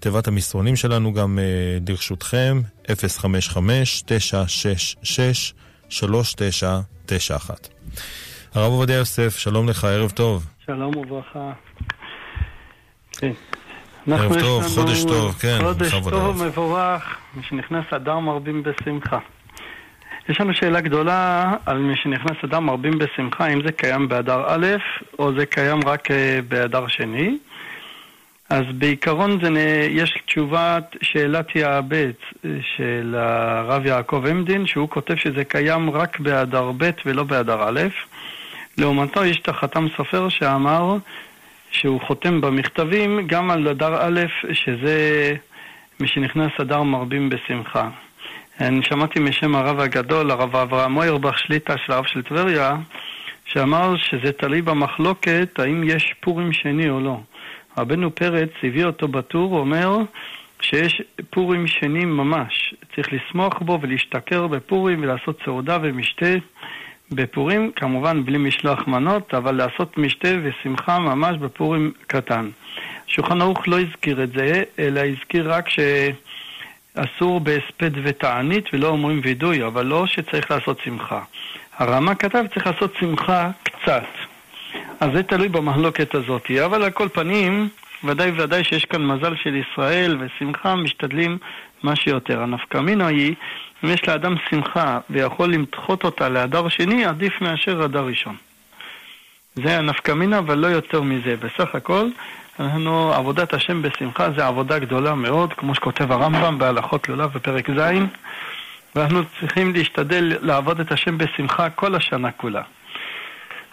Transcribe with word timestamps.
תיבת 0.00 0.28
המסרונים 0.28 0.76
שלנו 0.76 1.12
גם 1.12 1.38
לרשותכם, 1.88 2.60
055-966-3991. 2.86 2.90
הרב 8.54 8.72
עובדיה 8.72 8.96
יוסף, 8.96 9.36
שלום 9.38 9.68
לך, 9.68 9.84
ערב 9.84 10.10
טוב. 10.10 10.46
שלום 10.66 10.96
וברכה. 10.96 11.52
כן. 13.12 13.32
ערב 14.10 14.40
טוב, 14.40 14.64
חודש 14.74 15.04
טוב, 15.04 15.34
כן. 15.40 15.58
חודש 15.62 15.94
טוב, 16.10 16.44
מבורך, 16.44 17.16
משנכנס 17.34 17.84
אדר 17.90 18.18
מרבים 18.18 18.62
בשמחה. 18.62 19.18
יש 20.28 20.40
לנו 20.40 20.54
שאלה 20.54 20.80
גדולה 20.80 21.52
על 21.66 21.78
מי 21.78 21.96
שנכנס 21.96 22.36
אדר 22.44 22.60
מרבים 22.60 22.98
בשמחה, 22.98 23.46
אם 23.46 23.62
זה 23.66 23.72
קיים 23.72 24.08
באדר 24.08 24.44
א' 24.46 24.66
או 25.18 25.32
זה 25.38 25.46
קיים 25.46 25.80
רק 25.86 26.10
אה, 26.10 26.38
באדר 26.48 26.88
שני. 26.88 27.38
אז 28.50 28.64
בעיקרון 28.78 29.38
זה, 29.42 29.86
יש 29.90 30.18
תשובת 30.26 30.96
שאלת 31.02 31.56
יעבץ 31.56 32.16
אה, 32.44 32.50
של 32.76 33.14
הרב 33.18 33.86
יעקב 33.86 34.26
עמדין, 34.26 34.66
שהוא 34.66 34.88
כותב 34.88 35.16
שזה 35.16 35.44
קיים 35.44 35.90
רק 35.90 36.20
באדר 36.20 36.72
ב' 36.78 36.90
ולא 37.06 37.22
באדר 37.22 37.68
א'. 37.68 37.80
לעומתו 38.78 39.24
יש 39.24 39.40
את 39.40 39.48
החתם 39.48 39.86
סופר 39.96 40.28
שאמר 40.28 40.96
שהוא 41.70 42.00
חותם 42.00 42.40
במכתבים 42.40 43.26
גם 43.26 43.50
על 43.50 43.68
אדר 43.68 43.96
א', 44.00 44.20
שזה 44.52 45.34
מי 46.00 46.08
שנכנס 46.08 46.52
אדר 46.60 46.82
מרבים 46.82 47.28
בשמחה. 47.28 47.88
אני 48.60 48.82
שמעתי 48.82 49.20
משם 49.20 49.54
הרב 49.54 49.80
הגדול, 49.80 50.30
הרב 50.30 50.56
אברהם 50.56 50.92
מוירבך, 50.92 51.38
שליטה 51.38 51.74
של 51.86 51.92
הרב 51.92 52.04
של 52.06 52.22
טבריה, 52.22 52.76
שאמר 53.44 53.96
שזה 53.96 54.32
תלוי 54.32 54.62
במחלוקת 54.62 55.48
האם 55.58 55.84
יש 55.84 56.14
פורים 56.20 56.52
שני 56.52 56.88
או 56.88 57.00
לא. 57.00 57.20
רבנו 57.78 58.14
פרץ 58.14 58.50
הביא 58.62 58.84
אותו 58.84 59.08
בטור, 59.08 59.58
אומר 59.58 59.96
שיש 60.60 61.02
פורים 61.30 61.66
שני 61.66 62.04
ממש. 62.04 62.74
צריך 62.94 63.12
לשמוח 63.12 63.58
בו 63.58 63.78
ולהשתכר 63.82 64.46
בפורים 64.46 65.02
ולעשות 65.02 65.40
סעודה 65.44 65.78
ומשתה. 65.82 66.34
בפורים, 67.12 67.72
כמובן 67.76 68.24
בלי 68.24 68.38
משלוח 68.38 68.86
מנות, 68.86 69.34
אבל 69.34 69.54
לעשות 69.54 69.98
משתה 69.98 70.28
ושמחה 70.42 70.98
ממש 70.98 71.36
בפורים 71.36 71.92
קטן. 72.06 72.48
שולחן 73.06 73.40
ערוך 73.40 73.68
לא 73.68 73.80
הזכיר 73.80 74.22
את 74.22 74.32
זה, 74.32 74.62
אלא 74.78 75.00
הזכיר 75.00 75.52
רק 75.52 75.68
שאסור 75.68 77.40
בהספד 77.40 77.90
ותענית 78.02 78.64
ולא 78.72 78.88
אומרים 78.88 79.20
וידוי, 79.24 79.64
אבל 79.64 79.86
לא 79.86 80.06
שצריך 80.06 80.50
לעשות 80.50 80.80
שמחה. 80.84 81.22
הרמ"א 81.78 82.14
כתב 82.14 82.44
צריך 82.54 82.66
לעשות 82.66 82.94
שמחה 83.00 83.50
קצת. 83.62 84.27
אז 85.00 85.10
זה 85.14 85.22
תלוי 85.22 85.48
במחלוקת 85.48 86.14
הזאת. 86.14 86.50
אבל 86.64 86.82
על 86.82 86.90
כל 86.90 87.08
פנים, 87.08 87.68
ודאי 88.04 88.30
וודאי 88.30 88.64
שיש 88.64 88.84
כאן 88.84 89.06
מזל 89.06 89.36
של 89.42 89.56
ישראל 89.56 90.18
ושמחה, 90.20 90.74
משתדלים 90.74 91.38
מה 91.82 91.96
שיותר. 91.96 92.42
הנפקא 92.42 92.78
היא 93.08 93.34
אם 93.84 93.88
יש 93.88 94.08
לאדם 94.08 94.34
שמחה 94.50 94.98
ויכול 95.10 95.52
למתחות 95.52 96.04
אותה 96.04 96.28
להדר 96.28 96.68
שני, 96.68 97.04
עדיף 97.04 97.40
מאשר 97.40 97.82
הדר 97.82 98.06
ראשון. 98.06 98.36
זה 99.54 99.78
הנפקא 99.78 100.12
מינה, 100.12 100.38
אבל 100.38 100.58
לא 100.58 100.66
יותר 100.66 101.02
מזה. 101.02 101.36
בסך 101.36 101.74
הכל, 101.74 102.08
אנחנו, 102.60 103.12
עבודת 103.14 103.54
השם 103.54 103.82
בשמחה 103.82 104.30
זה 104.30 104.46
עבודה 104.46 104.78
גדולה 104.78 105.14
מאוד, 105.14 105.52
כמו 105.52 105.74
שכותב 105.74 106.12
הרמב"ם 106.12 106.58
בהלכות 106.58 107.08
לולב 107.08 107.30
בפרק 107.32 107.70
ז', 107.70 107.92
ואנחנו 108.94 109.20
צריכים 109.40 109.72
להשתדל 109.72 110.36
לעבוד 110.40 110.80
את 110.80 110.92
השם 110.92 111.18
בשמחה 111.18 111.70
כל 111.70 111.94
השנה 111.94 112.30
כולה. 112.30 112.62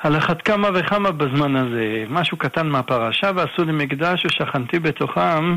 על 0.06 0.18
אחת 0.18 0.42
כמה 0.42 0.70
וכמה 0.74 1.12
בזמן 1.12 1.56
הזה, 1.56 2.06
משהו 2.10 2.38
קטן 2.38 2.68
מהפרשה, 2.68 3.32
ועשו 3.36 3.66
לי 3.66 3.72
מקדש 3.72 4.26
ושכנתי 4.26 4.80
בתוכם, 4.80 5.56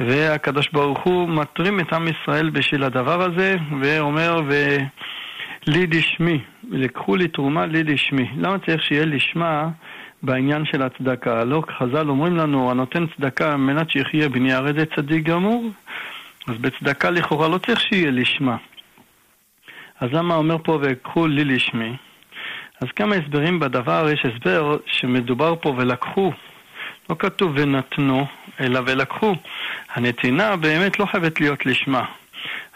והקדוש 0.00 0.68
ברוך 0.72 0.98
הוא 1.02 1.28
מטרים 1.28 1.80
את 1.80 1.92
עם 1.92 2.08
ישראל 2.08 2.50
בשביל 2.50 2.84
הדבר 2.84 3.22
הזה, 3.22 3.56
ואומר, 3.80 4.40
ולי 4.46 5.86
דשמי, 5.86 6.40
לקחו 6.70 7.16
לי 7.16 7.28
תרומה 7.28 7.66
לי 7.66 7.82
דשמי. 7.82 8.28
למה 8.36 8.58
צריך 8.58 8.82
שיהיה 8.82 9.04
לשמה 9.04 9.68
בעניין 10.22 10.64
של 10.64 10.82
הצדקה? 10.82 11.44
לא, 11.44 11.62
חז"ל 11.78 12.08
אומרים 12.08 12.36
לנו, 12.36 12.70
הנותן 12.70 13.06
צדקה 13.16 13.52
על 13.52 13.56
מנת 13.56 13.90
שיחיה 13.90 14.28
בני 14.28 14.52
הרדת 14.52 14.94
צדיק 14.96 15.24
גמור, 15.24 15.70
אז 16.48 16.54
בצדקה 16.60 17.10
לכאורה 17.10 17.48
לא 17.48 17.58
צריך 17.58 17.80
שיהיה 17.80 18.10
לשמה. 18.10 18.56
אז 20.00 20.08
למה 20.12 20.34
אומר 20.34 20.56
פה 20.64 20.78
וקחו 20.82 21.26
לי 21.26 21.44
לשמי? 21.44 21.96
אז 22.84 22.88
כמה 22.96 23.14
הסברים 23.14 23.60
בדבר, 23.60 24.08
יש 24.12 24.26
הסבר 24.26 24.76
שמדובר 24.86 25.54
פה 25.60 25.74
ולקחו 25.76 26.32
לא 27.10 27.16
כתוב 27.18 27.52
ונתנו, 27.54 28.26
אלא 28.60 28.80
ולקחו. 28.86 29.34
הנתינה 29.94 30.56
באמת 30.56 30.98
לא 30.98 31.06
חייבת 31.06 31.40
להיות 31.40 31.66
לשמה, 31.66 32.04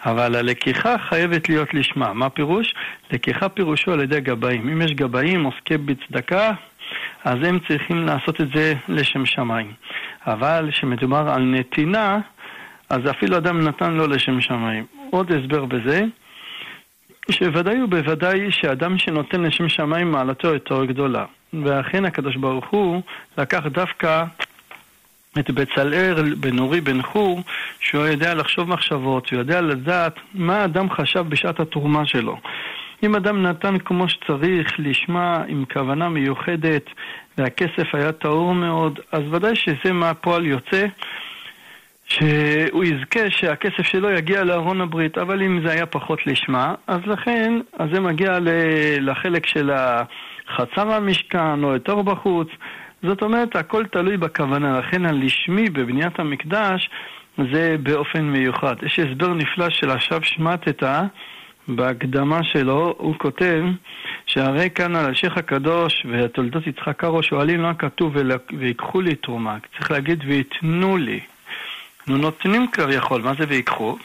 אבל 0.04 0.34
הלקיחה 0.36 0.98
חייבת 0.98 1.48
להיות 1.48 1.74
לשמה. 1.74 2.12
מה 2.12 2.30
פירוש? 2.30 2.74
לקיחה 3.10 3.48
פירושו 3.48 3.92
על 3.92 4.00
ידי 4.00 4.20
גבאים. 4.20 4.69
אם 4.69 4.82
יש 4.82 4.92
גבאים 4.92 5.44
עוסקי 5.44 5.76
בצדקה, 5.76 6.52
אז 7.25 7.38
הם 7.42 7.58
צריכים 7.69 8.06
לעשות 8.06 8.40
את 8.40 8.48
זה 8.54 8.75
לשם 8.88 9.26
שמיים. 9.26 9.72
אבל 10.26 10.69
כשמדובר 10.72 11.28
על 11.28 11.42
נתינה, 11.42 12.19
אז 12.90 13.00
אפילו 13.10 13.36
אדם 13.36 13.60
נתן 13.60 13.92
לו 13.92 14.06
לשם 14.06 14.40
שמיים. 14.40 14.86
עוד 15.10 15.32
הסבר 15.32 15.64
בזה, 15.64 16.04
שוודאי 17.31 17.83
ובוודאי 17.83 18.50
שאדם 18.50 18.99
שנותן 18.99 19.43
לשם 19.43 19.69
שמיים 19.69 20.12
מעלתו 20.12 20.49
יותר 20.49 20.84
גדולה. 20.84 21.25
ואכן 21.65 22.05
הקדוש 22.05 22.37
ברוך 22.37 22.65
הוא 22.71 23.03
לקח 23.39 23.66
דווקא 23.66 24.25
את 25.38 25.50
בצלאל 25.50 26.34
בן 26.34 26.59
אורי 26.59 26.81
בן 26.81 27.03
חור, 27.03 27.43
שהוא 27.81 28.06
יודע 28.06 28.34
לחשוב 28.34 28.69
מחשבות, 28.69 29.31
הוא 29.31 29.38
יודע 29.38 29.61
לדעת 29.61 30.15
מה 30.34 30.56
האדם 30.56 30.91
חשב 30.91 31.25
בשעת 31.28 31.61
התרומה 31.61 32.06
שלו. 32.06 32.37
אם 33.03 33.15
אדם 33.15 33.43
נתן 33.43 33.78
כמו 33.78 34.09
שצריך, 34.09 34.72
לשמה 34.78 35.43
עם 35.49 35.65
כוונה 35.72 36.09
מיוחדת, 36.09 36.84
והכסף 37.38 37.94
היה 37.94 38.12
טהור 38.12 38.55
מאוד, 38.55 39.00
אז 39.12 39.22
ודאי 39.31 39.56
שזה 39.56 39.93
מהפועל 39.93 40.47
יוצא. 40.47 40.87
שהוא 42.08 42.84
יזכה 42.84 43.30
שהכסף 43.30 43.82
שלו 43.82 44.10
יגיע 44.10 44.44
לארון 44.44 44.80
הברית, 44.80 45.19
אבל 45.19 45.42
אם 45.42 45.60
זה 45.66 45.72
היה 45.72 45.86
פחות 45.86 46.26
לשמה, 46.26 46.74
אז 46.86 47.00
לכן, 47.06 47.60
אז 47.78 47.88
זה 47.92 48.00
מגיע 48.00 48.38
לחלק 49.00 49.46
של 49.46 49.70
חצר 50.56 50.92
המשכן 50.92 51.64
או 51.64 51.72
יותר 51.72 52.02
בחוץ. 52.02 52.48
זאת 53.02 53.22
אומרת, 53.22 53.56
הכל 53.56 53.84
תלוי 53.86 54.16
בכוונה. 54.16 54.78
לכן 54.78 55.06
הלשמי 55.06 55.70
בבניית 55.70 56.20
המקדש 56.20 56.91
זה 57.52 57.76
באופן 57.82 58.22
מיוחד. 58.22 58.76
יש 58.82 58.98
הסבר 58.98 59.34
נפלא 59.34 59.70
של 59.70 59.90
עכשיו 59.90 60.22
שמטתה 60.22 61.02
בהקדמה 61.69 62.44
שלו, 62.44 62.94
הוא 62.98 63.14
כותב 63.19 63.62
שהרי 64.26 64.70
כאן 64.70 64.96
על 64.96 65.10
השייח 65.10 65.36
הקדוש 65.36 66.06
ותולדות 66.10 66.66
יצחק 66.66 66.96
קרו 66.96 67.22
שואלים 67.22 67.60
למה 67.60 67.75
כתוב 67.75 68.16
ויקחו 68.58 69.00
לי 69.00 69.14
תרומה. 69.14 69.56
צריך 69.78 69.90
להגיד 69.90 70.25
ויתנו 70.26 70.96
לי. 70.96 71.20
נו 72.08 72.16
נותנים 72.16 72.66
כביכול, 72.66 73.22
מה 73.22 73.32
זה 73.38 73.44
ויקחו? 73.48 73.96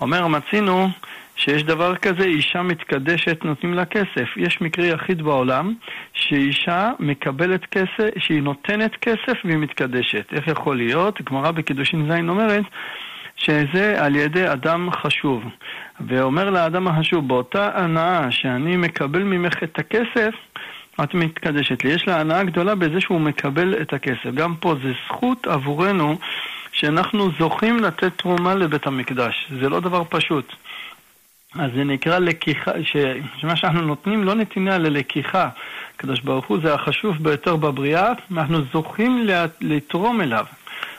אומר 0.00 0.26
מצינו 0.26 0.88
שיש 1.36 1.62
דבר 1.62 1.96
כזה, 1.96 2.24
אישה 2.24 2.62
מתקדשת, 2.62 3.44
נותנים 3.44 3.74
לה 3.74 3.84
כסף. 3.84 4.36
יש 4.36 4.60
מקרה 4.60 4.86
יחיד 4.86 5.22
בעולם 5.22 5.74
שאישה 6.14 6.90
מקבלת 6.98 7.64
כסף, 7.64 8.10
שהיא 8.18 8.42
נותנת 8.42 8.96
כסף 8.96 9.38
והיא 9.44 9.56
מתקדשת. 9.56 10.32
איך 10.32 10.48
יכול 10.48 10.76
להיות? 10.76 11.22
גמרא 11.22 11.50
בקידושין 11.50 12.10
ז' 12.10 12.28
אומרת 12.28 12.64
שזה 13.36 14.04
על 14.04 14.16
ידי 14.16 14.52
אדם 14.52 14.88
חשוב. 14.90 15.44
ואומר 16.00 16.50
לאדם 16.50 16.88
החשוב, 16.88 17.28
באותה 17.28 17.70
הנאה 17.74 18.30
שאני 18.30 18.76
מקבל 18.76 19.22
ממך 19.22 19.62
את 19.62 19.78
הכסף, 19.78 20.34
את 21.04 21.14
מתקדשת 21.14 21.84
לי. 21.84 21.90
יש 21.90 22.08
לה 22.08 22.20
הנאה 22.20 22.44
גדולה 22.44 22.74
בזה 22.74 23.00
שהוא 23.00 23.20
מקבל 23.20 23.74
את 23.82 23.92
הכסף. 23.92 24.30
גם 24.34 24.54
פה 24.60 24.74
זה 24.82 24.92
זכות 25.06 25.46
עבורנו 25.46 26.18
שאנחנו 26.72 27.30
זוכים 27.38 27.78
לתת 27.78 28.12
תרומה 28.16 28.54
לבית 28.54 28.86
המקדש. 28.86 29.48
זה 29.60 29.68
לא 29.68 29.80
דבר 29.80 30.02
פשוט. 30.08 30.52
אז 31.54 31.70
זה 31.74 31.84
נקרא 31.84 32.18
לקיחה, 32.18 32.70
שמה 33.40 33.56
שאנחנו 33.56 33.80
נותנים 33.80 34.24
לא 34.24 34.34
נתינה 34.34 34.78
ללקיחה. 34.78 35.48
הקדוש 35.96 36.20
ברוך 36.20 36.46
הוא 36.46 36.58
זה 36.62 36.74
החשוב 36.74 37.16
ביותר 37.16 37.56
בבריאה, 37.56 38.12
אנחנו 38.30 38.58
זוכים 38.72 39.26
לתרום 39.60 40.20
אליו. 40.20 40.46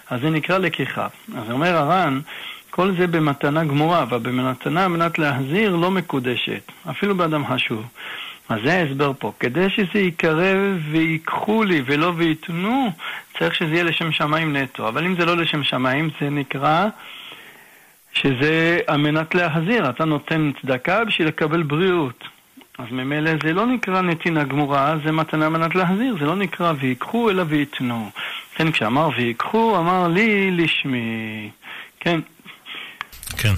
אז 0.09 0.21
זה 0.21 0.29
נקרא 0.29 0.57
לקיחה. 0.57 1.07
אז 1.37 1.51
אומר 1.51 1.75
הר"ן, 1.75 2.19
כל 2.69 2.91
זה 2.97 3.07
במתנה 3.07 3.63
גמורה, 3.63 4.03
אבל 4.03 4.17
במתנה 4.17 4.83
על 4.83 4.87
מנת 4.87 5.19
להחזיר 5.19 5.75
לא 5.75 5.91
מקודשת, 5.91 6.71
אפילו 6.89 7.15
באדם 7.15 7.47
חשוב. 7.47 7.85
אז 8.49 8.59
זה 8.65 8.73
ההסבר 8.73 9.11
פה. 9.19 9.31
כדי 9.39 9.69
שזה 9.69 9.99
יקרב 9.99 10.81
ויקחו 10.91 11.63
לי 11.63 11.81
ולא 11.85 12.13
וייתנו, 12.17 12.91
צריך 13.39 13.55
שזה 13.55 13.73
יהיה 13.73 13.83
לשם 13.83 14.11
שמיים 14.11 14.55
נטו. 14.55 14.87
אבל 14.87 15.05
אם 15.05 15.15
זה 15.15 15.25
לא 15.25 15.37
לשם 15.37 15.63
שמיים, 15.63 16.09
זה 16.21 16.29
נקרא 16.29 16.87
שזה 18.13 18.79
על 18.87 18.97
מנת 18.97 19.35
להחזיר. 19.35 19.89
אתה 19.89 20.05
נותן 20.05 20.51
צדקה 20.61 21.05
בשביל 21.05 21.27
לקבל 21.27 21.63
בריאות. 21.63 22.23
אז 22.77 22.85
ממילא 22.91 23.31
זה 23.43 23.53
לא 23.53 23.65
נקרא 23.65 24.01
נתינה 24.01 24.43
גמורה, 24.43 24.95
זה 25.05 25.11
מתנה 25.11 25.49
מנת 25.49 25.75
להזהיר, 25.75 26.15
זה 26.19 26.25
לא 26.25 26.35
נקרא 26.35 26.73
ויקחו 26.79 27.29
אלא 27.29 27.43
ויתנו. 27.47 28.09
כן, 28.55 28.71
כשאמר 28.71 29.09
ויקחו, 29.17 29.77
אמר 29.77 30.07
לי 30.07 30.51
לשמי. 30.51 31.49
כן. 31.99 32.19
כן. 33.37 33.53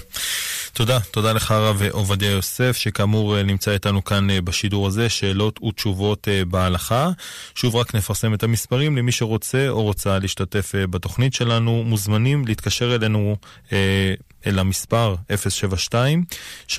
תודה, 0.76 1.00
תודה 1.00 1.32
לך 1.32 1.50
הרב 1.50 1.82
עובדיה 1.90 2.30
יוסף, 2.30 2.76
שכאמור 2.76 3.36
אה, 3.36 3.42
נמצא 3.42 3.70
איתנו 3.70 4.04
כאן 4.04 4.30
אה, 4.30 4.40
בשידור 4.40 4.86
הזה, 4.86 5.08
שאלות 5.08 5.62
ותשובות 5.62 6.28
אה, 6.28 6.42
בהלכה. 6.44 7.08
שוב 7.54 7.76
רק 7.76 7.94
נפרסם 7.94 8.34
את 8.34 8.42
המספרים 8.42 8.96
למי 8.96 9.12
שרוצה 9.12 9.68
או 9.68 9.82
רוצה 9.82 10.18
להשתתף 10.18 10.72
בתוכנית 10.90 11.34
שלנו, 11.34 11.82
מוזמנים 11.86 12.44
להתקשר 12.46 12.94
אלינו 12.94 13.36
אל 14.46 14.58
המספר 14.58 15.14
072-333-2925 16.70 16.76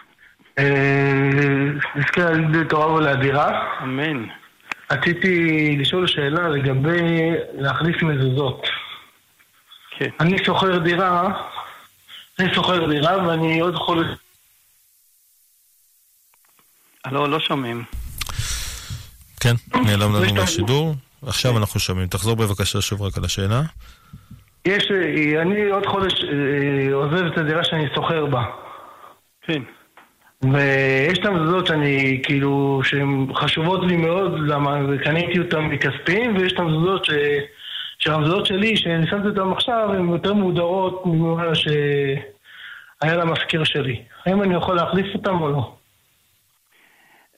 נזכה 1.96 2.28
על 2.28 2.64
תורה 2.70 2.94
ולאדירה. 2.94 3.80
אמן. 3.84 4.26
רציתי 4.92 5.76
לשאול 5.80 6.08
שאלה 6.08 6.50
לגבי 6.50 7.32
להחליף 7.58 8.04
מזוזות. 8.04 8.68
כן. 9.98 10.10
אני 10.20 10.44
שוכר 10.46 10.78
דירה, 10.78 11.30
אני 12.40 12.54
שוכר 12.54 12.90
דירה 12.90 13.28
ואני 13.28 13.60
עוד 13.60 13.76
חודש... 13.76 14.08
לא, 17.12 17.30
לא 17.30 17.40
שומעים. 17.40 17.84
כן, 19.40 19.56
נעלם 19.86 20.16
לנו 20.16 20.34
מהשידור. 20.34 20.96
עכשיו 21.26 21.58
אנחנו 21.58 21.80
שומעים. 21.80 22.08
תחזור 22.08 22.36
בבקשה 22.36 22.82
שוב 22.82 23.02
רק 23.02 23.18
על 23.18 23.26
השאלה. 23.26 23.62
יש, 24.66 24.92
אני 25.42 25.70
עוד 25.70 25.86
חודש 25.86 26.14
אה, 26.24 26.94
עוזב 26.94 27.26
את 27.26 27.38
הדירה 27.38 27.64
שאני 27.64 27.88
שוכר 27.96 28.26
בה. 28.26 28.44
כן. 29.42 29.62
ויש 30.52 31.20
את 31.20 31.26
המזוזות 31.26 31.68
שאני, 31.68 32.22
כאילו, 32.24 32.82
שהן 32.84 33.28
חשובות 33.36 33.84
לי 33.88 33.96
מאוד, 33.96 34.40
למה 34.40 34.80
קניתי 35.04 35.40
אותן 35.40 35.60
מכספיים, 35.60 36.38
ויש 36.38 36.54
את 36.54 36.60
המזוזות 36.60 37.06
ש... 37.06 37.12
שהמזוזות 38.00 38.46
שלי, 38.46 38.78
שאני 38.78 39.08
שמתי 39.08 39.28
אותן 39.28 39.52
עכשיו, 39.52 39.90
הן 39.94 40.10
יותר 40.10 40.34
מהודרות 40.34 41.06
ממה 41.06 41.56
שהיה 41.56 43.16
למזכיר 43.16 43.64
שלי. 43.64 44.02
האם 44.26 44.44
אני 44.44 44.56
יכול 44.56 44.76
להחליף 44.76 45.06
אותן 45.16 45.34
או 45.34 45.50
לא? 45.52 45.74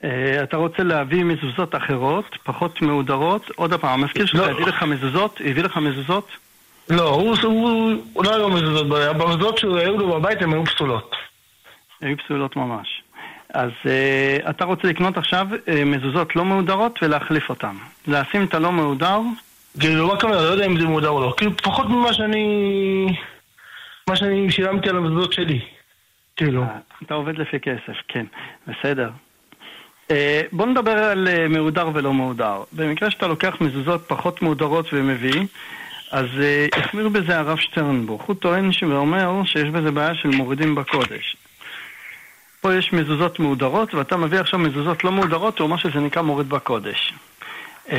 אה, 0.03 0.43
אתה 0.43 0.57
רוצה 0.57 0.83
להביא 0.83 1.23
מזוזות 1.23 1.75
אחרות, 1.75 2.37
פחות 2.43 2.81
מהודרות? 2.81 3.51
עוד 3.55 3.73
פעם, 3.73 4.01
המזכיר 4.01 4.25
שלך 4.25 4.39
לא. 4.39 4.51
הביא 4.51 4.65
לך 4.65 4.83
מזוזות? 4.83 5.41
הביא 5.45 5.63
לך 5.63 5.77
מזוזות? 5.77 6.27
לא, 6.89 7.09
הוא, 7.09 7.35
הוא, 7.43 7.93
הוא 8.13 8.25
לא 8.25 8.35
היו 8.35 8.49
מזוזות, 8.49 8.87
במזוזות 8.89 9.57
שהיו 9.57 9.97
לו 9.97 10.07
בבית 10.07 10.41
הן 10.41 10.53
היו 10.53 10.65
פסולות. 10.65 11.15
היו 12.01 12.17
פסולות 12.17 12.55
ממש. 12.55 13.03
אז 13.53 13.71
uh, 13.83 14.49
אתה 14.49 14.65
רוצה 14.65 14.87
לקנות 14.87 15.17
עכשיו 15.17 15.47
uh, 15.51 15.71
מזוזות 15.85 16.35
לא 16.35 16.45
מהודרות 16.45 16.99
ולהחליף 17.01 17.49
אותן. 17.49 17.75
לשים 18.07 18.43
את 18.43 18.53
הלא 18.53 18.71
מהודר? 18.71 19.19
כאילו, 19.79 20.07
מה 20.07 20.19
כמובן, 20.19 20.37
לא 20.37 20.41
יודע 20.41 20.65
אם 20.65 20.79
זה 20.79 20.85
מהודר 20.85 21.09
או 21.09 21.21
לא. 21.21 21.33
כאילו, 21.37 21.57
פחות 21.57 21.89
ממה 21.89 22.13
שאני... 22.13 23.05
מה 24.09 24.15
שאני 24.15 24.51
שילמתי 24.51 24.89
על 24.89 24.97
המזוזות 24.97 25.33
שלי. 25.33 25.59
כאילו. 26.35 26.63
אה, 26.63 26.67
אתה 27.03 27.13
עובד 27.13 27.37
לפי 27.37 27.59
כסף, 27.59 27.97
כן. 28.07 28.25
בסדר. 28.67 29.09
Uh, 30.07 30.11
בוא 30.51 30.65
נדבר 30.65 30.97
על 30.97 31.27
uh, 31.27 31.53
מהודר 31.53 31.89
ולא 31.93 32.13
מהודר. 32.13 32.63
במקרה 32.73 33.11
שאתה 33.11 33.27
לוקח 33.27 33.61
מזוזות 33.61 34.01
פחות 34.07 34.41
מהודרות 34.41 34.85
ומביא, 34.93 35.45
אז 36.11 36.25
החמיר 36.75 37.09
בזה 37.09 37.39
הרב 37.39 37.57
שטרנבוך. 37.57 38.21
הוא 38.21 38.35
טוען 38.35 38.69
ואומר 38.89 39.45
שיש 39.45 39.69
בזה 39.69 39.91
בעיה 39.91 40.15
של 40.15 40.29
מורידים 40.29 40.75
בקודש. 40.75 41.37
פה 42.65 42.75
יש 42.75 42.93
מזוזות 42.93 43.39
מהודרות, 43.39 43.93
ואתה 43.93 44.17
מביא 44.17 44.39
עכשיו 44.39 44.59
מזוזות 44.59 45.03
לא 45.03 45.11
מהודרות, 45.11 45.59
הוא 45.59 45.65
אומר 45.65 45.77
שזה 45.77 45.99
נקרא 45.99 46.21
מוריד 46.21 46.49
בקודש. 46.49 47.13
אמ, 47.91 47.95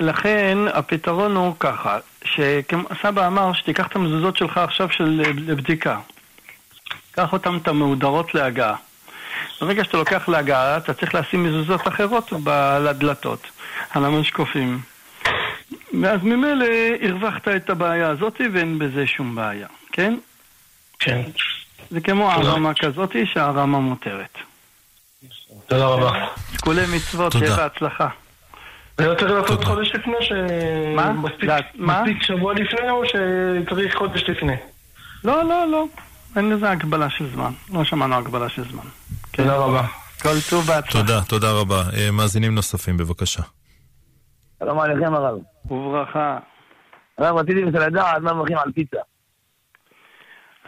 לכן 0.00 0.58
הפתרון 0.72 1.36
הוא 1.36 1.54
ככה, 1.60 1.98
שסבא 2.24 3.26
אמר 3.26 3.52
שתיקח 3.52 3.86
את 3.86 3.96
המזוזות 3.96 4.36
שלך 4.36 4.58
עכשיו 4.58 4.90
של, 4.90 5.22
לבדיקה. 5.46 5.98
קח 7.12 7.32
אותן 7.32 7.56
את 7.56 7.68
המהודרות 7.68 8.34
להגעה. 8.34 8.74
ברגע 9.60 9.84
שאתה 9.84 9.96
לוקח 9.96 10.28
להגעה, 10.28 10.76
אתה 10.76 10.94
צריך 10.94 11.14
לשים 11.14 11.44
מזוזות 11.44 11.88
אחרות 11.88 12.32
על 12.46 12.88
הדלתות, 12.88 13.46
על 13.90 14.04
המשקופים. 14.04 14.80
ואז 16.02 16.22
ממילא 16.22 16.66
הרווחת 17.02 17.48
את 17.48 17.70
הבעיה 17.70 18.08
הזאת 18.08 18.40
ואין 18.52 18.78
בזה 18.78 19.06
שום 19.06 19.34
בעיה, 19.34 19.66
כן? 19.92 20.14
כן. 20.98 21.20
זה 21.90 22.00
כמו 22.00 22.32
הרמה 22.32 22.74
כזאת 22.74 23.16
שהרמה 23.24 23.78
מותרת. 23.78 24.38
תודה 25.66 25.86
רבה. 25.86 26.26
כולי 26.60 26.82
מצוות, 26.96 27.32
שיהיה 27.32 27.56
בהצלחה. 27.56 28.08
זה 28.98 29.06
לא 29.06 29.14
צריך 29.14 29.30
לעשות 29.30 29.64
חודש 29.64 29.92
לפני, 29.94 30.14
שמספיק 30.20 31.50
שבוע 32.22 32.54
לפני 32.54 32.90
או 32.90 33.02
שצריך 33.06 33.96
חודש 33.96 34.24
לפני? 34.28 34.56
לא, 35.24 35.44
לא, 35.44 35.66
לא. 35.70 35.84
אין 36.36 36.50
לזה 36.50 36.70
הגבלה 36.70 37.10
של 37.10 37.30
זמן. 37.32 37.52
לא 37.72 37.84
שמענו 37.84 38.14
הגבלה 38.14 38.48
של 38.48 38.64
זמן. 38.70 38.82
כן. 39.32 39.42
תודה 39.42 39.56
רבה. 39.56 39.86
כל 40.22 40.40
טוב 40.50 40.66
בהצלחה. 40.66 40.98
תודה, 40.98 41.20
תודה 41.22 41.52
רבה. 41.52 41.82
אה, 41.96 42.10
מאזינים 42.10 42.54
נוספים, 42.54 42.96
בבקשה. 42.96 43.42
שלום 44.58 44.80
עליכם 44.80 45.14
הרב. 45.14 45.38
וברכה. 45.70 46.38
הרב, 47.18 47.36
רציתי 47.36 47.62
לדעת 47.62 48.22
מה 48.22 48.34
מברכים 48.34 48.58
על 48.58 48.72
פיצה. 48.72 48.96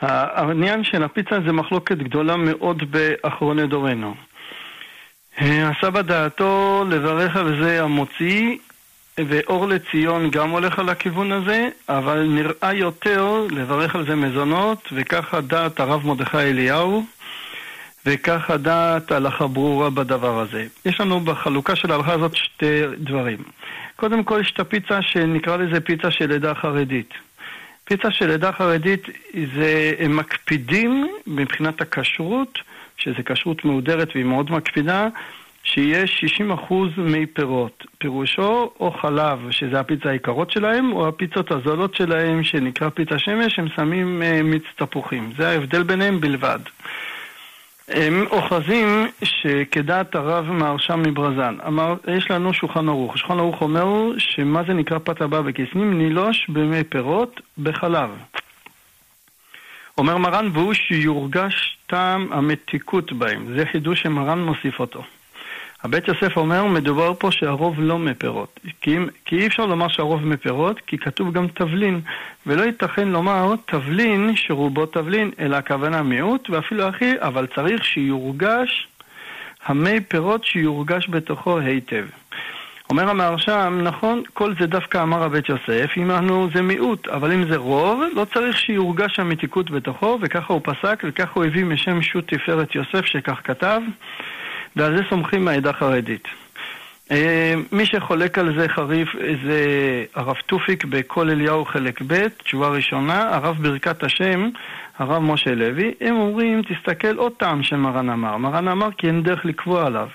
העניין 0.03 0.85
של 0.85 1.03
הפיצה 1.03 1.41
זה 1.47 1.53
מחלוקת 1.53 1.99
גדולה 1.99 2.37
מאוד 2.37 2.83
באחרוני 2.91 3.67
דורנו. 3.67 4.15
אה, 5.41 5.69
הסבא 5.69 6.03
דעתו 6.03 6.85
לברך 6.91 7.37
על 7.37 7.63
זה 7.63 7.83
המוציא, 7.83 8.57
ואור 9.19 9.69
לציון 9.69 10.31
גם 10.31 10.51
הולך 10.51 10.79
על 10.79 10.89
הכיוון 10.89 11.33
הזה, 11.33 11.69
אבל 11.89 12.27
נראה 12.29 12.73
יותר 12.73 13.47
לברך 13.51 13.95
על 13.95 14.07
זה 14.07 14.15
מזונות, 14.15 14.89
וככה 14.93 15.41
דעת 15.41 15.81
הרב 15.81 16.07
מרדכי 16.07 16.39
אליהו, 16.39 17.05
וככה 18.07 18.57
דעת 18.57 19.13
הלכה 19.13 19.47
ברורה 19.47 19.91
בדבר 19.91 20.41
הזה. 20.41 20.67
יש 20.85 21.01
לנו 21.01 21.21
בחלוקה 21.21 21.77
של 21.77 21.93
ההלכה 21.93 22.13
הזאת 22.13 22.37
שתי 22.37 22.83
דברים. 22.99 23.39
קודם 23.97 24.25
כל 24.25 24.39
יש 24.41 24.53
את 24.55 24.61
הפיצה 24.61 25.03
שנקרא 25.03 25.57
לזה 25.57 25.81
פיצה 25.81 26.11
של 26.11 26.33
עדה 26.33 26.55
חרדית. 26.55 27.15
פיצה 27.97 28.11
של 28.11 28.31
עדה 28.31 28.53
חרדית 28.53 29.09
זה, 29.55 29.95
הם 29.99 30.17
מקפידים 30.17 31.09
מבחינת 31.27 31.81
הכשרות, 31.81 32.59
שזה 32.97 33.23
כשרות 33.25 33.65
מהודרת 33.65 34.09
והיא 34.15 34.25
מאוד 34.25 34.51
מקפידה, 34.51 35.09
שיש 35.65 36.25
60% 36.69 36.75
מי 36.97 37.27
פירות. 37.27 37.87
פירושו 37.99 38.71
או 38.81 38.91
חלב, 38.91 39.51
שזה 39.51 39.81
הפיצה 39.81 40.11
היקרות 40.11 40.51
שלהם, 40.51 40.93
או 40.93 41.09
הפיצות 41.09 41.51
הזולות 41.51 41.95
שלהם, 41.95 42.45
שנקרא 42.45 42.89
פיצה 42.89 43.19
שמש, 43.19 43.59
הם 43.59 43.69
שמים 43.77 44.23
אה, 44.23 44.43
מיץ 44.43 44.65
תפוחים. 44.77 45.33
זה 45.39 45.49
ההבדל 45.49 45.83
ביניהם 45.83 46.21
בלבד. 46.21 46.59
הם 47.95 48.27
אוחזים 48.31 49.07
שכדעת 49.25 50.15
הרב 50.15 50.51
מהרשם 50.51 51.03
מברזן. 51.07 51.57
אמר, 51.67 51.95
יש 52.17 52.31
לנו 52.31 52.55
שולחן 52.55 52.89
ערוך. 52.89 53.19
שולחן 53.19 53.39
ערוך 53.39 53.63
אומר 53.63 54.19
שמה 54.19 54.63
זה 54.67 54.73
נקרא 54.73 54.99
פת 54.99 55.21
הבא 55.21 55.41
בכסנים? 55.41 55.99
נילוש 55.99 56.47
במי 56.49 56.85
פירות 56.85 57.41
בחלב. 57.59 58.11
אומר 59.99 60.17
מרן, 60.17 60.49
והוא 60.53 60.75
שיורגש 60.75 61.79
טעם 61.87 62.33
המתיקות 62.33 63.13
בהם. 63.13 63.55
זה 63.57 63.67
חידוש 63.67 64.03
שמרן 64.03 64.39
מוסיף 64.45 64.81
אותו. 64.81 65.03
הבית 65.83 66.09
יוסף 66.09 66.37
אומר, 66.37 66.65
מדובר 66.65 67.15
פה 67.19 67.31
שהרוב 67.33 67.75
לא 67.79 67.99
מפירות. 67.99 68.61
כי, 68.81 68.99
כי 69.25 69.37
אי 69.37 69.47
אפשר 69.47 69.67
לומר 69.67 69.89
שהרוב 69.89 70.27
מפירות, 70.27 70.81
כי 70.87 70.99
כתוב 70.99 71.33
גם 71.33 71.47
תבלין. 71.49 72.01
ולא 72.47 72.63
ייתכן 72.63 73.09
לומר 73.09 73.55
תבלין 73.67 74.33
שרובו 74.37 74.87
תבלין, 74.87 75.31
אלא 75.39 75.57
הכוונה 75.57 76.03
מיעוט, 76.03 76.51
ואפילו 76.51 76.85
הכי, 76.85 77.13
אבל 77.19 77.47
צריך 77.55 77.85
שיורגש 77.85 78.89
המי 79.67 80.01
פירות 80.01 80.45
שיורגש 80.45 81.09
בתוכו 81.09 81.59
היטב. 81.59 82.05
אומר 82.91 83.11
המהרשם, 83.11 83.81
נכון, 83.83 84.23
כל 84.33 84.55
זה 84.61 84.67
דווקא 84.67 85.03
אמר 85.03 85.23
הבית 85.23 85.49
יוסף, 85.49 85.91
אם 85.97 86.11
אנחנו 86.11 86.49
זה 86.55 86.63
מיעוט, 86.63 87.09
אבל 87.09 87.33
אם 87.33 87.45
זה 87.49 87.57
רוב, 87.57 88.03
לא 88.15 88.25
צריך 88.35 88.59
שיורגש 88.59 89.19
המתיקות 89.19 89.71
בתוכו, 89.71 90.19
וככה 90.21 90.53
הוא 90.53 90.61
פסק, 90.65 91.03
וככה 91.05 91.33
הוא 91.35 91.45
הביא 91.45 91.65
משם 91.65 92.03
שו"ת 92.03 92.35
תפארת 92.35 92.75
יוסף, 92.75 93.07
שכך 93.07 93.41
כתב. 93.45 93.81
ועל 94.77 94.97
זה 94.97 95.03
סומכים 95.11 95.45
מהעדה 95.45 95.71
החרדית. 95.71 96.29
אה, 97.11 97.55
מי 97.73 97.87
שחולק 97.87 98.39
על 98.39 98.55
זה 98.59 98.69
חריף 98.69 99.09
זה 99.47 99.65
הרב 100.15 100.37
טופיק 100.47 100.85
בכל 100.85 101.31
אליהו 101.31 101.65
חלק 101.65 102.03
ב', 102.07 102.29
תשובה 102.29 102.69
ראשונה, 102.69 103.35
הרב 103.35 103.57
ברכת 103.63 104.03
השם, 104.03 104.51
הרב 104.99 105.23
משה 105.23 105.55
לוי, 105.55 105.95
הם 106.01 106.17
אומרים, 106.17 106.63
תסתכל 106.63 107.17
עוד 107.17 107.33
טעם 107.33 107.63
שמרן 107.63 108.11
אמר. 108.11 108.37
מרן 108.37 108.69
אמר 108.69 108.89
כי 108.99 109.07
אין 109.07 109.23
דרך 109.23 109.45
לקבוע 109.45 109.87
עליו. 109.87 110.09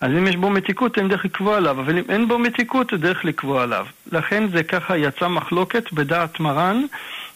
אז 0.00 0.10
אם 0.10 0.26
יש 0.26 0.36
בו 0.36 0.50
מתיקות, 0.50 0.98
אין 0.98 1.08
דרך 1.08 1.24
לקבוע 1.24 1.56
עליו, 1.56 1.80
אבל 1.80 1.98
אם 1.98 2.04
אין 2.08 2.28
בו 2.28 2.38
מתיקות, 2.38 2.90
זה 2.90 2.96
דרך 2.96 3.24
לקבוע 3.24 3.62
עליו. 3.62 3.86
לכן 4.12 4.48
זה 4.48 4.62
ככה 4.62 4.96
יצא 4.96 5.28
מחלוקת 5.28 5.92
בדעת 5.92 6.40
מרן. 6.40 6.82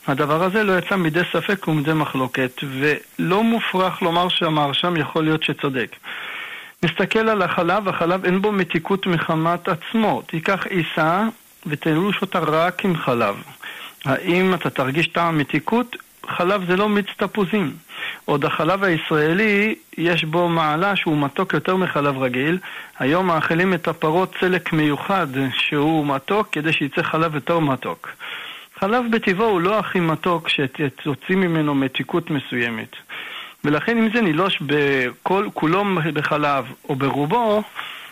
הדבר 0.09 0.43
הזה 0.43 0.63
לא 0.63 0.79
יצא 0.79 0.97
מידי 0.97 1.21
ספק 1.33 1.69
ומידי 1.69 1.93
מחלוקת, 1.93 2.61
ולא 2.63 3.43
מופרך 3.43 4.03
לומר 4.03 4.29
שהמהרשם 4.29 4.97
יכול 4.97 5.25
להיות 5.25 5.43
שצודק. 5.43 5.97
נסתכל 6.83 7.29
על 7.29 7.43
החלב, 7.43 7.89
החלב 7.89 8.25
אין 8.25 8.43
בו 8.43 8.53
מתיקות 8.53 9.07
מחמת 9.07 9.69
עצמו. 9.69 10.23
תיקח 10.27 10.67
עיסה 10.67 11.25
ותלוש 11.67 12.23
אותה 12.23 12.39
רק 12.39 12.85
עם 12.85 12.97
חלב. 12.97 13.43
האם 14.05 14.55
אתה 14.55 14.71
תרגיש 14.71 15.07
טעם 15.07 15.39
מתיקות? 15.39 15.97
חלב 16.27 16.65
זה 16.67 16.77
לא 16.77 16.89
מיץ 16.89 17.07
תפוזים. 17.17 17.73
עוד 18.25 18.45
החלב 18.45 18.85
הישראלי, 18.85 19.75
יש 19.99 20.25
בו 20.25 20.49
מעלה 20.49 20.97
שהוא 20.97 21.19
מתוק 21.19 21.55
יותר 21.55 21.77
מחלב 21.77 22.19
רגיל. 22.19 22.59
היום 22.99 23.27
מאכילים 23.27 23.75
את 23.75 23.89
הפרות 23.89 24.35
צלק 24.41 24.73
מיוחד 24.73 25.27
שהוא 25.53 26.07
מתוק 26.07 26.49
כדי 26.53 26.73
שיצא 26.73 27.03
חלב 27.03 27.35
יותר 27.35 27.59
מתוק. 27.59 28.09
חלב 28.81 29.05
בטבעו 29.11 29.47
הוא 29.47 29.61
לא 29.61 29.79
הכי 29.79 30.01
מתוק 30.01 30.49
שתוציא 30.49 31.37
ממנו 31.37 31.75
מתיקות 31.75 32.31
מסוימת. 32.31 32.97
ולכן 33.65 33.99
אם 33.99 34.09
זה 34.15 34.21
נילוש 34.21 34.63
בכל, 34.67 35.49
כולו 35.55 35.85
בחלב 36.15 36.65
או 36.89 36.97
ברובו, 36.97 37.63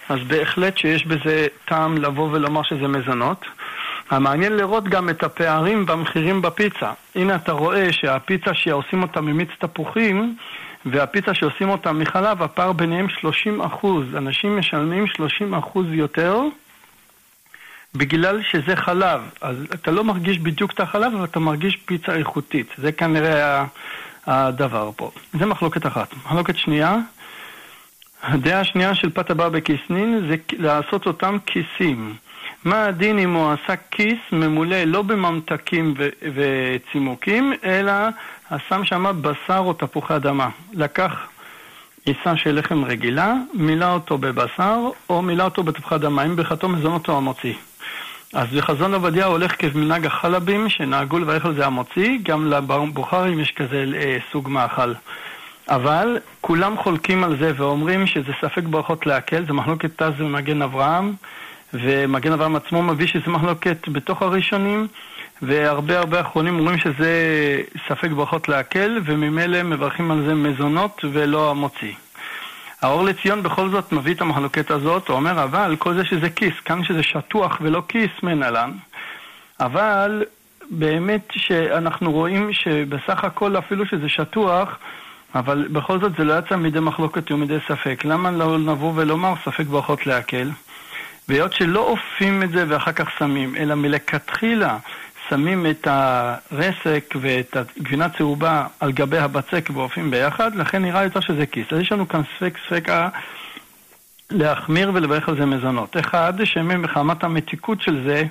אז 0.09 0.19
בהחלט 0.27 0.79
שיש 0.79 1.07
בזה 1.07 1.47
טעם 1.65 1.99
לבוא 1.99 2.29
ולומר 2.33 2.63
שזה 2.63 2.89
מזונות. 2.89 3.45
המעניין 4.11 4.57
לראות 4.57 4.85
גם 4.89 5.09
את 5.09 5.23
הפערים 5.23 5.87
במחירים 5.87 6.43
בפיצה. 6.43 6.93
הנה 7.15 7.35
אתה 7.35 7.53
רואה 7.53 7.93
שהפיצה 7.93 8.55
שעושים 8.55 9.03
אותה 9.03 9.21
ממיץ 9.21 9.49
תפוחים 9.59 10.37
והפיצה 10.87 11.35
שעושים 11.35 11.69
אותה 11.69 11.93
מחלב, 11.93 12.43
הפער 12.43 12.73
ביניהם 12.73 13.09
30 13.09 13.61
אחוז. 13.61 14.05
אנשים 14.17 14.59
משלמים 14.59 15.07
30 15.07 15.55
אחוז 15.55 15.87
יותר 15.91 16.43
בגלל 17.95 18.43
שזה 18.43 18.77
חלב. 18.77 19.21
אז 19.41 19.57
אתה 19.75 19.91
לא 19.91 20.05
מרגיש 20.05 20.39
בדיוק 20.39 20.73
את 20.73 20.81
החלב, 20.81 21.15
אבל 21.15 21.25
אתה 21.25 21.41
מרגיש 21.41 21.77
פיצה 21.77 22.15
איכותית. 22.15 22.67
זה 22.79 22.93
כנראה 22.93 23.65
הדבר 24.27 24.91
פה. 24.97 25.11
זה 25.39 25.47
מחלוקת 25.47 25.87
אחת. 25.87 26.15
מחלוקת 26.25 26.57
שנייה, 26.57 26.97
הדעה 28.23 28.61
השנייה 28.61 28.95
של 28.95 29.11
פת 29.11 29.31
הבא 29.31 29.49
בקיסנין 29.49 30.27
זה 30.29 30.37
לעשות 30.59 31.07
אותם 31.07 31.37
כיסים. 31.47 32.15
מה 32.65 32.85
הדין 32.85 33.19
אם 33.19 33.35
הוא 33.35 33.53
עשה 33.53 33.77
כיס 33.91 34.19
ממולא 34.33 34.77
לא 34.77 35.03
בממתקים 35.03 35.95
ו- 35.99 36.09
וצימוקים, 36.35 37.53
אלא 37.65 37.93
שם 38.69 38.85
שם 38.85 39.23
בשר 39.23 39.59
או 39.59 39.73
תפוחי 39.73 40.17
אדמה. 40.17 40.49
לקח 40.73 41.13
עיסה 42.05 42.37
של 42.37 42.59
לחם 42.59 42.85
רגילה, 42.85 43.35
מילא 43.55 43.93
אותו 43.93 44.19
בבשר, 44.19 44.79
או 45.11 45.23
מילא 45.23 45.43
אותו 45.43 45.63
בתפוחי 45.63 45.95
אדמה, 45.95 46.23
אם 46.23 46.37
ברכתו 46.37 46.69
מזון 46.69 46.93
אותו 46.93 47.17
המוציא. 47.17 47.55
אז 48.33 48.49
בחזון 48.57 48.95
עובדיה 48.95 49.27
הולך 49.27 49.55
כמנהג 49.59 50.07
החלבים 50.07 50.69
שנהגו 50.69 51.19
לברך 51.19 51.47
על 51.47 51.55
זה 51.55 51.67
המוציא, 51.67 52.19
גם 52.23 52.53
לבוכרים 52.53 53.41
יש 53.41 53.53
כזה 53.57 53.85
אה, 53.97 54.17
סוג 54.33 54.49
מאכל. 54.49 54.93
אבל 55.69 56.19
כולם 56.41 56.77
חולקים 56.77 57.25
על 57.25 57.37
זה 57.39 57.53
ואומרים 57.57 58.07
שזה 58.07 58.33
ספק 58.41 58.63
ברכות 58.63 59.07
להקל, 59.07 59.47
זה 59.47 59.53
מחלוקת 59.53 60.03
תז 60.03 60.13
ומגן 60.19 60.63
אברהם, 60.63 61.13
ומגן 61.75 62.33
אברהם 62.33 62.57
עצמו 62.57 62.83
מביא 62.83 63.07
שזה 63.07 63.31
מחלוקת 63.31 63.89
בתוך 63.89 64.23
הראשונים, 64.23 64.87
והרבה 65.43 65.99
הרבה 65.99 66.21
אחרונים 66.21 66.59
אומרים 66.59 66.79
שזה 66.79 67.11
ספק 67.89 68.11
ברכות 68.11 68.49
להקל, 68.49 69.01
וממילא 69.05 69.63
מברכים 69.63 70.11
על 70.11 70.23
זה 70.27 70.35
מזונות 70.35 71.05
ולא 71.13 71.51
המוציא. 71.51 71.93
האור 72.87 73.05
לציון 73.05 73.43
בכל 73.43 73.69
זאת 73.69 73.93
מביא 73.93 74.15
את 74.15 74.21
המחלוקת 74.21 74.71
הזאת, 74.71 75.09
הוא 75.09 75.17
אומר, 75.17 75.45
אבל 75.45 75.77
כל 75.79 75.95
זה 75.95 76.05
שזה 76.05 76.31
כיס, 76.31 76.55
כאן 76.65 76.85
שזה 76.85 77.03
שטוח 77.03 77.59
ולא 77.61 77.83
כיס 77.89 78.11
מנהלן, 78.23 78.73
אבל 79.61 80.25
באמת 80.71 81.29
שאנחנו 81.31 82.13
רואים 82.13 82.53
שבסך 82.53 83.25
הכל 83.25 83.59
אפילו 83.59 83.87
שזה 83.87 84.09
שטוח, 84.09 84.79
אבל 85.35 85.69
בכל 85.73 86.01
זאת 86.01 86.13
זה 86.19 86.25
לא 86.25 86.39
יצא 86.39 86.57
מידי 86.57 86.81
מחלוקת 86.81 87.33
ומידי 87.33 87.59
ספק. 87.69 88.03
למה 88.05 88.31
לא 88.31 88.59
נבוא 88.59 88.93
ולומר 88.97 89.35
ספק 89.45 89.65
ברכות 89.65 90.07
להקל? 90.07 90.51
והיות 91.29 91.53
שלא 91.53 91.81
אופים 91.81 92.43
את 92.43 92.51
זה 92.51 92.65
ואחר 92.69 92.93
כך 92.93 93.11
שמים, 93.19 93.57
אלא 93.57 93.75
מלכתחילה 93.75 94.79
שמים 95.29 95.67
את 95.67 95.87
הרסק 95.91 97.15
ואת 97.21 97.57
הגבינה 97.57 98.09
צהובה 98.09 98.67
על 98.81 98.93
גבי 98.93 99.19
הבצק 99.19 99.71
ואופים 99.75 100.11
ביחד, 100.11 100.55
לכן 100.55 100.83
נראה 100.83 101.05
יותר 101.05 101.21
שזה 101.21 101.47
כיס. 101.47 101.67
אז 101.71 101.81
יש 101.81 101.93
לנו 101.93 102.09
כאן 102.09 102.21
ספק 102.37 102.59
ספקה 102.67 103.09
להחמיר 104.31 104.91
ולברך 104.95 105.29
על 105.29 105.37
זה 105.37 105.47
מזונות. 105.47 105.97
אחד, 105.97 106.45
שמן 106.45 106.77
מחמת 106.77 107.25
המתיקות 107.25 107.81
של 107.81 108.05
זה, 108.05 108.25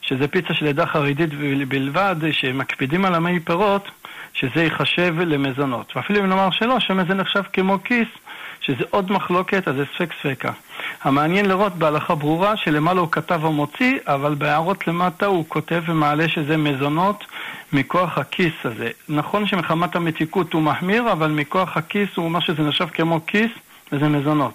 שזה 0.00 0.28
פיצה 0.28 0.54
של 0.54 0.66
עדה 0.66 0.86
חרדית 0.86 1.30
בלבד, 1.68 2.16
שמקפידים 2.32 3.04
על 3.04 3.14
המי 3.14 3.40
פירות, 3.40 3.88
שזה 4.32 4.62
ייחשב 4.62 5.14
למזונות. 5.20 5.92
ואפילו 5.96 6.20
אם 6.20 6.26
נאמר 6.26 6.50
שלא, 6.50 6.80
שמן 6.80 7.06
זה 7.08 7.14
נחשב 7.14 7.42
כמו 7.52 7.78
כיס, 7.84 8.08
שזה 8.66 8.84
עוד 8.90 9.12
מחלוקת, 9.12 9.68
אז 9.68 9.74
זה 9.76 9.84
ספק 9.94 10.12
ספקה. 10.20 10.52
המעניין 11.04 11.46
לראות 11.46 11.74
בהלכה 11.74 12.14
ברורה 12.14 12.56
שלמעלה 12.56 13.00
הוא 13.00 13.08
כתב 13.10 13.40
המוציא, 13.44 13.98
אבל 14.06 14.34
בהערות 14.34 14.88
למטה 14.88 15.26
הוא 15.26 15.44
כותב 15.48 15.82
ומעלה 15.86 16.28
שזה 16.28 16.56
מזונות 16.56 17.24
מכוח 17.72 18.18
הכיס 18.18 18.54
הזה. 18.64 18.90
נכון 19.08 19.46
שמחמת 19.46 19.96
המתיקות 19.96 20.52
הוא 20.52 20.62
מחמיר, 20.62 21.12
אבל 21.12 21.30
מכוח 21.30 21.76
הכיס 21.76 22.08
הוא 22.16 22.24
אומר 22.24 22.40
שזה 22.40 22.62
נחשב 22.62 22.86
כמו 22.92 23.20
כיס 23.26 23.50
וזה 23.92 24.08
מזונות. 24.08 24.54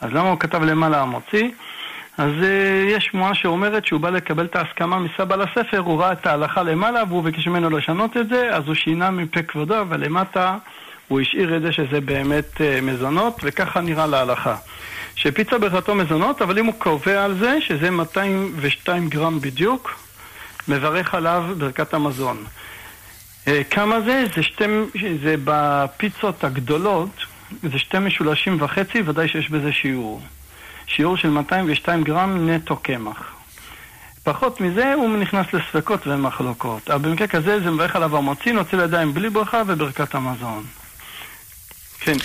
אז 0.00 0.12
למה 0.12 0.30
הוא 0.30 0.38
כתב 0.38 0.62
למעלה 0.62 1.00
המוציא? 1.00 1.50
אז 2.18 2.32
uh, 2.40 2.44
יש 2.90 3.04
שמועה 3.04 3.34
שאומרת 3.34 3.86
שהוא 3.86 4.00
בא 4.00 4.10
לקבל 4.10 4.44
את 4.44 4.56
ההסכמה 4.56 4.98
מסבא 4.98 5.36
לספר, 5.36 5.78
הוא 5.78 6.00
ראה 6.00 6.12
את 6.12 6.26
ההלכה 6.26 6.62
למעלה 6.62 7.02
והוא 7.08 7.22
ביקש 7.22 7.48
ממנו 7.48 7.70
לשנות 7.70 8.16
את 8.16 8.28
זה, 8.28 8.56
אז 8.56 8.66
הוא 8.66 8.74
שינה 8.74 9.10
מפה 9.10 9.42
כבודו, 9.42 9.80
אבל 9.80 10.04
למטה 10.04 10.56
הוא 11.08 11.20
השאיר 11.20 11.56
את 11.56 11.62
זה 11.62 11.72
שזה 11.72 12.00
באמת 12.00 12.56
uh, 12.56 12.82
מזונות, 12.82 13.40
וככה 13.42 13.80
נראה 13.80 14.06
להלכה. 14.06 14.56
שפיצה 15.16 15.58
ברכתו 15.58 15.94
מזונות, 15.94 16.42
אבל 16.42 16.58
אם 16.58 16.66
הוא 16.66 16.74
קובע 16.78 17.24
על 17.24 17.38
זה, 17.38 17.58
שזה 17.60 17.90
202 17.90 19.08
גרם 19.08 19.40
בדיוק, 19.40 19.94
מברך 20.68 21.14
עליו 21.14 21.44
ברכת 21.58 21.94
המזון. 21.94 22.44
אה, 23.48 23.62
כמה 23.70 24.00
זה? 24.00 24.24
זה, 24.36 24.42
שתי, 24.42 24.64
זה 25.22 25.34
בפיצות 25.44 26.44
הגדולות, 26.44 27.10
זה 27.62 27.78
שתי 27.78 27.98
משולשים 27.98 28.56
וחצי, 28.60 29.02
ודאי 29.06 29.28
שיש 29.28 29.50
בזה 29.50 29.72
שיעור. 29.72 30.20
שיעור 30.86 31.16
של 31.16 31.30
202 31.30 32.04
גרם 32.04 32.50
נטו 32.50 32.76
קמח. 32.76 33.32
פחות 34.24 34.60
מזה 34.60 34.94
הוא 34.94 35.16
נכנס 35.16 35.46
לספקות 35.52 36.06
ומחלוקות. 36.06 36.90
אבל 36.90 37.08
במקרה 37.08 37.26
כזה 37.26 37.60
זה 37.60 37.70
מברך 37.70 37.96
עליו 37.96 38.16
המוציא, 38.16 38.52
נוציא 38.52 38.78
לידיים 38.78 39.14
בלי 39.14 39.30
ברכה 39.30 39.62
וברכת 39.66 40.14
המזון. 40.14 40.64
כן. 42.06 42.16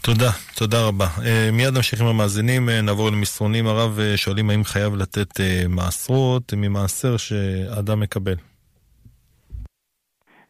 תודה, 0.00 0.30
תודה 0.54 0.86
רבה. 0.86 1.06
Uh, 1.16 1.20
מיד 1.52 1.74
נמשיך 1.74 2.00
עם 2.00 2.06
המאזינים, 2.06 2.68
uh, 2.68 2.72
נעבור 2.82 3.10
למסרונים. 3.10 3.66
הרב 3.66 3.98
uh, 3.98 4.16
שואלים 4.16 4.50
האם 4.50 4.64
חייב 4.64 4.96
לתת 4.96 5.40
מעשרות 5.68 6.52
ממעשר 6.56 7.16
שאדם 7.16 8.00
מקבל. 8.00 8.34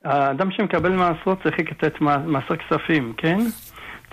האדם 0.05 0.51
שמקבל 0.51 0.93
מעשרות 0.93 1.43
צריך 1.43 1.55
לתת 1.59 2.01
מעשר 2.01 2.57
כספים, 2.57 3.13
כן? 3.17 3.39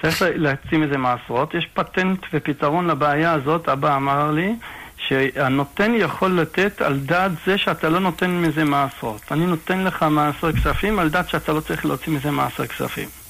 צריך 0.01 0.21
להציע 0.35 0.79
מזה 0.79 0.97
מעשרות. 0.97 1.53
יש 1.53 1.67
פטנט 1.73 2.19
ופתרון 2.33 2.87
לבעיה 2.87 3.33
הזאת, 3.33 3.69
אבא 3.69 3.95
אמר 3.95 4.31
לי, 4.31 4.55
שהנותן 4.97 5.91
יכול 5.95 6.41
לתת 6.41 6.81
על 6.81 6.99
דעת 6.99 7.31
זה 7.45 7.57
שאתה 7.57 7.89
לא 7.89 7.99
נותן 7.99 8.31
מזה 8.31 8.63
מעשרות. 8.63 9.21
אני 9.31 9.45
נותן 9.45 9.83
לך 9.83 10.03
מעשר 10.03 10.51
כספים 10.51 10.99
על 10.99 11.09
דעת 11.09 11.29
שאתה 11.29 11.53
לא 11.53 11.59
צריך 11.59 11.85
להוציא 11.85 12.13
מזה 12.13 12.31
מעשר 12.31 12.67
כספים. 12.67 13.22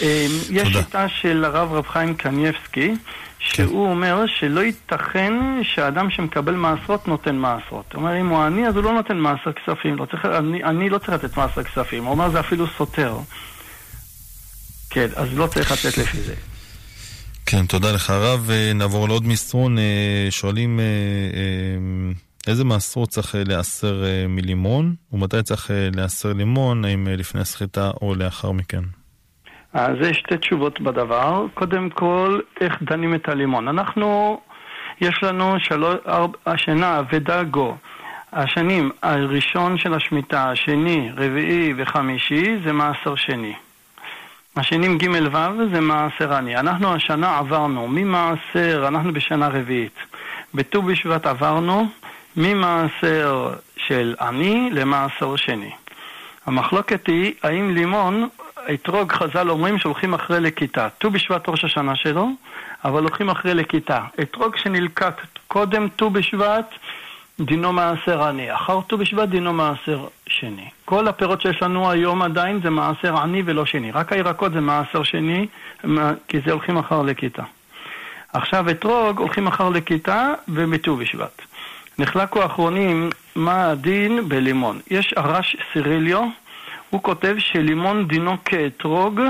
אמ, 0.00 0.06
יש 0.50 0.68
שיטה 0.68 1.08
של 1.08 1.44
הרב 1.44 1.72
רב 1.72 1.86
חיים 1.86 2.14
קנייבסקי, 2.14 2.94
שהוא 3.38 3.86
כן. 3.86 3.90
אומר 3.90 4.24
שלא 4.26 4.60
ייתכן 4.60 5.32
שאדם 5.62 6.10
שמקבל 6.10 6.54
מעשרות 6.54 7.08
נותן 7.08 7.36
מעשרות. 7.36 7.92
הוא 7.92 8.00
אומר, 8.00 8.20
אם 8.20 8.28
הוא 8.28 8.38
עני, 8.38 8.68
אז 8.68 8.76
הוא 8.76 8.84
לא 8.84 8.92
נותן 8.92 9.16
מעשר 9.16 9.52
כספים. 9.52 9.96
לא 9.96 10.04
צריך, 10.04 10.24
אני, 10.24 10.64
אני 10.64 10.88
לא 10.88 10.98
צריך 10.98 11.10
לתת 11.10 11.36
מעשר 11.36 11.62
כספים. 11.62 12.04
הוא 12.04 12.10
אומר, 12.10 12.30
זה 12.30 12.40
אפילו 12.40 12.66
סותר. 12.78 13.18
כן, 14.90 15.08
אז 15.16 15.28
לא 15.38 15.46
צריך 15.46 15.72
לתת 15.72 15.98
לפי 15.98 16.20
זה. 16.20 16.34
כן, 17.46 17.66
תודה 17.66 17.92
לך 17.92 18.10
הרב. 18.10 18.50
אה, 18.50 18.72
נעבור 18.74 19.08
לעוד 19.08 19.26
מסרון. 19.26 19.78
אה, 19.78 20.26
שואלים 20.30 20.80
אה, 20.80 20.84
איזה 22.46 22.64
מעשרות 22.64 23.08
צריך 23.08 23.34
להיאסר 23.46 24.02
מלימון, 24.28 24.94
ומתי 25.12 25.42
צריך 25.42 25.70
להיאסר 25.94 26.32
לימון, 26.32 26.84
האם 26.84 27.08
לפני 27.08 27.40
הסחיטה 27.40 27.90
או 28.02 28.14
לאחר 28.14 28.52
מכן? 28.52 28.82
אז 29.74 29.96
יש 30.00 30.16
שתי 30.16 30.38
תשובות 30.38 30.80
בדבר. 30.80 31.46
קודם 31.54 31.90
כל, 31.90 32.40
איך 32.60 32.82
דנים 32.82 33.14
את 33.14 33.28
הלימון. 33.28 33.68
אנחנו, 33.68 34.40
יש 35.00 35.22
לנו 35.22 35.54
שלוש, 35.58 35.96
ארבע, 36.06 36.38
השנה 36.46 37.00
ודגו. 37.12 37.76
השנים 38.32 38.90
הראשון 39.02 39.78
של 39.78 39.94
השמיטה, 39.94 40.50
השני, 40.50 41.10
רביעי 41.16 41.74
וחמישי, 41.76 42.56
זה 42.64 42.72
מעשר 42.72 43.14
שני. 43.14 43.54
השנים 44.56 44.98
ג' 44.98 45.08
ו' 45.32 45.68
זה 45.72 45.80
מעשר 45.80 46.34
עני. 46.34 46.56
אנחנו 46.56 46.94
השנה 46.94 47.38
עברנו 47.38 47.88
ממעשר, 47.88 48.84
אנחנו 48.88 49.12
בשנה 49.12 49.48
רביעית. 49.48 49.98
בט"ו 50.54 50.82
בשבט 50.82 51.26
עברנו 51.26 51.86
ממעשר 52.36 53.54
של 53.76 54.14
עני 54.20 54.70
למעשר 54.72 55.36
שני. 55.36 55.70
המחלוקת 56.46 57.06
היא 57.06 57.34
האם 57.42 57.74
לימון, 57.74 58.28
אתרוג 58.74 59.12
חז"ל 59.12 59.50
אומרים 59.50 59.78
שהולכים 59.78 60.14
אחרי 60.14 60.40
לכיתה. 60.40 60.88
ט"ו 60.98 61.10
בשבט 61.10 61.48
ראש 61.48 61.64
השנה 61.64 61.96
שלו, 61.96 62.28
אבל 62.84 63.02
הולכים 63.02 63.28
אחרי 63.28 63.54
לכיתה. 63.54 64.00
אתרוג 64.22 64.56
שנלקט 64.56 65.20
קודם 65.48 65.88
ט"ו 65.96 66.10
בשבט 66.10 66.74
דינו 67.40 67.72
מעשר 67.72 68.22
עני, 68.22 68.54
אחר 68.54 68.80
ט"ו 68.80 68.98
בשבט 68.98 69.28
דינו 69.28 69.52
מעשר 69.52 70.06
שני. 70.26 70.68
כל 70.84 71.08
הפירות 71.08 71.40
שיש 71.40 71.62
לנו 71.62 71.90
היום 71.90 72.22
עדיין 72.22 72.60
זה 72.62 72.70
מעשר 72.70 73.16
עני 73.16 73.42
ולא 73.46 73.66
שני, 73.66 73.90
רק 73.90 74.12
הירקות 74.12 74.52
זה 74.52 74.60
מעשר 74.60 75.02
שני, 75.02 75.46
כי 76.28 76.40
זה 76.46 76.52
הולכים 76.52 76.76
אחר 76.76 77.02
לכיתה. 77.02 77.42
עכשיו 78.32 78.70
אתרוג 78.70 79.18
הולכים 79.18 79.46
אחר 79.46 79.68
לכיתה 79.68 80.32
ובט"ו 80.48 80.96
בשבט. 80.96 81.42
נחלקו 81.98 82.42
האחרונים 82.42 83.10
מה 83.36 83.70
הדין 83.70 84.28
בלימון. 84.28 84.80
יש 84.90 85.14
הרש 85.16 85.56
סיריליו, 85.72 86.22
הוא 86.94 87.02
כותב 87.02 87.36
שלימון 87.38 88.08
דינו 88.08 88.36
כאתרוג 88.44 89.20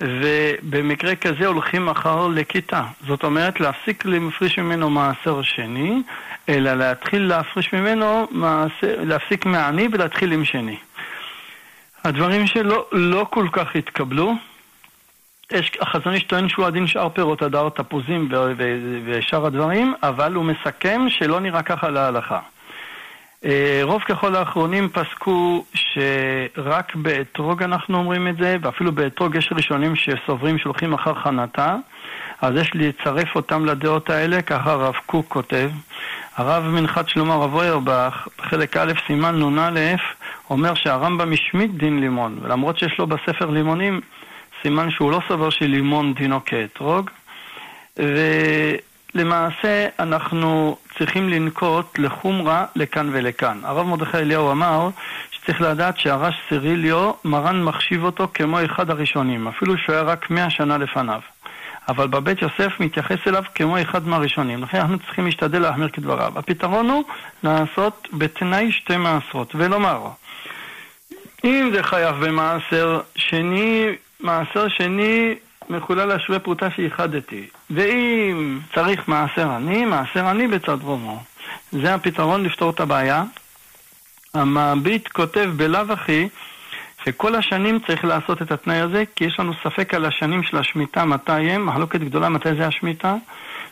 ובמקרה 0.00 1.16
כזה 1.16 1.46
הולכים 1.46 1.88
אחר 1.88 2.26
לכיתה. 2.26 2.82
זאת 3.06 3.24
אומרת, 3.24 3.60
להפסיק 3.60 4.04
להפריש 4.04 4.58
ממנו 4.58 4.90
מעשר 4.90 5.42
שני, 5.42 6.02
אלא 6.48 6.74
להתחיל 6.74 7.22
להפריש 7.22 7.72
ממנו, 7.72 8.26
מעשר, 8.30 8.96
להפסיק 9.04 9.46
מעני 9.46 9.88
ולהתחיל 9.92 10.32
עם 10.32 10.44
שני. 10.44 10.76
הדברים 12.04 12.46
שלו 12.46 12.84
לא 12.92 13.26
כל 13.30 13.48
כך 13.52 13.76
התקבלו. 13.76 14.34
יש, 15.52 15.72
החזון 15.80 16.14
איש 16.14 16.22
טוען 16.22 16.48
שהוא 16.48 16.66
הדין 16.66 16.86
שאר 16.86 17.08
פירות 17.08 17.42
הדר, 17.42 17.68
תפוזים 17.68 18.28
ושאר 19.04 19.46
הדברים, 19.46 19.94
אבל 20.02 20.34
הוא 20.34 20.44
מסכם 20.44 21.00
שלא 21.08 21.40
נראה 21.40 21.62
ככה 21.62 21.88
להלכה. 21.88 22.40
אה, 23.44 23.80
רוב 23.82 24.02
ככל 24.02 24.36
האחרונים 24.36 24.88
פסקו 24.88 25.64
שרק 25.74 26.94
באתרוג 26.94 27.62
אנחנו 27.62 27.98
אומרים 27.98 28.28
את 28.28 28.36
זה, 28.36 28.56
ואפילו 28.62 28.92
באתרוג 28.92 29.34
יש 29.34 29.52
ראשונים 29.52 29.96
שסוברים 29.96 30.58
שהולכים 30.58 30.94
אחר 30.94 31.14
חנתה, 31.14 31.76
אז 32.40 32.54
יש 32.56 32.70
לצרף 32.74 33.34
אותם 33.34 33.64
לדעות 33.64 34.10
האלה, 34.10 34.42
ככה 34.42 34.72
הרב 34.72 34.94
קוק 35.06 35.26
כותב. 35.28 35.70
הרב 36.36 36.64
מנחת 36.64 37.08
שלמה 37.08 37.34
רב 37.34 37.54
אוירבך, 37.54 38.28
בחלק 38.38 38.76
א', 38.76 38.92
סימן 39.06 39.34
נ"א, 39.42 39.94
אומר 40.50 40.74
שהרמב"ם 40.74 41.32
השמיט 41.32 41.70
דין 41.70 42.00
לימון, 42.00 42.38
ולמרות 42.42 42.78
שיש 42.78 42.98
לו 42.98 43.06
בספר 43.06 43.50
לימונים, 43.50 44.00
סימן 44.62 44.90
שהוא 44.90 45.10
לא 45.10 45.20
סובר 45.28 45.50
שלימון 45.50 46.14
דינו 46.14 46.44
כאתרוג. 46.44 47.10
ולמעשה 47.96 49.88
אנחנו 49.98 50.76
צריכים 50.98 51.28
לנקוט 51.28 51.98
לחומרה 51.98 52.66
לכאן 52.76 53.08
ולכאן. 53.12 53.60
הרב 53.62 53.86
מרדכי 53.86 54.18
אליהו 54.18 54.50
אמר 54.50 54.88
שצריך 55.30 55.60
לדעת 55.60 55.98
שהרש 55.98 56.34
סיריליו, 56.48 57.12
מרן 57.24 57.62
מחשיב 57.62 58.04
אותו 58.04 58.28
כמו 58.34 58.64
אחד 58.64 58.90
הראשונים, 58.90 59.48
אפילו 59.48 59.78
שהוא 59.78 59.94
היה 59.94 60.02
רק 60.02 60.30
מאה 60.30 60.50
שנה 60.50 60.78
לפניו. 60.78 61.20
אבל 61.88 62.06
בבית 62.06 62.42
יוסף 62.42 62.80
מתייחס 62.80 63.18
אליו 63.26 63.42
כמו 63.54 63.82
אחד 63.82 64.08
מהראשונים, 64.08 64.62
לכן 64.62 64.78
אנחנו 64.78 64.98
צריכים 64.98 65.24
להשתדל 65.24 65.58
להחמיר 65.58 65.88
כדבריו. 65.88 66.32
הפתרון 66.36 66.90
הוא 66.90 67.04
לעשות 67.42 68.08
בתנאי 68.12 68.72
שתי 68.72 68.96
מעשרות, 68.96 69.54
ולומר, 69.54 70.06
אם 71.44 71.70
זה 71.74 71.82
חייב 71.82 72.24
במעשר 72.24 73.00
שני, 73.16 73.86
מעשר 74.20 74.68
שני 74.68 75.34
מחולל 75.70 76.10
השווה 76.10 76.38
פרוטה 76.38 76.70
שייחדתי. 76.70 77.46
ואם 77.70 78.58
צריך 78.74 79.08
מעשר 79.08 79.50
עני, 79.50 79.84
מעשר 79.84 80.26
עני 80.26 80.48
בצד 80.48 80.82
רומו. 80.82 81.22
זה 81.72 81.94
הפתרון 81.94 82.44
לפתור 82.44 82.70
את 82.70 82.80
הבעיה. 82.80 83.24
המביט 84.34 85.08
כותב 85.08 85.50
בלאו 85.56 85.92
הכי 85.92 86.28
שכל 87.04 87.34
השנים 87.34 87.78
צריך 87.86 88.04
לעשות 88.04 88.42
את 88.42 88.52
התנאי 88.52 88.80
הזה, 88.80 89.04
כי 89.16 89.24
יש 89.24 89.40
לנו 89.40 89.52
ספק 89.64 89.94
על 89.94 90.04
השנים 90.04 90.42
של 90.42 90.56
השמיטה, 90.56 91.04
מתי 91.04 91.32
הם, 91.32 91.66
מחלוקת 91.66 92.00
גדולה 92.00 92.28
מתי 92.28 92.54
זה 92.58 92.66
השמיטה. 92.66 93.14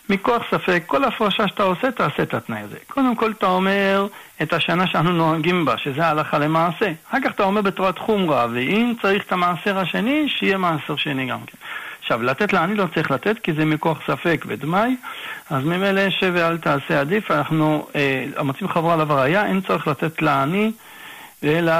מכוח 0.08 0.42
ספק, 0.50 0.82
כל 0.86 1.04
הפרשה 1.04 1.48
שאתה 1.48 1.62
עושה, 1.62 1.90
תעשה 1.90 2.22
את 2.22 2.34
התנאי 2.34 2.60
הזה. 2.60 2.76
קודם 2.88 3.16
כל 3.16 3.30
אתה 3.30 3.46
אומר 3.46 4.06
את 4.42 4.52
השנה 4.52 4.86
שאנחנו 4.86 5.12
נוהגים 5.12 5.64
בה, 5.64 5.78
שזה 5.78 6.06
הלכה 6.06 6.38
למעשה. 6.38 6.92
אחר 7.10 7.18
כך 7.24 7.30
אתה 7.30 7.42
אומר 7.42 7.60
בתורת 7.60 7.98
חומרה, 7.98 8.46
ואם 8.52 8.92
צריך 9.02 9.24
את 9.26 9.32
המעשר 9.32 9.78
השני, 9.78 10.28
שיהיה 10.28 10.58
מעשר 10.58 10.96
שני 10.96 11.26
גם 11.26 11.38
כן. 11.46 11.58
עכשיו, 12.04 12.22
לתת 12.22 12.52
לעני 12.52 12.74
לא 12.74 12.84
צריך 12.94 13.10
לתת, 13.10 13.38
כי 13.38 13.52
זה 13.52 13.64
מכוח 13.64 14.00
ספק 14.06 14.44
ודמאי, 14.48 14.96
אז 15.50 15.64
ממילא 15.64 16.10
שב 16.10 16.32
ואל 16.34 16.58
תעשה 16.58 17.00
עדיף, 17.00 17.30
אנחנו 17.30 17.86
אה, 17.94 18.42
מוצאים 18.42 18.68
חברה 18.68 18.94
הראייה, 18.94 19.46
אין 19.46 19.60
צורך 19.60 19.86
לתת 19.86 20.22
לעני, 20.22 20.72
אלא 21.44 21.72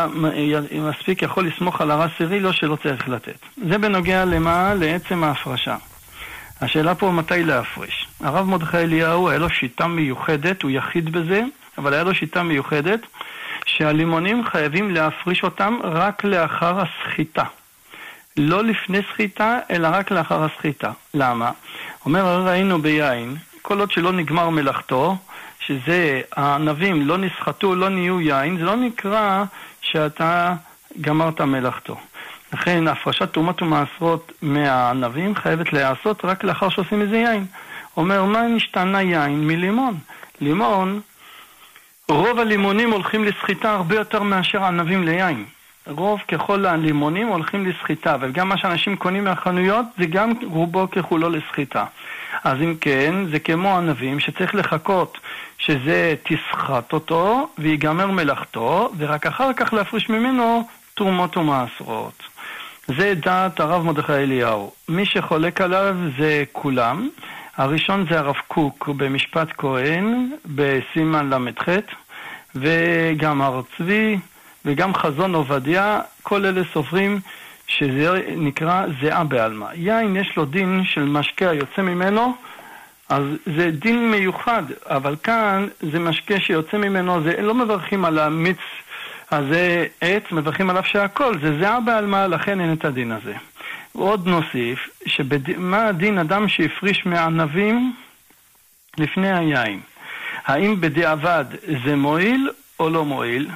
מספיק 0.72 1.22
יכול 1.22 1.46
לסמוך 1.46 1.80
על 1.80 1.90
הרע 1.90 2.06
סירי, 2.18 2.40
לא 2.40 2.52
שלא 2.52 2.76
צריך 2.82 3.08
לתת. 3.08 3.38
זה 3.68 3.78
בנוגע 3.78 4.24
למה? 4.24 4.74
לעצם 4.74 5.24
ההפרשה. 5.24 5.76
השאלה 6.60 6.94
פה 6.94 7.10
מתי 7.10 7.44
להפריש. 7.44 8.06
הרב 8.20 8.46
מרדכי 8.46 8.76
אליהו, 8.76 9.28
היה 9.28 9.38
לו 9.38 9.50
שיטה 9.50 9.86
מיוחדת, 9.86 10.62
הוא 10.62 10.70
יחיד 10.70 11.12
בזה, 11.12 11.42
אבל 11.78 11.94
היה 11.94 12.04
לו 12.04 12.14
שיטה 12.14 12.42
מיוחדת, 12.42 13.00
שהלימונים 13.66 14.44
חייבים 14.44 14.90
להפריש 14.90 15.42
אותם 15.42 15.78
רק 15.82 16.24
לאחר 16.24 16.80
הסחיטה. 16.80 17.44
לא 18.36 18.64
לפני 18.64 18.98
סחיטה, 19.12 19.58
אלא 19.70 19.88
רק 19.92 20.10
לאחר 20.10 20.44
הסחיטה. 20.44 20.92
למה? 21.14 21.50
אומר, 22.04 22.26
הרי 22.26 22.50
ראינו 22.50 22.82
ביין, 22.82 23.36
כל 23.62 23.80
עוד 23.80 23.90
שלא 23.90 24.12
נגמר 24.12 24.50
מלאכתו, 24.50 25.16
שזה, 25.60 26.20
הענבים 26.36 27.06
לא 27.06 27.18
נסחטו, 27.18 27.74
לא 27.74 27.88
נהיו 27.88 28.20
יין, 28.20 28.58
זה 28.58 28.64
לא 28.64 28.76
נקרא 28.76 29.44
שאתה 29.80 30.54
גמרת 31.00 31.40
מלאכתו. 31.40 31.96
לכן 32.52 32.88
הפרשת 32.88 33.32
תרומות 33.32 33.62
ומעשרות 33.62 34.32
מהענבים 34.42 35.34
חייבת 35.34 35.72
להיעשות 35.72 36.24
רק 36.24 36.44
לאחר 36.44 36.68
שעושים 36.68 37.02
איזה 37.02 37.16
יין. 37.16 37.46
אומר, 37.96 38.24
מה 38.24 38.42
נשתנה 38.42 39.02
יין 39.02 39.46
מלימון? 39.46 39.98
לימון, 40.40 41.00
רוב 42.08 42.38
הלימונים 42.38 42.90
הולכים 42.90 43.24
לסחיטה 43.24 43.70
הרבה 43.70 43.96
יותר 43.96 44.22
מאשר 44.22 44.64
ענבים 44.64 45.04
ליין. 45.04 45.44
רוב 45.86 46.20
ככל 46.28 46.66
הלימונים 46.66 47.28
הולכים 47.28 47.66
לסחיטה, 47.66 48.16
וגם 48.20 48.48
מה 48.48 48.56
שאנשים 48.58 48.96
קונים 48.96 49.24
מהחנויות 49.24 49.86
זה 49.98 50.06
גם 50.06 50.32
רובו 50.44 50.90
ככולו 50.90 51.30
לסחיטה. 51.30 51.84
אז 52.44 52.58
אם 52.60 52.74
כן, 52.80 53.14
זה 53.30 53.38
כמו 53.38 53.76
ענבים 53.76 54.20
שצריך 54.20 54.54
לחכות 54.54 55.18
שזה 55.58 56.14
תסחט 56.22 56.92
אותו 56.92 57.48
ויגמר 57.58 58.06
מלאכתו, 58.06 58.90
ורק 58.98 59.26
אחר 59.26 59.52
כך 59.52 59.72
להפריש 59.74 60.08
ממנו 60.08 60.68
תרומות 60.94 61.36
ומעשרות. 61.36 62.22
זה 62.86 63.14
דעת 63.14 63.60
הרב 63.60 63.82
מרדכי 63.82 64.12
אליהו. 64.12 64.72
מי 64.88 65.06
שחולק 65.06 65.60
עליו 65.60 65.96
זה 66.18 66.44
כולם. 66.52 67.08
הראשון 67.56 68.06
זה 68.10 68.18
הרב 68.18 68.36
קוק 68.48 68.88
במשפט 68.88 69.48
כהן 69.58 70.30
בסימן 70.46 71.30
ל"ח, 71.30 71.68
וגם 72.54 73.42
הר 73.42 73.60
צבי, 73.76 74.18
וגם 74.64 74.94
חזון 74.94 75.34
עובדיה, 75.34 76.00
כל 76.22 76.46
אלה 76.46 76.62
סופרים 76.72 77.20
שזה 77.66 78.20
נקרא 78.36 78.86
זיעה 79.00 79.24
בעלמא. 79.24 79.66
יין 79.74 80.16
יש 80.16 80.36
לו 80.36 80.44
דין 80.44 80.82
של 80.84 81.04
משקה 81.04 81.50
היוצא 81.50 81.82
ממנו, 81.82 82.34
אז 83.08 83.22
זה 83.56 83.70
דין 83.70 84.10
מיוחד, 84.10 84.62
אבל 84.86 85.16
כאן 85.22 85.66
זה 85.92 85.98
משקה 85.98 86.40
שיוצא 86.40 86.76
ממנו, 86.76 87.22
זה 87.22 87.42
לא 87.42 87.54
מברכים 87.54 88.04
על 88.04 88.18
המיץ 88.18 88.58
הזה 89.30 89.86
עץ, 90.00 90.22
מברכים 90.32 90.70
עליו 90.70 90.84
שהכל, 90.84 91.38
זה 91.42 91.58
זיעה 91.58 91.80
בעלמא, 91.80 92.26
לכן 92.26 92.60
אין 92.60 92.72
את 92.72 92.84
הדין 92.84 93.12
הזה. 93.12 93.34
ועוד 93.94 94.26
נוסיף, 94.26 94.88
מה 95.56 95.86
הדין 95.86 96.18
אדם 96.18 96.48
שהפריש 96.48 97.06
מענבים 97.06 97.92
לפני 98.98 99.38
היין? 99.38 99.80
האם 100.46 100.80
בדיעבד 100.80 101.44
זה 101.84 101.96
מועיל 101.96 102.50
או 102.80 102.90
לא 102.90 103.04
מועיל? 103.04 103.48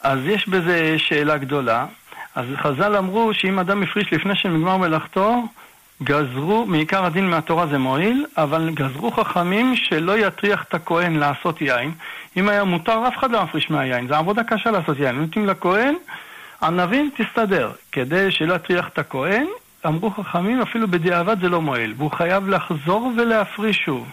אז 0.00 0.18
יש 0.24 0.48
בזה 0.48 0.98
שאלה 0.98 1.38
גדולה. 1.38 1.86
אז 2.34 2.44
חז"ל 2.56 2.96
אמרו 2.96 3.34
שאם 3.34 3.58
אדם 3.58 3.82
הפריש 3.82 4.12
לפני 4.12 4.36
שנגמר 4.36 4.76
מלאכתו, 4.76 5.42
גזרו, 6.02 6.66
מעיקר 6.66 7.04
הדין 7.04 7.30
מהתורה 7.30 7.66
זה 7.66 7.78
מועיל, 7.78 8.26
אבל 8.36 8.70
גזרו 8.74 9.10
חכמים 9.10 9.76
שלא 9.76 10.18
יטריח 10.18 10.64
את 10.68 10.74
הכהן 10.74 11.16
לעשות 11.16 11.60
יין. 11.60 11.92
אם 12.36 12.48
היה 12.48 12.64
מותר, 12.64 13.08
אף 13.08 13.16
אחד 13.16 13.30
לא 13.30 13.44
מפריש 13.44 13.70
מהיין. 13.70 14.08
זו 14.08 14.14
עבודה 14.14 14.44
קשה 14.44 14.70
לעשות 14.70 14.98
יין. 14.98 15.16
נותנים 15.16 15.46
לכהן, 15.46 15.94
ענבים 16.62 17.10
תסתדר. 17.16 17.70
כדי 17.92 18.30
שלא 18.30 18.54
יטריח 18.54 18.88
את 18.88 18.98
הכהן, 18.98 19.46
אמרו 19.86 20.10
חכמים, 20.10 20.60
אפילו 20.60 20.88
בדיעבד 20.88 21.40
זה 21.40 21.48
לא 21.48 21.60
מועיל. 21.60 21.94
והוא 21.96 22.10
חייב 22.10 22.48
לחזור 22.48 23.12
ולהפריש 23.16 23.76
שוב. 23.76 24.06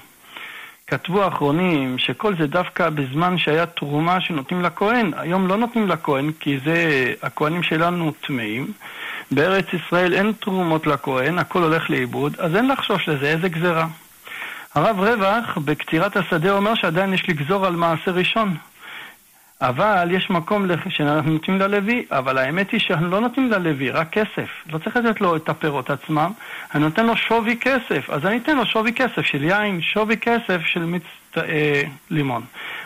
כתבו 0.88 1.24
האחרונים 1.24 1.98
שכל 1.98 2.38
זה 2.38 2.48
דווקא 2.48 2.90
בזמן 2.90 3.38
שהיה 3.38 3.66
תרומה 3.66 4.22
שנותנים 4.22 4.62
לכהן. 4.62 5.12
היום 5.18 5.48
לא 5.48 5.58
נותנים 5.58 5.88
לכהן 5.88 6.32
כי 6.40 6.60
זה, 6.66 7.14
הכהנים 7.22 7.64
שלנו 7.64 8.12
טמאים, 8.28 8.72
בארץ 9.32 9.66
ישראל 9.74 10.14
אין 10.14 10.32
תרומות 10.40 10.88
לכהן, 10.88 11.40
הכל 11.40 11.64
הולך 11.64 11.90
לאיבוד, 11.90 12.36
אז 12.40 12.56
אין 12.56 12.68
לחשוש 12.68 13.10
לזה, 13.10 13.28
איזה 13.28 13.50
גזירה. 13.50 13.88
הרב 14.76 15.00
רווח 15.00 15.58
בקצירת 15.58 16.18
השדה 16.18 16.52
אומר 16.52 16.76
שעדיין 16.76 17.14
יש 17.14 17.30
לגזור 17.30 17.66
על 17.66 17.76
מעשה 17.76 18.12
ראשון. 18.12 18.56
אבל 19.62 20.08
יש 20.12 20.30
מקום 20.30 20.68
שאנחנו 20.90 21.32
נותנים 21.32 21.60
ללוי, 21.60 22.06
אבל 22.12 22.38
האמת 22.38 22.72
היא 22.72 22.80
שאנחנו 22.80 23.10
לא 23.10 23.20
נותנים 23.20 23.52
ללוי, 23.52 23.90
רק 23.90 24.10
כסף. 24.10 24.50
לא 24.72 24.78
צריך 24.78 24.98
לתת 24.98 25.22
לו 25.22 25.36
את 25.36 25.50
הפירות 25.50 25.90
עצמם, 25.90 26.32
אני 26.76 26.84
נותן 26.84 27.06
לו 27.06 27.16
שווי 27.18 27.58
כסף. 27.62 28.10
אז 28.10 28.26
אני 28.26 28.38
אתן 28.38 28.58
לו 28.58 28.66
שווי 28.66 28.94
כסף 28.94 29.22
של 29.22 29.44
יין, 29.44 29.82
שווי 29.82 30.18
כסף 30.18 30.62
של 30.66 30.86
מיץ 30.86 31.04
אה, 31.38 31.82
לימון. 32.10 32.44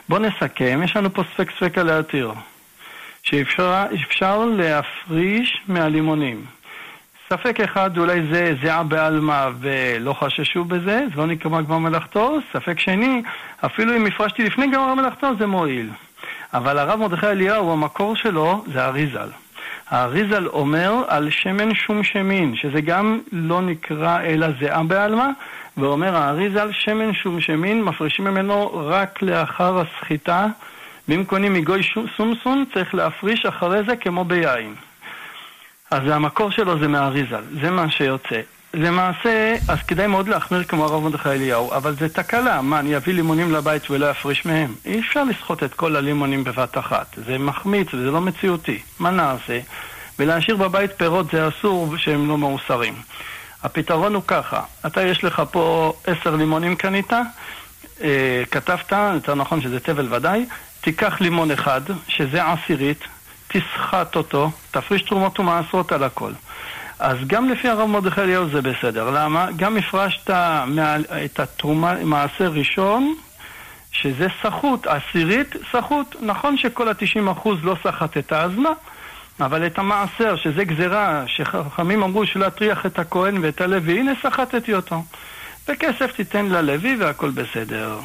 בואו 0.09 0.21
נסכם, 0.21 0.81
יש 0.83 0.95
לנו 0.95 1.13
פה 1.13 1.23
ספק 1.33 1.51
ספקה 1.51 1.83
להתיר. 1.83 2.33
שאפשר 3.23 4.45
להפריש 4.45 5.61
מהלימונים. 5.67 6.45
ספק 7.29 7.59
אחד, 7.59 7.97
אולי 7.97 8.21
זה 8.31 8.55
זיעה 8.61 8.83
בעלמא 8.83 9.49
ולא 9.59 10.13
חששו 10.13 10.63
בזה, 10.63 11.05
זה 11.09 11.15
לא 11.17 11.27
נקרא 11.27 11.61
גמר 11.61 11.77
מלאכתו. 11.77 12.37
ספק 12.53 12.79
שני, 12.79 13.21
אפילו 13.65 13.95
אם 13.97 14.05
הפרשתי 14.05 14.43
לפני 14.43 14.67
גמר 14.67 14.93
מלאכתו 14.93 15.27
זה 15.39 15.47
מועיל. 15.47 15.89
אבל 16.53 16.79
הרב 16.79 16.99
מרדכי 16.99 17.27
אליהו, 17.27 17.73
המקור 17.73 18.15
שלו 18.15 18.63
זה 18.73 18.85
אריזל. 18.85 19.29
האריזל 19.89 20.47
אומר 20.47 21.03
על 21.07 21.29
שמן 21.29 21.75
שום 21.75 22.03
שמין, 22.03 22.55
שזה 22.55 22.81
גם 22.81 23.19
לא 23.31 23.61
נקרא 23.61 24.21
אלא 24.21 24.47
זיעה 24.59 24.83
בעלמא, 24.83 25.27
ואומר 25.77 26.15
האריזל 26.15 26.71
שמן 26.71 27.13
שום 27.13 27.41
שמין, 27.41 27.83
מפרישים 27.83 28.25
ממנו 28.25 28.71
רק 28.73 29.21
לאחר 29.21 29.79
הסחיטה, 29.79 30.47
ואם 31.07 31.23
קונים 31.23 31.53
מגוי 31.53 31.81
סומסום 32.17 32.65
צריך 32.73 32.95
להפריש 32.95 33.45
אחרי 33.45 33.83
זה 33.87 33.95
כמו 33.95 34.25
ביין. 34.25 34.75
אז 35.91 36.01
המקור 36.05 36.51
שלו 36.51 36.79
זה 36.79 36.87
מהאריזל, 36.87 37.43
זה 37.61 37.71
מה 37.71 37.89
שיוצא. 37.89 38.41
למעשה, 38.73 39.55
אז 39.67 39.79
כדאי 39.87 40.07
מאוד 40.07 40.27
להחמיר 40.27 40.63
כמו 40.63 40.85
הרב 40.85 41.03
מרדכי 41.03 41.29
אליהו, 41.29 41.73
אבל 41.73 41.95
זה 41.95 42.09
תקלה. 42.09 42.61
מה, 42.61 42.79
אני 42.79 42.97
אביא 42.97 43.13
לימונים 43.13 43.51
לבית 43.51 43.89
ולא 43.91 44.11
אפריש 44.11 44.45
מהם? 44.45 44.75
אי 44.85 44.99
אפשר 44.99 45.23
לסחוט 45.23 45.63
את 45.63 45.73
כל 45.73 45.95
הלימונים 45.95 46.43
בבת 46.43 46.77
אחת. 46.77 47.15
זה 47.25 47.37
מחמיץ 47.37 47.93
וזה 47.93 48.11
לא 48.11 48.21
מציאותי. 48.21 48.79
מה 48.99 49.09
נעשה? 49.09 49.59
ולהשאיר 50.19 50.57
בבית 50.57 50.91
פירות 50.97 51.31
זה 51.31 51.47
אסור 51.47 51.97
שהם 51.97 52.27
לא 52.27 52.37
מאוסרים. 52.37 52.93
הפתרון 53.63 54.15
הוא 54.15 54.23
ככה, 54.27 54.61
אתה 54.85 55.01
יש 55.01 55.23
לך 55.23 55.41
פה 55.51 55.93
עשר 56.07 56.35
לימונים 56.35 56.75
קנית, 56.75 57.13
אה, 58.01 58.43
כתבת, 58.51 58.93
יותר 59.13 59.35
נכון 59.35 59.61
שזה 59.61 59.79
תבל 59.79 60.13
ודאי, 60.13 60.45
תיקח 60.81 61.21
לימון 61.21 61.51
אחד, 61.51 61.81
שזה 62.07 62.51
עשירית, 62.51 63.03
תסחט 63.47 64.15
אותו, 64.15 64.51
תפריש 64.71 65.01
תרומות 65.01 65.39
ומעשרות 65.39 65.91
על 65.91 66.03
הכל. 66.03 66.31
אז 66.99 67.17
גם 67.27 67.49
לפי 67.49 67.69
הרב 67.69 67.89
מרדכי 67.89 68.21
אליהו 68.21 68.49
זה 68.49 68.61
בסדר. 68.61 69.09
למה? 69.09 69.47
גם 69.55 69.77
הפרשת 69.77 70.29
את 71.25 71.39
התרומה, 71.39 71.95
מעשה 72.03 72.47
ראשון, 72.47 73.15
שזה 73.91 74.27
סחוט, 74.43 74.87
עשירית 74.87 75.55
סחוט. 75.71 76.15
נכון 76.21 76.57
שכל 76.57 76.89
ה-90% 76.89 77.49
לא 77.63 77.75
סחטת, 77.83 78.33
אז 78.33 78.51
מה? 78.55 78.71
אבל 79.39 79.65
את 79.65 79.79
המעשר, 79.79 80.35
שזה 80.35 80.63
גזירה, 80.63 81.23
שחכמים 81.27 82.03
אמרו 82.03 82.25
שלהטריח 82.25 82.85
את 82.85 82.99
הכהן 82.99 83.37
ואת 83.41 83.61
הלוי, 83.61 83.99
הנה 83.99 84.11
סחטתי 84.21 84.73
אותו. 84.73 85.03
וכסף 85.67 86.11
תיתן 86.15 86.45
ללוי 86.45 86.95
והכל 86.95 87.29
בסדר. 87.29 87.99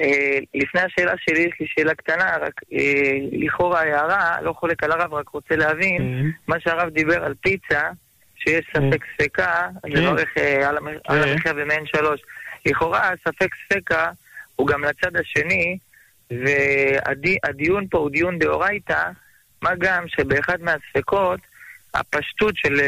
אה, 0.00 0.38
לפני 0.54 0.80
השאלה 0.80 1.12
שלי 1.16 1.40
יש 1.40 1.60
לי 1.60 1.66
שאלה 1.66 1.94
קטנה, 1.94 2.36
רק 2.40 2.60
אה, 2.72 3.18
לכאורה 3.32 3.80
הערה, 3.80 4.40
לא 4.42 4.52
חולק 4.52 4.82
על 4.82 4.92
הרב, 4.92 5.14
רק 5.14 5.28
רוצה 5.28 5.56
להבין, 5.56 5.98
כן. 5.98 6.30
מה 6.48 6.60
שהרב 6.60 6.88
דיבר 6.88 7.24
על 7.24 7.34
פיצה, 7.40 7.82
שיש 8.36 8.66
כן. 8.72 8.90
ספק 8.90 9.04
ספקה, 9.14 9.68
אני 9.84 10.06
מברך 10.06 10.28
אה, 10.38 10.68
על 11.08 11.22
המחיה 11.22 11.52
במעין 11.52 11.86
שלוש. 11.86 12.20
לכאורה 12.66 13.10
ספק 13.28 13.48
ספקה 13.64 14.10
הוא 14.56 14.66
גם 14.66 14.84
לצד 14.84 15.16
השני, 15.16 15.78
והדיון 16.30 17.86
פה 17.90 17.98
הוא 17.98 18.10
דיון 18.10 18.38
דאורייתא, 18.38 19.10
מה 19.62 19.70
גם 19.78 20.04
שבאחד 20.08 20.62
מהספקות, 20.62 21.40
הפשטות 21.94 22.56
של, 22.56 22.80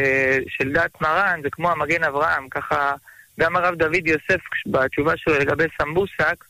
של 0.48 0.72
דת 0.72 1.00
מרן 1.00 1.40
זה 1.42 1.50
כמו 1.50 1.70
המגן 1.70 2.04
אברהם, 2.04 2.48
ככה 2.48 2.94
גם 3.40 3.56
הרב 3.56 3.74
דוד 3.74 4.06
יוסף 4.06 4.40
בתשובה 4.66 5.12
שלו 5.16 5.38
לגבי 5.38 5.64
סמבוסק, 5.82 6.44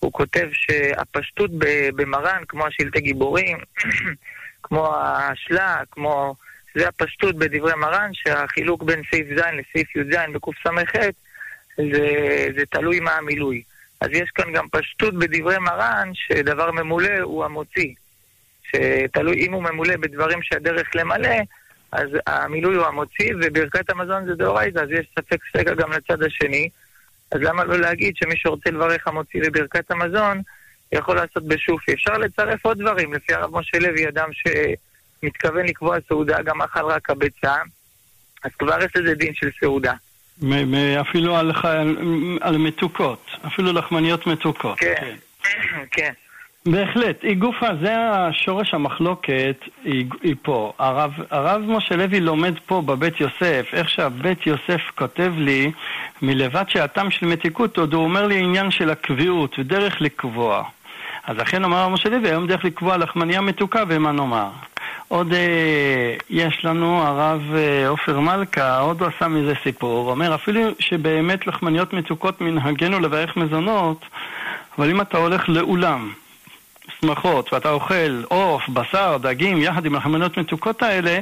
הוא 0.00 0.12
כותב 0.12 0.48
שהפשטות 0.52 1.50
במרן, 1.96 2.42
כמו 2.48 2.66
השלטי 2.66 3.00
גיבורים, 3.00 3.58
כמו 4.62 4.94
השלה, 4.96 5.82
כמו... 5.90 6.34
זה 6.74 6.88
הפשטות 6.88 7.36
בדברי 7.36 7.74
מרן, 7.74 8.10
שהחילוק 8.12 8.82
בין 8.82 9.02
סעיף 9.10 9.26
ז' 9.36 9.40
לסעיף 9.40 9.96
י"ז 9.96 10.16
בקס"ח 10.34 10.92
זה, 11.76 12.46
זה 12.56 12.66
תלוי 12.70 13.00
מה 13.00 13.12
המילוי. 13.12 13.62
אז 14.00 14.08
יש 14.12 14.30
כאן 14.34 14.52
גם 14.52 14.68
פשטות 14.68 15.14
בדברי 15.14 15.58
מרן, 15.58 16.10
שדבר 16.14 16.70
ממולא 16.70 17.18
הוא 17.22 17.44
המוציא. 17.44 17.94
שתלוי, 18.62 19.46
אם 19.46 19.52
הוא 19.52 19.62
ממולא 19.62 19.96
בדברים 19.96 20.42
שהדרך 20.42 20.90
למלא, 20.94 21.36
אז 21.92 22.08
המילוי 22.26 22.76
הוא 22.76 22.86
המוציא, 22.86 23.34
וברכת 23.42 23.90
המזון 23.90 24.26
זה 24.26 24.34
דאורייתא, 24.34 24.78
אז 24.78 24.90
יש 24.90 25.06
ספק 25.18 25.38
ספקה 25.48 25.74
גם 25.74 25.92
לצד 25.92 26.22
השני. 26.22 26.68
אז 27.32 27.40
למה 27.40 27.64
לא 27.64 27.78
להגיד 27.78 28.16
שמי 28.16 28.34
שרוצה 28.36 28.70
לברך 28.70 29.08
המוציא 29.08 29.40
בברכת 29.42 29.90
המזון, 29.90 30.42
יכול 30.92 31.16
לעשות 31.16 31.46
בשופי. 31.46 31.92
אפשר 31.92 32.18
לצרף 32.18 32.64
עוד 32.64 32.78
דברים, 32.78 33.14
לפי 33.14 33.34
הרב 33.34 33.58
משה 33.58 33.78
לוי, 33.78 34.08
אדם 34.08 34.28
שמתכוון 34.32 35.66
לקבוע 35.66 35.96
סעודה, 36.08 36.42
גם 36.42 36.62
אכל 36.62 36.84
רק 36.84 37.10
הביצה, 37.10 37.54
אז 38.44 38.50
כבר 38.58 38.82
יש 38.84 38.96
לזה 38.96 39.14
דין 39.14 39.34
של 39.34 39.50
סעודה. 39.60 39.92
אפילו 41.00 41.36
על, 41.36 41.52
על 42.40 42.58
מתוקות, 42.58 43.26
אפילו 43.46 43.72
לחמניות 43.72 44.26
מתוקות. 44.26 44.78
כן, 44.78 45.14
כן. 45.90 46.12
בהחלט, 46.70 47.22
היא 47.22 47.36
גופה, 47.36 47.66
זה 47.82 47.94
השורש 47.98 48.74
המחלוקת, 48.74 49.56
היא, 49.84 50.06
היא 50.22 50.34
פה. 50.42 50.72
הרב, 50.78 51.12
הרב 51.30 51.62
משה 51.66 51.96
לוי 51.96 52.20
לומד 52.20 52.54
פה 52.66 52.82
בבית 52.86 53.20
יוסף, 53.20 53.66
איך 53.72 53.88
שהבית 53.88 54.46
יוסף 54.46 54.80
כותב 54.94 55.32
לי, 55.36 55.72
מלבד 56.22 56.64
שהטעם 56.68 57.10
של 57.10 57.26
מתיקות, 57.26 57.78
עוד 57.78 57.94
הוא 57.94 58.04
אומר 58.04 58.26
לי 58.26 58.38
עניין 58.38 58.70
של 58.70 58.90
הקביעות 58.90 59.58
ודרך 59.58 60.00
לקבוע. 60.00 60.62
אז 61.26 61.36
לכן 61.36 61.64
אומר 61.64 61.76
הרב 61.76 61.92
משה 61.92 62.08
לוי, 62.08 62.28
היום 62.28 62.46
דרך 62.46 62.64
לקבוע 62.64 62.96
לחמניה 62.96 63.40
מתוקה 63.40 63.82
ומה 63.88 64.12
נאמר. 64.12 64.48
עוד 65.08 65.32
אה, 65.32 66.14
יש 66.30 66.64
לנו 66.64 67.02
הרב 67.02 67.42
אה, 67.54 67.88
עופר 67.88 68.20
מלכה, 68.20 68.78
עוד 68.78 69.00
הוא 69.00 69.08
עשה 69.16 69.28
מזה 69.28 69.54
סיפור, 69.62 70.10
אומר 70.10 70.34
אפילו 70.34 70.60
שבאמת 70.78 71.46
לחמניות 71.46 71.92
מתוקות 71.92 72.40
מנהגנו 72.40 73.00
לברך 73.00 73.36
מזונות, 73.36 74.04
אבל 74.78 74.90
אם 74.90 75.00
אתה 75.00 75.18
הולך 75.18 75.48
לאולם 75.48 76.12
שמחות 77.00 77.52
ואתה 77.52 77.70
אוכל 77.70 78.22
עוף, 78.28 78.68
בשר, 78.68 79.16
דגים, 79.20 79.62
יחד 79.62 79.86
עם 79.86 79.94
החמנות 79.94 80.38
מתוקות 80.38 80.82
האלה, 80.82 81.18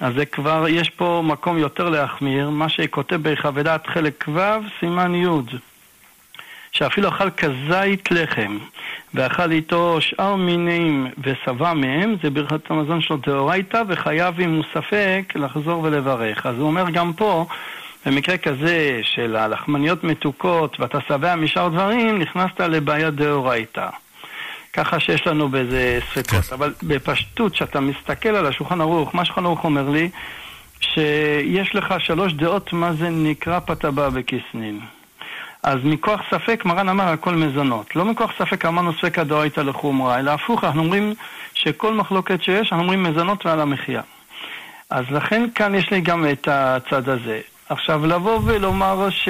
אז 0.00 0.14
זה 0.14 0.26
כבר, 0.26 0.64
יש 0.68 0.90
פה 0.90 1.22
מקום 1.24 1.58
יותר 1.58 1.88
להחמיר, 1.88 2.50
מה 2.50 2.68
שכותב 2.68 3.16
בחוות 3.22 3.86
חלק 3.86 4.24
ו', 4.34 4.40
סימן 4.80 5.14
י', 5.14 5.56
שאפילו 6.72 7.08
אכל 7.08 7.30
כזית 7.30 8.10
לחם, 8.10 8.58
ואכל 9.14 9.52
איתו 9.52 10.00
שאר 10.00 10.36
מינים 10.36 11.06
ושבע 11.18 11.72
מהם, 11.72 12.14
זה 12.22 12.30
ברכת 12.30 12.70
המזון 12.70 13.00
שלו 13.00 13.16
דאורייתא, 13.16 13.82
וחייב 13.88 14.40
אם 14.40 14.54
הוא 14.54 14.64
ספק 14.74 15.32
לחזור 15.34 15.82
ולברך. 15.82 16.46
אז 16.46 16.58
הוא 16.58 16.66
אומר 16.66 16.90
גם 16.90 17.12
פה, 17.12 17.46
במקרה 18.06 18.38
כזה 18.38 19.00
של 19.02 19.36
הלחמניות 19.36 20.04
מתוקות 20.04 20.80
ואתה 20.80 20.98
שבע 21.08 21.34
משאר 21.36 21.68
דברים, 21.68 22.18
נכנסת 22.18 22.60
לבעיה 22.60 23.10
דאורייתא. 23.10 23.88
ככה 24.72 25.00
שיש 25.00 25.26
לנו 25.26 25.48
בזה 25.48 25.98
ספקות. 26.10 26.44
כן. 26.44 26.54
אבל 26.54 26.74
בפשטות, 26.82 27.52
כשאתה 27.52 27.80
מסתכל 27.80 28.28
על 28.28 28.46
השולחן 28.46 28.80
ערוך, 28.80 29.14
מה 29.14 29.24
שולחן 29.24 29.44
ערוך 29.44 29.64
אומר 29.64 29.90
לי, 29.90 30.10
שיש 30.80 31.74
לך 31.74 31.94
שלוש 31.98 32.32
דעות 32.32 32.72
מה 32.72 32.92
זה 32.92 33.08
נקרא 33.10 33.58
פתבה 33.58 34.10
בכיסנין. 34.10 34.80
אז 35.62 35.78
מכוח 35.84 36.20
ספק, 36.30 36.64
מרן 36.64 36.88
אמר 36.88 37.08
הכל 37.08 37.34
מזונות. 37.34 37.96
לא 37.96 38.04
מכוח 38.04 38.30
ספק 38.38 38.64
אמרנו 38.64 38.92
ספקא 38.92 39.22
דאורייתא 39.22 39.60
לחומרא, 39.60 40.18
אלא 40.18 40.30
הפוך, 40.30 40.64
אנחנו 40.64 40.82
אומרים 40.82 41.14
שכל 41.54 41.94
מחלוקת 41.94 42.42
שיש, 42.42 42.72
אנחנו 42.72 42.82
אומרים 42.82 43.02
מזונות 43.02 43.46
ועל 43.46 43.60
המחיה. 43.60 44.02
אז 44.90 45.04
לכן 45.10 45.46
כאן 45.54 45.74
יש 45.74 45.90
לי 45.90 46.00
גם 46.00 46.26
את 46.32 46.48
הצד 46.50 47.08
הזה. 47.08 47.40
עכשיו, 47.68 48.06
לבוא 48.06 48.40
ולומר 48.44 49.10
ש... 49.10 49.28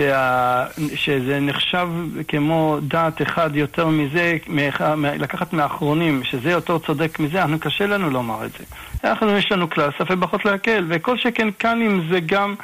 שה... 0.00 0.66
שזה 0.94 1.40
נחשב 1.40 1.88
כמו 2.28 2.78
דעת 2.82 3.22
אחד 3.22 3.56
יותר 3.56 3.86
מזה, 3.86 4.36
מאח... 4.48 4.80
לקחת 5.18 5.52
מהאחרונים, 5.52 6.24
שזה 6.24 6.50
יותר 6.50 6.78
צודק 6.78 7.18
מזה, 7.18 7.42
אנחנו 7.42 7.60
קשה 7.60 7.86
לנו 7.86 8.10
לומר 8.10 8.44
את 8.44 8.50
זה. 8.52 8.64
אנחנו, 9.04 9.36
יש 9.36 9.52
לנו 9.52 9.70
כלל 9.70 9.90
ספק 9.98 10.14
פחות 10.20 10.44
להקל, 10.44 10.86
וכל 10.88 11.18
שכן 11.18 11.48
כאן 11.58 11.82
אם 11.82 12.08
זה 12.10 12.20
גם 12.26 12.54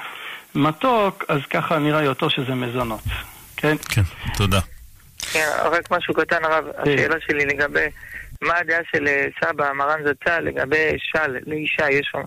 מתוק, 0.55 1.25
אז 1.29 1.41
ככה 1.51 1.79
נראה 1.79 2.03
יותר 2.03 2.29
שזה 2.29 2.55
מזונות. 2.55 3.01
כן? 3.57 3.77
כן, 3.89 4.03
תודה. 4.37 4.61
כן, 5.33 5.49
רק 5.65 5.91
משהו 5.91 6.15
קטן 6.15 6.45
הרב, 6.45 6.65
השאלה 6.79 7.17
שלי 7.27 7.47
לגבי 7.47 7.87
מה 8.43 8.55
הדעה 8.59 8.81
של 8.93 9.09
אה, 9.09 9.27
סבא, 9.41 9.73
מרן 9.73 10.01
זצ"ל, 10.05 10.41
לגבי 10.41 10.97
של 10.99 11.37
לאישה, 11.47 11.91
יש 11.91 12.09
שם... 12.13 12.23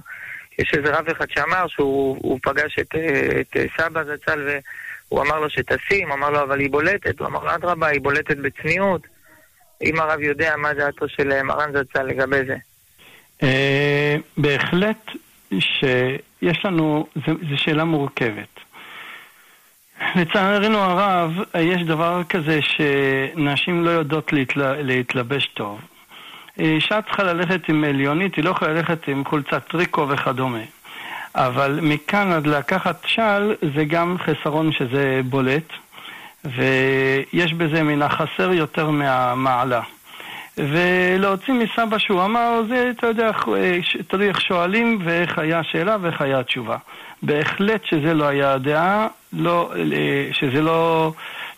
יש 0.60 0.74
איזה 0.74 0.98
רב 0.98 1.10
אחד 1.10 1.26
שאמר 1.30 1.68
שהוא 1.68 2.40
פגש 2.44 2.80
את, 2.80 2.96
אה, 2.96 3.42
את 3.42 3.58
אה, 3.58 3.66
סבא 3.78 4.04
זצ"ל 4.04 4.60
והוא 5.12 5.22
אמר 5.22 5.40
לו 5.40 5.50
שתשים, 5.50 6.12
אמר 6.12 6.30
לו 6.30 6.44
אבל 6.44 6.60
היא 6.60 6.72
בולטת, 6.72 7.20
הוא 7.20 7.28
אמר 7.28 7.44
לו 7.44 7.56
אדרבה, 7.56 7.88
היא 7.88 8.02
בולטת 8.02 8.38
בצניעות. 8.38 9.02
אם 9.84 10.00
הרב 10.00 10.20
יודע 10.20 10.56
מה 10.58 10.74
דעתו 10.74 11.10
של 11.10 11.44
מרן 11.44 11.72
זצ"ל 11.74 12.04
לגבי 12.04 12.42
זה. 12.46 12.56
בהחלט 14.38 15.12
שיש 15.60 16.66
לנו, 16.66 17.08
זו 17.26 17.58
שאלה 17.58 17.84
מורכבת. 17.84 18.60
לצערנו 20.16 20.78
הרב, 20.78 21.32
יש 21.60 21.84
דבר 21.84 22.22
כזה 22.30 22.60
שנשים 22.62 23.84
לא 23.86 23.90
יודעות 23.90 24.34
להתל... 24.34 24.82
להתלבש 24.82 25.46
טוב. 25.46 25.82
אישה 26.60 27.02
צריכה 27.02 27.24
ללכת 27.24 27.70
עם 27.70 27.84
עליונית, 27.84 28.36
היא 28.36 28.44
לא 28.44 28.50
יכולה 28.50 28.74
ללכת 28.74 29.08
עם 29.08 29.26
חולצת 29.26 29.68
טריקו 29.68 30.10
וכדומה. 30.10 30.64
אבל 31.36 31.80
מכאן 31.82 32.32
עד 32.32 32.48
לקחת 32.48 33.02
של 33.06 33.56
זה 33.76 33.86
גם 33.86 34.18
חסרון 34.18 34.72
שזה 34.72 35.22
בולט, 35.26 35.74
ויש 36.46 37.54
בזה 37.54 37.84
מן 37.84 38.02
החסר 38.02 38.52
יותר 38.52 38.90
מהמעלה. 38.90 39.82
ולהוציא 40.58 41.54
מסבא 41.54 41.98
שהוא 41.98 42.26
אמר, 42.26 42.62
זה, 42.70 42.92
אתה 42.98 43.08
יודע, 43.08 43.32
תלוי 44.08 44.28
איך 44.28 44.42
שואלים 44.42 45.00
ואיך 45.04 45.40
היה 45.40 45.60
השאלה 45.60 45.98
ואיך 46.02 46.22
היה 46.22 46.40
התשובה. 46.40 46.78
בהחלט 47.24 47.86
שזה 47.86 48.14
לא 48.14 48.26
היה 48.26 48.54
הדעה, 48.54 49.08
לא, 49.34 49.74
שזה 50.32 50.62
לא 50.62 51.12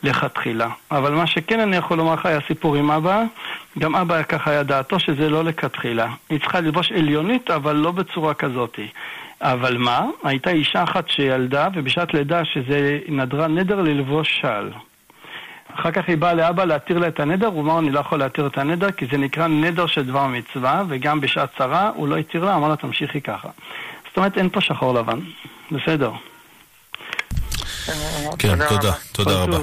לכתחילה. 0.04 0.68
אבל 0.92 1.12
מה 1.14 1.28
שכן 1.28 1.60
אני 1.60 1.76
יכול 1.76 1.98
לומר 1.98 2.14
לך 2.14 2.26
היה 2.26 2.40
סיפור 2.48 2.76
עם 2.76 2.92
אבא, 2.92 3.24
גם 3.80 3.96
אבא 3.96 4.24
ככה 4.24 4.52
היה 4.52 4.64
דעתו 4.64 5.00
שזה 5.00 5.30
לא 5.30 5.44
לכתחילה. 5.44 6.08
היא 6.30 6.40
צריכה 6.40 6.60
ללבוש 6.60 6.92
עליונית, 6.92 7.52
אבל 7.52 7.76
לא 7.76 7.92
בצורה 7.92 8.34
כזאת. 8.34 8.80
אבל 9.42 9.78
מה? 9.78 10.06
הייתה 10.24 10.50
אישה 10.50 10.84
אחת 10.84 11.10
שילדה, 11.10 11.68
ובשעת 11.76 12.14
לידה 12.14 12.46
שזה 12.46 13.00
נדרה 13.08 13.48
נדר 13.48 13.82
ללבוש 13.82 14.40
של. 14.42 14.72
אחר 15.76 15.92
כך 15.92 16.02
היא 16.08 16.18
באה 16.18 16.34
לאבא 16.34 16.64
להתיר 16.64 16.98
לה 17.00 17.08
את 17.08 17.20
הנדר, 17.20 17.48
הוא 17.48 17.62
אמר, 17.62 17.80
אני 17.80 17.92
לא 17.92 18.00
יכול 18.00 18.20
להתיר 18.20 18.48
את 18.48 18.58
הנדר, 18.58 18.92
כי 18.92 19.06
זה 19.12 19.18
נקרא 19.18 19.48
נדר 19.48 19.88
של 19.88 20.06
דבר 20.06 20.28
מצווה, 20.28 20.84
וגם 20.90 21.22
בשעת 21.22 21.50
צרה 21.58 21.92
הוא 21.96 22.08
לא 22.08 22.18
התיר 22.18 22.46
לה, 22.46 22.56
אמר 22.56 22.68
לה, 22.68 22.76
תמשיכי 22.76 23.22
ככה. 23.22 23.50
זאת 24.08 24.18
אומרת, 24.18 24.38
אין 24.38 24.50
פה 24.50 24.62
שחור 24.62 24.94
לבן. 24.94 25.20
בסדר. 25.72 26.12
כן, 28.40 28.68
תודה, 28.70 28.94
תודה 29.12 29.44
רבה. 29.44 29.58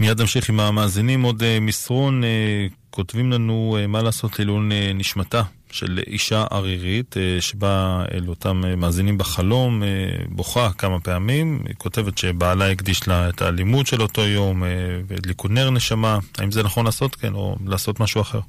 מיד 0.00 0.20
נמשיך 0.20 0.48
עם 0.48 0.60
המאזינים. 0.60 1.22
עוד 1.22 1.42
אה, 1.42 1.58
מסרון, 1.60 2.24
אה, 2.24 2.66
כותבים 2.90 3.32
לנו 3.32 3.76
אה, 3.80 3.86
מה 3.86 4.02
לעשות 4.02 4.38
לעילון 4.38 4.72
נשמתה 4.94 5.42
של 5.72 6.00
אישה 6.06 6.44
ערירית 6.50 7.16
שבאה 7.40 8.04
אל 8.14 8.28
אותם 8.28 8.62
מאזינים 8.76 9.18
בחלום, 9.18 9.82
בוכה 10.28 10.68
כמה 10.78 11.00
פעמים. 11.00 11.62
היא 11.66 11.74
כותבת 11.78 12.18
שבעלה 12.18 12.70
הקדיש 12.70 13.08
לה 13.08 13.28
את 13.28 13.42
האלימות 13.42 13.86
של 13.86 14.02
אותו 14.02 14.20
יום 14.20 14.62
והדליקו 15.08 15.48
נר 15.48 15.70
נשמה. 15.70 16.18
האם 16.38 16.50
זה 16.50 16.62
נכון 16.62 16.84
לעשות 16.84 17.14
כן 17.14 17.34
או 17.34 17.56
לעשות 17.66 18.00
משהו 18.00 18.20
אחר? 18.20 18.40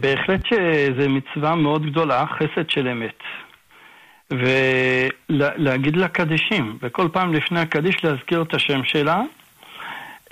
בהחלט 0.00 0.40
שזו 0.46 1.08
מצווה 1.08 1.54
מאוד 1.54 1.86
גדולה, 1.86 2.24
חסד 2.26 2.70
של 2.70 2.88
אמת. 2.88 3.18
ולהגיד 4.30 5.96
לה 5.96 6.08
קדישים, 6.08 6.78
וכל 6.82 7.08
פעם 7.12 7.34
לפני 7.34 7.60
הקדיש 7.60 8.04
להזכיר 8.04 8.42
את 8.42 8.54
השם 8.54 8.80
שלה. 8.84 9.22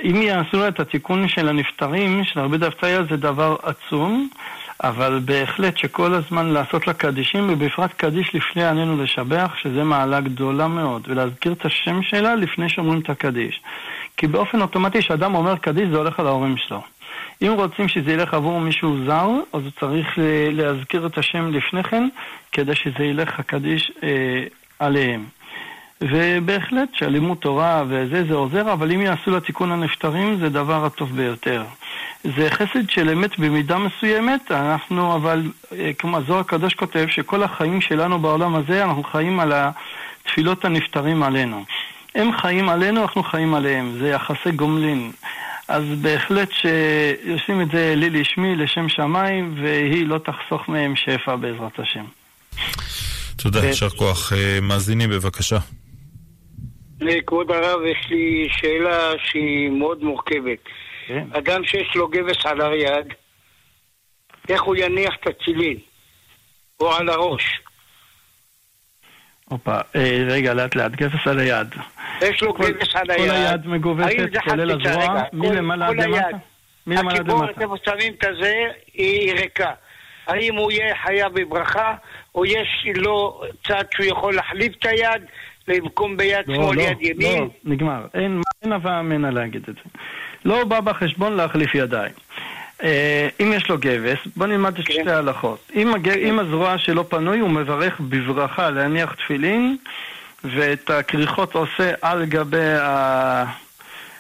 אם 0.03 0.23
יעשו 0.23 0.69
את 0.69 0.81
התיקון 0.81 1.29
של 1.29 1.49
הנפטרים, 1.49 2.25
של 2.25 2.41
הרבה 2.41 2.57
דווקא 2.57 3.03
זה 3.11 3.17
דבר 3.17 3.57
עצום, 3.63 4.29
אבל 4.83 5.21
בהחלט 5.25 5.77
שכל 5.77 6.15
הזמן 6.15 6.47
לעשות 6.47 6.87
לה 6.87 6.93
קדישים, 6.93 7.53
ובפרט 7.53 7.91
קדיש 7.97 8.35
לפני 8.35 8.65
עלינו 8.65 9.03
לשבח, 9.03 9.55
שזה 9.57 9.85
מעלה 9.85 10.21
גדולה 10.21 10.69
מאוד, 10.69 11.03
ולהזכיר 11.09 11.53
את 11.53 11.65
השם 11.65 12.03
שלה 12.03 12.35
לפני 12.35 12.69
שאומרים 12.69 13.01
את 13.01 13.11
הקדיש. 13.11 13.61
כי 14.17 14.27
באופן 14.27 14.61
אוטומטי 14.61 14.99
כשאדם 14.99 15.35
אומר 15.35 15.57
קדיש 15.57 15.89
זה 15.89 15.97
הולך 15.97 16.21
על 16.21 16.27
ההורים 16.27 16.57
שלו. 16.57 16.83
אם 17.43 17.53
רוצים 17.57 17.89
שזה 17.89 18.13
ילך 18.13 18.35
עבור 18.35 18.61
מישהו 18.61 18.97
זר, 19.07 19.29
אז 19.53 19.63
הוא 19.63 19.71
צריך 19.81 20.19
להזכיר 20.53 21.07
את 21.07 21.19
השם 21.19 21.53
לפני 21.53 21.83
כן, 21.83 22.09
כדי 22.53 22.75
שזה 22.75 23.05
ילך 23.05 23.41
הקדיש 23.41 23.93
אה, 24.03 24.45
עליהם. 24.79 25.25
ובהחלט 26.01 26.89
שלימוד 26.93 27.39
תורה 27.39 27.85
וזה, 27.89 28.25
זה 28.29 28.35
עוזר, 28.35 28.73
אבל 28.73 28.93
אם 28.93 29.01
יעשו 29.01 29.31
לתיקון 29.31 29.73
הנפטרים, 29.73 30.37
זה 30.37 30.49
דבר 30.49 30.85
הטוב 30.85 31.17
ביותר. 31.17 31.65
זה 32.25 32.51
חסד 32.51 32.91
של 32.91 33.11
אמת 33.11 33.39
במידה 33.39 33.79
מסוימת, 33.79 34.51
אנחנו 34.51 35.15
אבל, 35.15 35.43
אה, 35.73 35.93
כמו 35.99 36.17
הזוהר 36.17 36.41
הקדוש 36.41 36.75
כותב, 36.75 37.07
שכל 37.09 37.43
החיים 37.43 37.81
שלנו 37.81 38.19
בעולם 38.19 38.55
הזה, 38.55 38.85
אנחנו 38.85 39.03
חיים 39.03 39.41
על 39.41 39.53
התפילות 39.55 40.65
הנפטרים 40.65 41.23
עלינו. 41.23 41.65
הם 42.15 42.31
חיים 42.41 42.69
עלינו, 42.69 43.03
אנחנו 43.03 43.23
חיים 43.23 43.55
עליהם, 43.55 43.97
זה 43.99 44.09
יחסי 44.09 44.51
גומלין. 44.51 45.13
אז 45.69 45.85
בהחלט 46.03 46.49
שיושבים 46.53 47.61
את 47.61 47.71
זה 47.71 47.95
לי 47.97 48.11
לשמי, 48.11 48.57
לשם 48.57 48.89
שמיים, 48.89 49.55
והיא 49.63 50.07
לא 50.07 50.19
תחסוך 50.19 50.69
מהם 50.69 50.97
שפע 50.97 51.37
בעזרת 51.37 51.79
השם. 51.79 52.05
תודה. 53.37 53.67
יישר 53.67 53.89
כוח. 53.89 54.33
אה, 54.33 54.59
מאזינים, 54.63 55.11
בבקשה. 55.11 55.59
כבוד 57.27 57.51
הרב, 57.51 57.81
יש 57.91 58.11
לי 58.11 58.49
שאלה 58.51 59.13
שהיא 59.19 59.71
מאוד 59.71 60.05
מורכבת. 60.05 60.59
כן. 61.07 61.27
אדם 61.33 61.65
שיש 61.65 61.97
לו 61.97 62.09
גבס 62.09 62.47
על 62.47 62.61
היד, 62.61 63.15
איך 64.49 64.63
הוא 64.63 64.77
יניח 64.77 65.15
את 65.21 65.27
הצילין? 65.27 65.79
או 66.81 66.93
על 66.93 67.09
הראש? 67.09 67.61
הופה, 69.45 69.77
אה, 69.97 70.25
רגע, 70.27 70.55
לאט 70.55 70.75
לאט, 70.75 70.93
גבס 70.93 71.27
על 71.27 71.39
היד. 71.39 71.75
יש 72.21 72.43
לו 72.43 72.53
גבס 72.53 72.95
על 72.95 73.11
היד. 73.11 73.31
כל 73.31 73.37
היד 73.37 73.67
מגובסת, 73.67 74.17
כולל 74.45 74.71
הזרוע, 74.71 75.23
מלמעלה 75.33 75.89
עד 75.89 75.97
למטה? 75.97 76.37
מלמעלה 76.87 77.19
עד 77.19 77.29
למטה. 77.29 77.45
הקיבורת, 77.45 77.63
איפה 77.63 77.77
שמים 77.85 78.15
את 78.19 78.25
הזה, 78.25 78.55
היא 78.95 79.33
ריקה. 79.33 79.71
האם 80.27 80.57
הוא 80.57 80.73
יהיה 80.73 80.97
חייב 80.97 81.33
בברכה, 81.33 81.95
או 82.35 82.45
יש 82.47 82.87
לו 82.97 83.43
צד 83.67 83.85
שהוא 83.95 84.07
יכול 84.07 84.35
להחליף 84.35 84.73
את 84.79 84.87
היד 84.87 85.23
במקום 85.69 86.17
ביד 86.17 86.45
לא, 86.47 86.55
שמאל, 86.55 86.77
לא, 86.77 86.83
יד 86.83 86.97
ימין? 87.01 87.39
לא, 87.43 87.49
נגמר. 87.65 88.07
אין, 88.15 88.41
אין 88.63 88.73
הווה 88.73 89.01
אמנה 89.01 89.31
להגיד 89.31 89.65
את 89.69 89.75
זה. 89.75 89.99
לא 90.45 90.65
בא 90.65 90.81
בחשבון 90.81 91.33
להחליף 91.33 91.75
ידיים. 91.75 92.13
אה, 92.83 93.29
אם 93.41 93.53
יש 93.53 93.69
לו 93.69 93.79
גבס, 93.79 94.19
בוא 94.37 94.47
נלמד 94.47 94.79
את 94.79 94.87
כן. 94.87 94.93
שתי 94.93 95.11
ההלכות. 95.11 95.71
אם, 95.75 95.95
הג... 95.95 96.09
אם 96.09 96.39
הזרוע 96.39 96.79
שלו 96.79 97.09
פנוי, 97.09 97.39
הוא 97.39 97.51
מברך 97.51 98.01
בברכה 98.01 98.71
להניח 98.71 99.15
תפילין, 99.15 99.77
ואת 100.45 100.91
הכריכות 100.91 101.55
עושה 101.55 101.93
על 102.03 102.25
גבי 102.25 102.75
ה... 102.81 103.45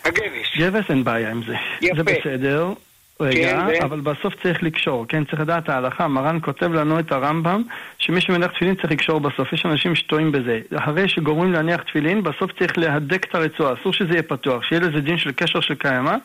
הגבס. 0.04 0.56
גבס 0.56 0.84
אין 0.88 1.04
בעיה 1.04 1.30
עם 1.30 1.42
זה. 1.46 1.56
יפה. 1.80 1.96
זה 1.96 2.02
בסדר. 2.02 2.72
רגע, 3.20 3.66
כן. 3.66 3.84
אבל 3.84 4.00
בסוף 4.00 4.34
צריך 4.42 4.62
לקשור, 4.62 5.06
כן? 5.08 5.24
צריך 5.24 5.40
לדעת 5.40 5.68
ההלכה. 5.68 6.08
מרן 6.08 6.38
כותב 6.42 6.72
לנו 6.72 6.98
את 6.98 7.12
הרמב"ם, 7.12 7.62
שמי 7.98 8.20
שמניח 8.20 8.50
תפילין 8.50 8.74
צריך 8.74 8.90
לקשור 8.90 9.20
בסוף. 9.20 9.52
יש 9.52 9.66
אנשים 9.66 9.94
שטועים 9.94 10.32
בזה. 10.32 10.60
אחרי 10.76 11.08
שגורמים 11.08 11.52
להניח 11.52 11.82
תפילין, 11.82 12.22
בסוף 12.22 12.50
צריך 12.58 12.78
להדק 12.78 13.26
את 13.30 13.34
הרצועה. 13.34 13.74
אסור 13.80 13.92
שזה 13.92 14.12
יהיה 14.12 14.22
פתוח, 14.22 14.62
שיהיה 14.62 14.80
לזה 14.80 15.00
דין 15.00 15.18
של 15.18 15.32
קשר 15.32 15.60
של 15.60 15.74
קיימא. 15.74 16.16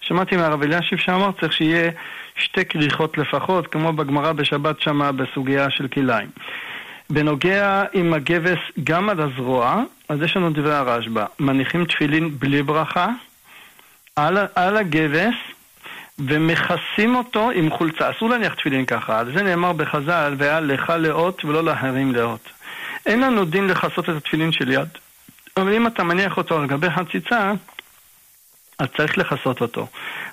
שמעתי 0.00 0.36
מהרב 0.36 0.62
אלישיב 0.62 0.98
שאמר, 0.98 1.30
צריך 1.40 1.52
שיהיה 1.52 1.90
שתי 2.36 2.64
כריכות 2.64 3.18
לפחות, 3.18 3.66
כמו 3.66 3.92
בגמרא 3.92 4.32
בשבת 4.32 4.80
שמה 4.80 5.12
בסוגיה 5.12 5.70
של 5.70 5.88
כליים. 5.88 6.28
בנוגע 7.10 7.82
עם 7.92 8.14
הגבס 8.14 8.58
גם 8.84 9.08
על 9.08 9.20
הזרוע, 9.20 9.82
אז 10.08 10.22
יש 10.22 10.36
לנו 10.36 10.50
דברי 10.50 10.74
הרשב"א. 10.74 11.24
מניחים 11.40 11.84
תפילין 11.84 12.38
בלי 12.38 12.62
ברכה 12.62 13.08
על, 14.16 14.38
על 14.54 14.76
הגבס 14.76 15.34
ומכסים 16.18 17.14
אותו 17.14 17.50
עם 17.50 17.70
חולצה. 17.70 18.10
אסור 18.10 18.28
להניח 18.28 18.54
תפילין 18.54 18.86
ככה, 18.86 19.18
על 19.18 19.32
זה 19.36 19.42
נאמר 19.42 19.72
בחז"ל, 19.72 20.34
והיה 20.38 20.60
לך 20.60 20.92
לאות 20.98 21.44
ולא 21.44 21.64
לאחרים 21.64 22.12
לאות. 22.12 22.48
אין 23.06 23.20
לנו 23.20 23.44
דין 23.44 23.66
לכסות 23.66 24.08
את 24.10 24.14
התפילין 24.16 24.52
של 24.52 24.70
יד. 24.70 24.88
אבל 25.56 25.74
אם 25.74 25.86
אתה 25.86 26.04
מניח 26.04 26.36
אותו 26.36 26.58
על 26.58 26.66
גבי 26.66 26.90
חציצה, 26.90 27.52
אז 28.78 28.88
צריך 28.96 29.18
לכסות 29.18 29.60
אותו. 29.60 29.86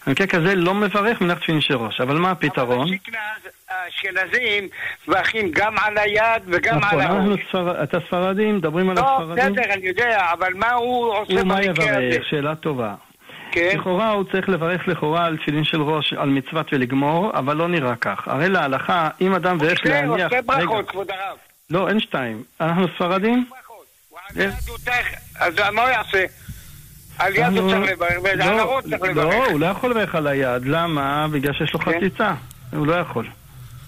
במקרה 0.07 0.27
כזה 0.27 0.55
לא 0.55 0.73
מברך 0.73 1.21
מנח 1.21 1.39
תפילין 1.39 1.61
של 1.61 1.75
ראש, 1.75 2.01
אבל 2.01 2.17
מה 2.17 2.31
הפתרון? 2.31 2.87
האשכנזים 3.69 4.67
מברכים 5.07 5.51
גם 5.51 5.75
על 5.77 5.97
היד 5.97 6.43
וגם 6.47 6.77
נכון, 6.77 6.99
על 6.99 7.07
אנחנו 7.07 7.31
הראש. 7.31 7.39
ספר... 7.49 7.83
אתה 7.83 7.97
ספרדים, 8.07 8.55
מדברים 8.57 8.89
על 8.89 8.95
לא, 8.95 9.01
הספרדים? 9.01 9.53
בסדר, 9.53 9.73
אני 9.73 9.87
יודע, 9.87 10.25
אבל 10.33 10.53
מה 10.53 10.71
הוא 10.71 11.13
עושה 11.13 11.33
הוא 11.33 11.43
מה 11.43 11.55
במקרה 11.55 11.89
הזה? 11.89 12.03
יברך? 12.03 12.25
שאלה 12.29 12.55
טובה. 12.55 12.93
כן? 13.51 13.77
לכאורה 13.77 14.09
הוא 14.09 14.23
צריך 14.31 14.49
לברך 14.49 14.87
לכאורה 14.87 15.25
על 15.25 15.37
תפילין 15.37 15.63
של 15.63 15.81
ראש, 15.81 16.13
על 16.13 16.29
מצוות 16.29 16.73
ולגמור, 16.73 17.31
אבל 17.33 17.57
לא 17.57 17.67
נראה 17.67 17.95
כך. 17.95 18.27
הרי 18.27 18.49
להלכה, 18.49 19.09
אם 19.21 19.33
אדם 19.33 19.57
ואיך 19.59 19.85
להניח... 19.85 20.11
עושה 20.11 20.25
רגע, 20.25 20.41
ברכות, 20.41 20.89
כבוד 20.89 21.11
הרב. 21.11 21.37
לא, 21.69 21.89
אין 21.89 21.99
שתיים. 21.99 22.43
אנחנו 22.61 22.87
ספרדים? 22.95 23.45
הוא 24.35 24.75
אז 25.39 25.53
מה 25.73 25.81
הוא 25.81 25.89
יעשה? 25.89 26.25
על 27.19 27.35
יד 27.35 27.57
הוא 27.57 27.71
צריך 27.71 27.91
לברך, 27.91 28.17
ועל 28.23 28.37
לא, 28.37 28.43
הראש 28.43 28.83
צריך 28.83 29.01
לא, 29.01 29.09
לברך. 29.09 29.49
הוא 29.49 29.59
לא 29.59 29.65
יכול 29.65 29.91
לברך 29.91 30.15
על 30.15 30.27
היד. 30.27 30.65
למה? 30.65 31.27
בגלל 31.31 31.53
שיש 31.53 31.73
לו 31.73 31.79
כן. 31.79 31.91
חציצה. 31.97 32.33
הוא 32.71 32.87
לא 32.87 32.93
יכול. 32.93 33.27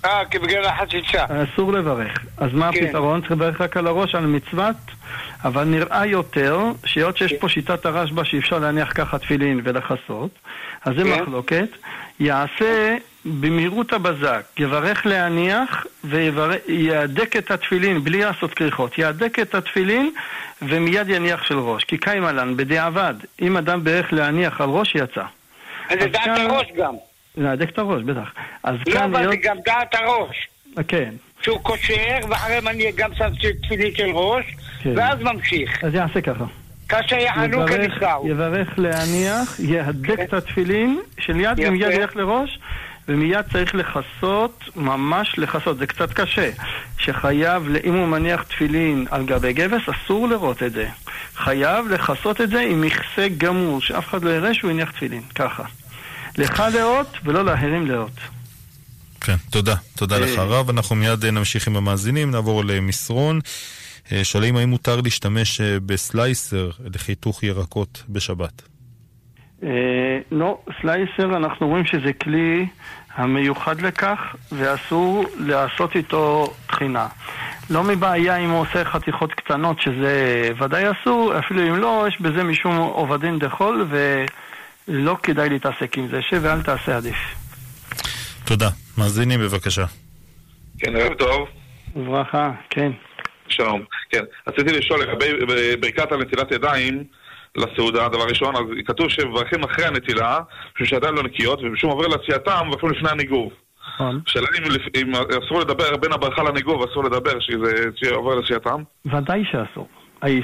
אה, 0.05 0.25
כי 0.25 0.39
בגלל 0.39 0.65
החציצה. 0.65 1.25
אסור 1.53 1.73
לברך. 1.73 2.17
אז 2.37 2.53
מה 2.53 2.71
כן. 2.71 2.85
הפתרון? 2.85 3.19
צריך 3.19 3.31
לברך 3.31 3.61
רק 3.61 3.77
על 3.77 3.87
הראש, 3.87 4.15
על 4.15 4.25
מצוות, 4.25 4.75
אבל 5.43 5.63
נראה 5.63 6.05
יותר, 6.05 6.59
שהיות 6.85 7.17
שיש 7.17 7.33
פה 7.33 7.49
שיטת 7.49 7.85
הרשב"א 7.85 8.23
שאי 8.23 8.39
אפשר 8.39 8.59
להניח 8.59 8.91
ככה 8.95 9.17
תפילין 9.17 9.61
ולכסות, 9.63 10.31
אז 10.85 10.93
זה 10.97 11.03
כן. 11.03 11.21
מחלוקת, 11.21 11.69
יעשה 12.19 12.95
במהירות 13.25 13.93
הבזק, 13.93 14.45
יברך 14.59 15.05
להניח 15.05 15.85
ויהדק 16.03 17.35
את 17.37 17.51
התפילין 17.51 18.03
בלי 18.03 18.21
לעשות 18.21 18.53
כריכות, 18.53 18.97
יהדק 18.97 19.39
את 19.39 19.55
התפילין 19.55 20.11
ומיד 20.61 21.09
יניח 21.09 21.43
של 21.43 21.59
ראש, 21.59 21.83
כי 21.83 21.97
קיימה 21.97 22.31
לן 22.31 22.57
בדיעבד, 22.57 23.13
אם 23.41 23.57
אדם 23.57 23.83
בירך 23.83 24.13
להניח 24.13 24.61
על 24.61 24.69
ראש 24.69 24.95
יצא. 24.95 25.23
אז 25.89 25.99
זה 25.99 26.07
דעת 26.07 26.39
הראש 26.39 26.67
גם. 26.77 26.93
להדק 27.37 27.69
את 27.69 27.79
הראש, 27.79 28.03
בטח. 28.03 28.31
אז 28.63 28.75
לא, 28.87 28.93
כאן 28.93 29.03
אבל. 29.15 29.29
זה 29.29 29.35
גם 29.35 29.57
דעת 29.65 29.95
הראש. 29.95 30.47
כן. 30.87 31.13
שהוא 31.41 31.59
קושר, 31.59 32.19
ואחרי 32.29 32.57
אני 32.57 32.91
גם 32.95 33.09
שם 33.13 33.29
תפילין 33.63 33.95
של 33.95 34.09
ראש, 34.13 34.45
כן. 34.79 34.93
ואז 34.97 35.19
ממשיך. 35.21 35.83
אז 35.83 35.93
יעשה 35.93 36.21
ככה. 36.21 36.45
כאשר 36.89 37.15
יברך, 37.19 37.69
כניסהו. 37.69 38.27
יברך 38.27 38.79
להניח, 38.79 39.59
יהדק 39.59 40.19
את 40.23 40.33
התפילין 40.33 40.99
של 41.19 41.39
יד. 41.39 41.59
ומיד 41.59 41.91
ילך 41.91 42.15
לראש 42.15 42.59
ומיד 43.07 43.45
צריך 43.51 43.75
לכסות, 43.75 44.63
ממש 44.75 45.39
לכסות, 45.39 45.77
זה 45.77 45.87
קצת 45.87 46.13
קשה 46.13 46.49
שחייב, 46.97 47.63
אם 47.83 47.93
הוא 47.93 48.07
מניח 48.07 48.43
תפילין 48.43 49.05
על 49.11 49.25
גבי 49.25 49.53
גבס, 49.53 49.81
אסור 49.89 50.27
לראות 50.27 50.63
את 50.63 50.71
זה 50.71 50.87
חייב 51.35 51.87
לכסות 51.87 52.41
את 52.41 52.49
זה 52.49 52.59
עם 52.59 52.81
מכסה 52.81 53.27
גמור, 53.37 53.81
שאף 53.81 54.07
אחד 54.07 54.23
לא 54.23 54.29
יראה 54.29 54.53
שהוא 54.53 54.71
הניח 54.71 54.91
תפילין, 54.91 55.21
ככה 55.35 55.63
לך 56.37 56.63
לאות 56.73 57.17
ולא 57.23 57.45
לאחרים 57.45 57.87
לאות 57.87 58.19
כן, 59.23 59.35
תודה. 59.49 59.75
תודה 59.95 60.15
אה. 60.15 60.19
לך 60.19 60.39
רב. 60.39 60.69
אנחנו 60.69 60.95
מיד 60.95 61.25
אה, 61.25 61.31
נמשיך 61.31 61.67
עם 61.67 61.75
המאזינים, 61.75 62.31
נעבור 62.31 62.63
למסרון. 62.65 63.39
אה, 64.11 64.23
שואלים 64.23 64.55
האם 64.55 64.69
מותר 64.69 65.01
להשתמש 65.01 65.61
בסלייסר 65.61 66.69
לחיתוך 66.95 67.43
ירקות 67.43 68.03
בשבת. 68.09 68.61
לא, 70.31 70.57
סלייסר 70.81 71.37
אנחנו 71.37 71.67
רואים 71.67 71.85
שזה 71.85 72.13
כלי 72.13 72.65
המיוחד 73.15 73.81
לכך 73.81 74.35
ואסור 74.51 75.25
לעשות 75.37 75.95
איתו 75.95 76.53
טחינה. 76.67 77.07
לא 77.69 77.83
מבעיה 77.83 78.37
אם 78.37 78.49
הוא 78.49 78.59
עושה 78.59 78.85
חתיכות 78.85 79.33
קטנות 79.33 79.81
שזה 79.81 80.49
ודאי 80.59 80.83
אסור, 80.91 81.39
אפילו 81.39 81.67
אם 81.67 81.75
לא, 81.75 82.05
יש 82.07 82.21
בזה 82.21 82.43
משום 82.43 82.77
עובדין 82.77 83.39
דחול 83.39 83.85
ולא 84.87 85.17
כדאי 85.23 85.49
להתעסק 85.49 85.97
עם 85.97 86.07
זה, 86.07 86.21
שב 86.21 86.39
ואל 86.41 86.61
תעשה 86.61 86.97
עדיף. 86.97 87.15
תודה. 88.45 88.69
מאזינים 88.97 89.39
בבקשה. 89.39 89.85
כן, 90.79 90.95
ערב 90.95 91.13
טוב. 91.13 91.47
וברכה, 91.95 92.51
כן. 92.69 92.91
שלום. 93.49 93.81
כן, 94.09 94.23
רציתי 94.47 94.77
לשאול 94.77 95.01
לגבי 95.01 95.27
ברכת 95.81 96.11
על 96.11 96.21
נטילת 96.21 96.51
ידיים 96.51 97.03
לסעודה, 97.55 98.07
דבר 98.09 98.23
ראשון, 98.29 98.55
אז 98.55 98.61
כתוב 98.85 99.09
שמברכים 99.09 99.63
אחרי 99.63 99.85
הנטילה, 99.85 100.39
בשביל 100.73 100.87
שהידיים 100.89 101.15
לא 101.15 101.23
נקיות, 101.23 101.59
ובשום 101.63 101.91
עובר 101.91 102.07
לעשייתם, 102.07 102.69
ואפילו 102.71 102.91
לפני 102.91 103.09
הניגוב. 103.09 103.51
נכון. 103.95 104.21
השאלה 104.27 104.47
אם, 104.57 104.71
לפ- 104.71 104.95
אם 105.01 105.11
אסור 105.45 105.59
לדבר 105.59 105.97
בין 105.97 106.11
הברכה 106.13 106.43
לניגוב, 106.43 106.83
אסור 106.91 107.03
לדבר 107.03 107.39
שזה 107.39 107.71
שעובר 107.95 108.35
לעשייתם? 108.35 108.83
ודאי 109.05 109.43
שאסור. 109.51 109.87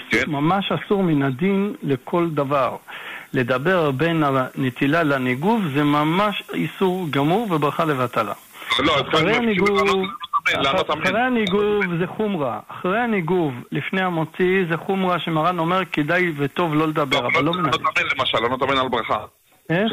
כן. 0.10 0.24
ממש 0.28 0.66
אסור 0.72 1.04
מן 1.04 1.24
הדין 1.24 1.76
לכל 1.84 2.30
דבר. 2.34 2.76
לדבר 3.34 3.92
בין 3.92 4.24
הנטילה 4.24 5.04
לניגוב 5.04 5.62
זה 5.74 5.84
ממש 5.84 6.44
איסור 6.54 7.08
גמור 7.10 7.48
וברכה 7.52 7.86
לבטלה. 7.86 8.34
לא, 8.80 8.94
אחרי 9.10 9.36
הניגוב, 9.36 9.70
לענות 10.54 10.90
אמן. 10.92 11.02
אחרי 11.04 11.22
הניגוב 11.22 11.84
זה 12.00 12.08
חומרה. 12.08 12.60
אחרי 12.68 13.00
הניגוב, 13.00 13.54
לפני 13.72 14.02
המוציא, 14.02 14.66
זה 14.72 14.78
חומרה 14.78 15.20
שמרן 15.20 15.60
אומר 15.60 15.86
כדאי 15.86 16.32
וטוב 16.38 16.76
לא 16.76 16.88
לדבר, 16.88 17.28
אבל 17.28 17.44
לא 17.44 17.52
מן 17.54 17.64
לענות. 17.64 17.82
אמן 17.82 18.08
למשל, 18.20 18.38
לענות 18.40 18.64
אמן 18.64 18.78
על 18.78 18.88
ברכה. 18.90 19.18
איך? 19.70 19.92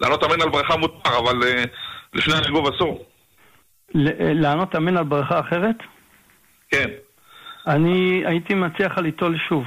לענות 0.00 0.24
אמן 0.24 0.42
על 0.42 0.48
ברכה 0.48 0.76
מותר, 0.76 1.18
אבל 1.18 1.42
אה, 1.42 1.64
לפני 2.14 2.34
הניגוב 2.34 2.74
אסור. 2.74 3.04
ל- 3.94 4.40
לענות 4.42 4.76
אמן 4.76 4.96
על 4.96 5.04
ברכה 5.04 5.40
אחרת? 5.40 5.76
כן. 6.70 6.88
אני 7.66 8.22
הייתי 8.26 8.54
מציע 8.54 8.86
לך 8.86 8.98
ליטול 8.98 9.36
שוב. 9.48 9.64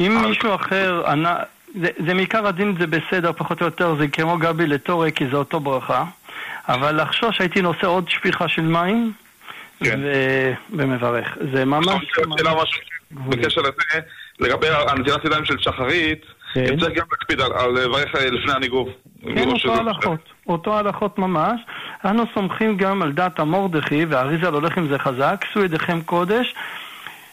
אם 0.00 0.22
מישהו 0.28 0.54
אחר 0.54 1.02
ענה... 1.06 1.36
זה, 1.80 1.88
זה 2.06 2.14
מעיקר 2.14 2.46
הדין 2.46 2.74
זה 2.80 2.86
בסדר, 2.86 3.32
פחות 3.32 3.60
או 3.60 3.66
יותר, 3.66 3.94
זה 3.98 4.08
כמו 4.08 4.38
גבי 4.38 4.66
לתורק, 4.66 5.14
כי 5.16 5.26
זה 5.26 5.36
אותו 5.36 5.60
ברכה. 5.60 6.04
אבל 6.68 7.02
לחשוש, 7.02 7.40
הייתי 7.40 7.62
נושא 7.62 7.86
עוד 7.86 8.08
שפיכה 8.08 8.48
של 8.48 8.62
מים, 8.62 9.12
כן. 9.84 10.00
ו... 10.02 10.12
ומברך. 10.70 11.36
זה 11.52 11.64
ממש... 11.64 11.86
שאלה 12.36 12.54
משהו 12.62 12.80
בקשר 13.10 13.60
לזה, 13.60 14.00
לגבי 14.40 14.66
הנטילת 14.88 15.24
ידיים 15.24 15.44
של 15.44 15.58
שחרית, 15.58 16.24
כן. 16.54 16.78
צריך 16.80 16.92
גם 16.98 17.04
להקפיד 17.10 17.40
על- 17.40 17.70
לברך 17.70 18.14
לפני 18.14 18.52
הניגוב. 18.52 18.88
כן, 19.34 19.48
או 19.48 19.52
אותו 19.52 19.74
הלכות, 19.74 20.20
אותו 20.46 20.78
הלכות 20.78 21.18
ממש. 21.18 21.60
אנו 22.04 22.24
סומכים 22.34 22.76
גם 22.76 23.02
על 23.02 23.12
דעת 23.12 23.38
המורדכי, 23.38 24.04
והאריזל 24.04 24.54
הולך 24.54 24.76
עם 24.78 24.88
זה 24.88 24.98
חזק, 24.98 25.44
שאו 25.52 25.64
ידיכם 25.64 26.00
קודש, 26.00 26.54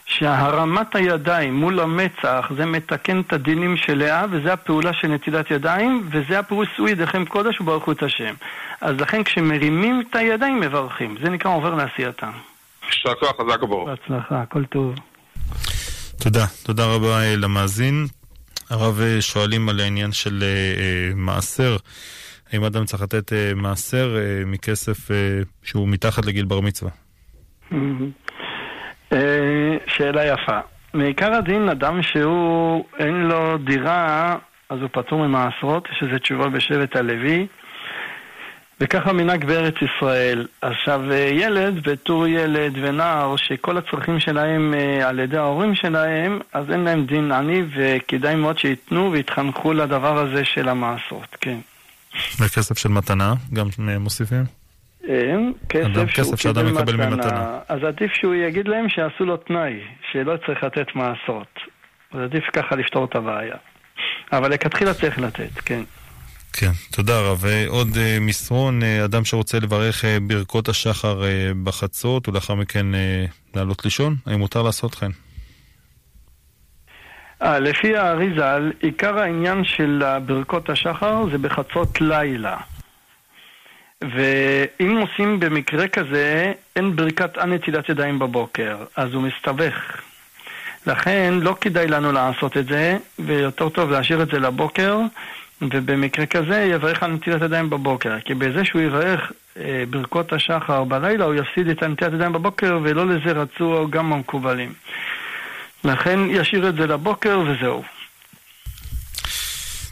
שהרמת 0.06 0.94
הידיים 0.96 1.54
מול 1.54 1.80
המצח 1.80 2.50
זה 2.56 2.66
מתקן 2.66 3.20
את 3.20 3.32
הדינים 3.32 3.76
של 3.76 3.98
לאה, 3.98 4.24
וזה 4.30 4.52
הפעולה 4.52 4.92
של 4.92 5.08
נטילת 5.08 5.50
ידיים, 5.50 6.08
וזה 6.10 6.38
הפירוש 6.38 6.68
שאו 6.76 6.88
ידיכם 6.88 7.24
קודש 7.24 7.60
וברכו 7.60 7.92
את 7.92 8.02
השם. 8.02 8.34
אז 8.80 8.96
לכן 9.00 9.24
כשמרימים 9.24 10.04
את 10.10 10.16
הידיים 10.16 10.60
מברכים, 10.60 11.16
זה 11.22 11.30
נקרא 11.30 11.50
עובר 11.50 11.74
לעשייתם. 11.74 12.30
יישר 12.86 13.14
כוח 13.14 13.32
חזק 13.40 13.62
וברוך. 13.62 13.88
בהצלחה, 13.88 14.42
הכל 14.42 14.64
טוב. 14.64 14.94
תודה. 16.18 16.46
תודה 16.62 16.86
רבה 16.86 17.22
אה, 17.22 17.36
למאזין. 17.36 18.06
הרב 18.70 19.00
אה, 19.00 19.20
שואלים 19.20 19.68
על 19.68 19.80
העניין 19.80 20.12
של 20.12 20.42
אה, 20.42 21.14
מעשר. 21.14 21.76
האם 22.52 22.64
אדם 22.64 22.84
צריך 22.84 23.02
לתת 23.02 23.32
מעשר 23.56 24.16
מכסף 24.46 24.98
שהוא 25.62 25.88
מתחת 25.88 26.26
לגיל 26.26 26.44
בר 26.44 26.60
מצווה? 26.60 26.90
אה, 29.12 29.76
שאלה 29.86 30.26
יפה. 30.26 30.58
מעיקר 30.94 31.34
הדין, 31.34 31.68
אדם 31.68 32.02
שהוא 32.02 32.84
אין 32.98 33.14
לו 33.14 33.58
דירה, 33.58 34.36
אז 34.70 34.80
הוא 34.80 34.88
פטור 34.92 35.26
ממעשרות, 35.26 35.88
יש 35.92 36.02
איזו 36.02 36.18
תשובה 36.18 36.48
בשבט 36.48 36.96
הלוי. 36.96 37.46
וככה 38.80 39.12
מנהג 39.12 39.44
בארץ 39.44 39.74
ישראל. 39.82 40.46
עכשיו, 40.62 41.12
אה, 41.12 41.16
ילד, 41.16 41.88
בתור 41.88 42.26
ילד 42.26 42.72
ונער, 42.82 43.36
שכל 43.36 43.78
הצרכים 43.78 44.20
שלהם 44.20 44.74
אה, 44.74 45.08
על 45.08 45.18
ידי 45.18 45.36
ההורים 45.36 45.74
שלהם, 45.74 46.38
אז 46.52 46.70
אין 46.70 46.80
להם 46.80 47.06
דין 47.06 47.32
עני, 47.32 47.62
וכדאי 47.76 48.34
מאוד 48.34 48.58
שייתנו 48.58 49.12
ויתחנכו 49.12 49.72
לדבר 49.72 50.18
הזה 50.18 50.44
של 50.44 50.68
המעשרות, 50.68 51.36
כן. 51.40 51.58
וכסף 52.40 52.78
של 52.78 52.88
מתנה, 52.88 53.34
גם 53.52 53.68
מוסיפים? 54.00 54.63
אין, 55.08 55.52
אדם- 55.74 56.06
כסף 56.06 56.20
כסף 56.20 56.40
שאדם 56.40 56.66
מקבל 56.66 56.92
מתנה. 56.96 57.06
ממתנה. 57.16 57.58
אז 57.68 57.78
עדיף 57.84 58.12
שהוא 58.12 58.34
יגיד 58.34 58.68
להם 58.68 58.88
שיעשו 58.88 59.24
לו 59.24 59.36
תנאי, 59.36 59.80
שלא 60.12 60.34
צריך 60.46 60.64
לתת 60.64 60.86
מעשרות. 60.94 61.58
אז 62.12 62.20
עדיף 62.20 62.44
ככה 62.52 62.76
לפתור 62.76 63.04
את 63.04 63.16
הבעיה. 63.16 63.56
אבל 64.32 64.50
לכתחילה 64.52 64.94
צריך 64.94 65.18
לתת, 65.18 65.50
כן. 65.64 65.82
כן, 66.52 66.70
תודה 66.92 67.20
רב. 67.20 67.44
אה, 67.44 67.64
עוד 67.68 67.88
אה, 67.96 68.18
מסרון, 68.20 68.82
אה, 68.82 69.04
אדם 69.04 69.24
שרוצה 69.24 69.58
לברך 69.58 70.04
ברכות 70.22 70.68
השחר 70.68 71.22
בחצות 71.62 72.28
ולאחר 72.28 72.54
מכן 72.54 72.86
לעלות 73.54 73.84
לישון, 73.84 74.16
האם 74.26 74.38
מותר 74.38 74.62
לעשות 74.62 74.94
כן? 74.94 75.10
לפי 77.42 77.96
האריזל, 77.96 78.72
עיקר 78.80 79.18
העניין 79.18 79.64
של 79.64 80.02
ברכות 80.26 80.70
השחר 80.70 81.24
זה 81.32 81.38
בחצות 81.38 82.00
לילה. 82.00 82.56
ואם 84.12 84.96
עושים 84.96 85.40
במקרה 85.40 85.88
כזה, 85.88 86.52
אין 86.76 86.96
ברכת 86.96 87.38
הנטילת 87.38 87.88
ידיים 87.88 88.18
בבוקר, 88.18 88.76
אז 88.96 89.14
הוא 89.14 89.22
מסתבך. 89.22 90.00
לכן 90.86 91.34
לא 91.42 91.56
כדאי 91.60 91.86
לנו 91.86 92.12
לעשות 92.12 92.56
את 92.56 92.66
זה, 92.66 92.96
ויותר 93.18 93.68
טוב 93.68 93.90
להשאיר 93.90 94.22
את 94.22 94.28
זה 94.28 94.38
לבוקר, 94.38 94.98
ובמקרה 95.62 96.26
כזה 96.26 96.56
יברך 96.56 97.02
על 97.02 97.10
נטילת 97.10 97.42
ידיים 97.42 97.70
בבוקר, 97.70 98.20
כי 98.24 98.34
בזה 98.34 98.64
שהוא 98.64 98.82
יברך 98.82 99.32
אה, 99.56 99.84
ברכות 99.90 100.32
השחר 100.32 100.84
בלילה, 100.84 101.24
הוא 101.24 101.34
יפסיד 101.34 101.68
את 101.68 101.82
הנטילת 101.82 102.12
ידיים 102.12 102.32
בבוקר, 102.32 102.78
ולא 102.82 103.06
לזה 103.06 103.32
רצו 103.32 103.86
גם 103.90 104.12
המקובלים. 104.12 104.72
לכן 105.84 106.18
ישאיר 106.30 106.68
את 106.68 106.74
זה 106.74 106.86
לבוקר 106.86 107.42
וזהו. 107.46 107.82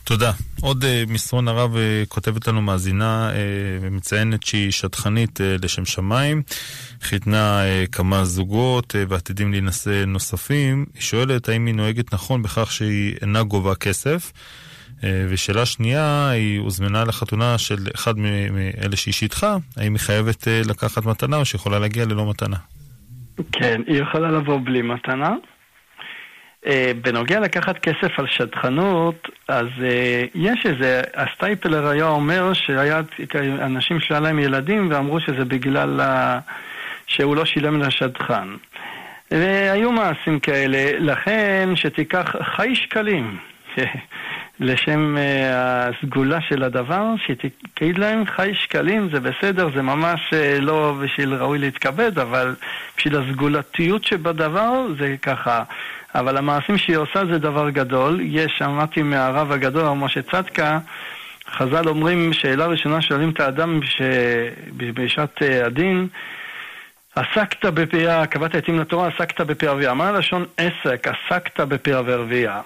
תודה. 0.04 0.32
עוד 0.62 0.84
uh, 0.84 1.12
מסרון 1.12 1.48
הרב 1.48 1.74
uh, 1.74 2.08
כותבת 2.08 2.48
לנו 2.48 2.62
מאזינה 2.62 3.30
uh, 3.30 3.34
ומציינת 3.80 4.42
שהיא 4.42 4.70
שטחנית 4.70 5.40
לשם 5.62 5.84
שמיים, 5.84 6.42
חיתנה 7.00 7.62
כמה 7.92 8.24
זוגות 8.24 8.94
ועתידים 9.08 9.52
להינשא 9.52 10.04
נוספים. 10.06 10.86
היא 10.94 11.02
שואלת 11.02 11.48
האם 11.48 11.66
היא 11.66 11.74
נוהגת 11.74 12.14
נכון 12.14 12.42
בכך 12.42 12.72
שהיא 12.72 13.14
אינה 13.22 13.42
גובה 13.42 13.74
כסף. 13.74 14.32
ושאלה 15.28 15.66
שנייה, 15.66 16.28
היא 16.28 16.60
הוזמנה 16.60 17.04
לחתונה 17.04 17.58
של 17.58 17.86
אחד 17.94 18.18
מאלה 18.18 18.96
שהיא 18.96 19.14
שיתחה, 19.14 19.56
האם 19.76 19.92
היא 19.92 20.00
חייבת 20.00 20.48
לקחת 20.64 21.04
מתנה 21.06 21.36
או 21.36 21.44
שיכולה 21.44 21.78
להגיע 21.78 22.04
ללא 22.04 22.30
מתנה? 22.30 22.56
כן, 23.52 23.80
היא 23.86 24.02
יכולה 24.02 24.30
לבוא 24.30 24.60
בלי 24.64 24.82
מתנה. 24.82 25.30
אה, 26.66 26.92
בנוגע 27.02 27.40
לקחת 27.40 27.78
כסף 27.78 28.18
על 28.18 28.26
שטחנות, 28.26 29.28
אז 29.48 29.66
uh, 29.66 30.30
יש 30.34 30.66
איזה, 30.66 31.02
הסטייפלר 31.14 31.88
היה 31.88 32.08
אומר 32.08 32.52
שהיה 32.52 33.00
אנשים 33.60 34.00
שהיה 34.00 34.20
להם 34.20 34.38
ילדים 34.38 34.88
ואמרו 34.90 35.20
שזה 35.20 35.44
בגלל 35.44 36.00
ה... 36.00 36.38
שהוא 37.06 37.36
לא 37.36 37.44
שילם 37.44 37.82
לשטחן. 37.82 38.48
והיו 39.30 39.92
מעשים 39.92 40.40
כאלה, 40.40 40.98
לכן 40.98 41.68
שתיקח 41.74 42.36
חי 42.42 42.76
שקלים 42.76 43.36
לשם 44.60 45.16
uh, 45.16 45.20
הסגולה 45.54 46.40
של 46.48 46.62
הדבר, 46.62 47.04
שתגיד 47.26 47.98
להם 47.98 48.26
חי 48.26 48.50
שקלים 48.54 49.08
זה 49.12 49.20
בסדר, 49.20 49.68
זה 49.74 49.82
ממש 49.82 50.20
uh, 50.30 50.60
לא 50.60 50.94
בשביל 51.02 51.34
ראוי 51.34 51.58
להתכבד, 51.58 52.18
אבל 52.18 52.54
בשביל 52.96 53.16
הסגולתיות 53.16 54.04
שבדבר 54.04 54.86
זה 54.98 55.14
ככה. 55.22 55.62
אבל 56.14 56.36
המעשים 56.36 56.78
שהיא 56.78 56.96
עושה 56.96 57.22
זה 57.32 57.38
דבר 57.38 57.70
גדול. 57.70 58.20
יש, 58.22 58.52
שמעתי 58.58 59.02
מהרב 59.02 59.52
הגדול, 59.52 59.84
הרב 59.84 59.96
משה 59.96 60.22
צדקה, 60.22 60.78
חז"ל 61.50 61.88
אומרים, 61.88 62.32
שאלה 62.32 62.66
ראשונה 62.66 63.02
שואלים 63.02 63.30
את 63.30 63.40
האדם 63.40 63.80
בשעת 64.76 65.42
אה, 65.42 65.66
הדין, 65.66 66.08
עסקת 67.14 67.64
בפיה, 67.64 68.26
קבעת 68.26 68.54
עטים 68.54 68.80
לתורה, 68.80 69.08
עסקת 69.08 69.40
בפיה 69.40 69.70
ורבייה. 69.70 69.94
מה 69.94 70.08
הלשון 70.08 70.44
עסק, 70.56 71.08
עסקת 71.08 71.60
בפיה 71.60 72.00
ורבייה? 72.04 72.60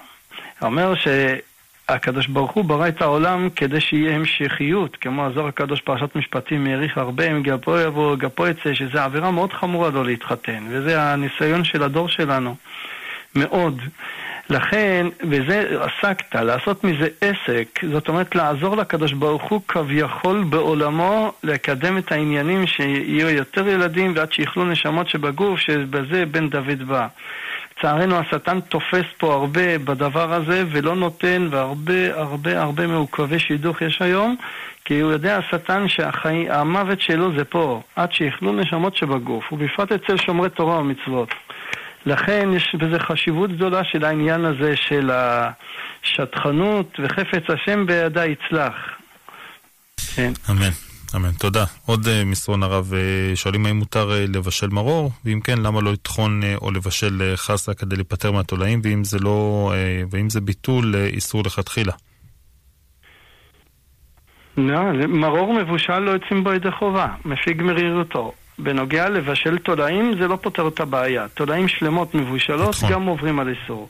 אומר 0.61 0.93
שהקדוש 0.95 2.27
ברוך 2.27 2.51
הוא 2.51 2.65
ברא 2.65 2.87
את 2.87 3.01
העולם 3.01 3.49
כדי 3.55 3.81
שיהיה 3.81 4.15
המשכיות, 4.15 4.97
כמו 5.01 5.25
הזוהר 5.25 5.47
הקדוש 5.47 5.81
פרשת 5.81 6.15
משפטים 6.15 6.67
העריך 6.67 6.97
הרבה, 6.97 7.31
אם 7.31 7.43
גפו 7.43 7.77
יבוא, 7.79 8.15
גפו 8.15 8.47
יצא, 8.47 8.73
שזה 8.73 9.03
עבירה 9.03 9.31
מאוד 9.31 9.53
חמורה 9.53 9.89
לא 9.89 10.05
להתחתן, 10.05 10.67
וזה 10.69 11.01
הניסיון 11.01 11.63
של 11.63 11.83
הדור 11.83 12.09
שלנו. 12.09 12.55
מאוד. 13.37 13.81
לכן, 14.49 15.07
בזה 15.23 15.79
עסקת, 15.81 16.35
לעשות 16.35 16.83
מזה 16.83 17.07
עסק, 17.21 17.79
זאת 17.93 18.07
אומרת 18.07 18.35
לעזור 18.35 18.77
לקדוש 18.77 19.13
ברוך 19.13 19.43
הוא 19.43 19.61
כביכול 19.67 20.43
בעולמו 20.43 21.31
לקדם 21.43 21.97
את 21.97 22.11
העניינים 22.11 22.67
שיהיו 22.67 23.29
יותר 23.29 23.67
ילדים 23.67 24.13
ועד 24.15 24.33
שיכלו 24.33 24.65
נשמות 24.65 25.09
שבגוף, 25.09 25.59
שבזה 25.59 26.25
בן 26.25 26.49
דוד 26.49 26.83
בא. 26.87 27.07
לצערנו 27.77 28.15
השטן 28.15 28.59
תופס 28.59 29.05
פה 29.17 29.33
הרבה 29.33 29.77
בדבר 29.77 30.33
הזה 30.33 30.63
ולא 30.71 30.95
נותן, 30.95 31.47
והרבה 31.51 32.19
הרבה 32.19 32.61
הרבה 32.61 32.87
מעוכבי 32.87 33.39
שידוך 33.39 33.81
יש 33.81 34.01
היום, 34.01 34.35
כי 34.85 34.99
הוא 34.99 35.11
יודע 35.11 35.37
השטן 35.37 35.87
שהמוות 35.87 37.01
שלו 37.01 37.31
זה 37.37 37.45
פה, 37.45 37.81
עד 37.95 38.13
שיכלו 38.13 38.53
נשמות 38.53 38.95
שבגוף, 38.95 39.53
ובפרט 39.53 39.91
אצל 39.91 40.17
שומרי 40.17 40.49
תורה 40.49 40.79
ומצוות. 40.79 41.29
לכן 42.07 42.49
יש 42.55 42.75
בזה 42.79 42.99
חשיבות 42.99 43.51
גדולה 43.51 43.83
של 43.83 44.05
העניין 44.05 44.45
הזה 44.45 44.75
של 44.75 45.11
השטחנות 45.13 46.99
וחפץ 47.03 47.43
השם 47.49 47.85
בידה 47.85 48.25
יצלח. 48.25 48.73
כן. 50.15 50.31
אמן. 50.49 50.69
אמן. 51.15 51.31
תודה. 51.31 51.65
עוד 51.85 52.05
uh, 52.05 52.09
מסרון 52.25 52.63
הרב, 52.63 52.93
uh, 52.93 53.35
שואלים 53.35 53.65
האם 53.65 53.75
מותר 53.75 54.09
uh, 54.11 54.35
לבשל 54.35 54.67
מרור, 54.67 55.11
ואם 55.25 55.39
כן, 55.43 55.57
למה 55.57 55.81
לא 55.81 55.93
לטחון 55.93 56.41
או 56.61 56.71
לבשל 56.71 57.33
חסה 57.35 57.73
כדי 57.73 57.95
להיפטר 57.95 58.31
מהתולעים, 58.31 58.81
ואם 58.83 59.03
זה 59.03 59.19
לא, 59.19 59.71
ואם 60.11 60.29
זה 60.29 60.41
ביטול 60.41 60.95
איסור 60.95 61.43
לכתחילה. 61.45 61.93
לא, 64.57 64.81
מרור 65.07 65.53
מבושל 65.53 65.99
לא 65.99 66.11
יוצאים 66.11 66.43
בו 66.43 66.53
ידי 66.53 66.71
חובה, 66.71 67.07
מפיג 67.25 67.61
מרירותו. 67.61 68.33
בנוגע 68.59 69.09
לבשל 69.09 69.57
תולעים 69.57 70.17
זה 70.19 70.27
לא 70.27 70.35
פותר 70.35 70.67
את 70.67 70.79
הבעיה. 70.79 71.27
תולעים 71.33 71.67
שלמות 71.67 72.15
מבושלות 72.15 72.75
לטחון. 72.75 72.91
גם 72.91 73.05
עוברים 73.05 73.39
על 73.39 73.49
איסור. 73.49 73.89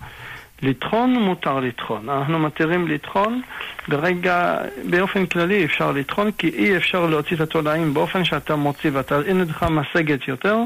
לטחון 0.61 1.13
מותר 1.13 1.59
לטחון. 1.59 2.09
אנחנו 2.09 2.39
מתירים 2.39 2.87
לטחון 2.87 3.41
ברגע, 3.87 4.57
באופן 4.89 5.25
כללי 5.25 5.65
אפשר 5.65 5.91
לטחון 5.91 6.31
כי 6.31 6.49
אי 6.49 6.77
אפשר 6.77 7.05
להוציא 7.05 7.35
את 7.35 7.41
התולעים 7.41 7.93
באופן 7.93 8.23
שאתה 8.23 8.55
מוציא 8.55 8.89
ואתה 8.93 9.21
אין 9.21 9.41
לך 9.41 9.63
משגת 9.63 10.27
יותר, 10.27 10.57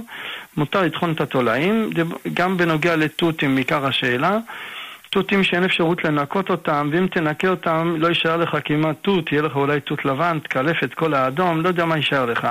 מותר 0.58 0.82
לטחון 0.82 1.12
את 1.12 1.22
התולעים. 1.22 1.90
גם 2.34 2.58
בנוגע 2.58 2.96
לתותים, 2.96 3.58
עיקר 3.58 3.86
השאלה. 3.86 4.38
תותים 5.12 5.44
שאין 5.44 5.64
אפשרות 5.64 6.04
לנקות 6.04 6.50
אותם, 6.50 6.90
ואם 6.92 7.08
תנקה 7.08 7.48
אותם 7.48 7.96
לא 7.98 8.08
יישאר 8.08 8.38
לך 8.38 8.58
כמעט 8.66 8.96
תות, 9.02 9.32
יהיה 9.32 9.42
לך 9.42 9.56
אולי 9.56 9.80
תות 9.80 10.06
לבן, 10.06 10.40
תקלף 10.40 10.84
את 10.84 10.94
כל 10.94 11.14
האדום, 11.14 11.62
לא 11.62 11.68
יודע 11.68 11.86
מה 11.86 11.98
יישאר 11.98 12.26
לך. 12.26 12.48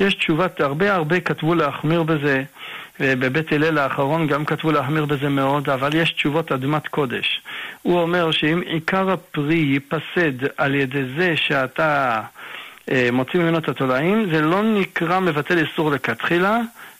יש 0.00 0.14
תשובת, 0.14 0.60
הרבה 0.60 0.94
הרבה 0.94 1.20
כתבו 1.20 1.54
להחמיר 1.54 2.02
בזה, 2.02 2.42
ובבית 3.00 3.52
הלל 3.52 3.78
האחרון 3.78 4.26
גם 4.26 4.44
כתבו 4.44 4.72
להחמיר 4.72 5.04
בזה 5.04 5.28
מאוד, 5.28 5.70
אבל 5.70 5.94
יש 5.94 6.12
תשובות 6.12 6.52
אדמת 6.52 6.88
קודש. 6.88 7.42
הוא 7.82 8.00
אומר 8.00 8.30
שאם 8.30 8.60
עיקר 8.66 9.10
הפרי 9.10 9.54
ייפסד 9.54 10.46
על 10.56 10.74
ידי 10.74 11.04
זה 11.16 11.32
שאתה 11.36 12.20
אה, 12.90 13.08
מוציא 13.12 13.40
ממנו 13.40 13.58
את 13.58 13.68
התולעים, 13.68 14.30
זה 14.30 14.40
לא 14.40 14.62
נקרא 14.62 15.20
מבטל 15.20 15.58
איסור 15.58 15.90
לכתחילה, 15.90 16.58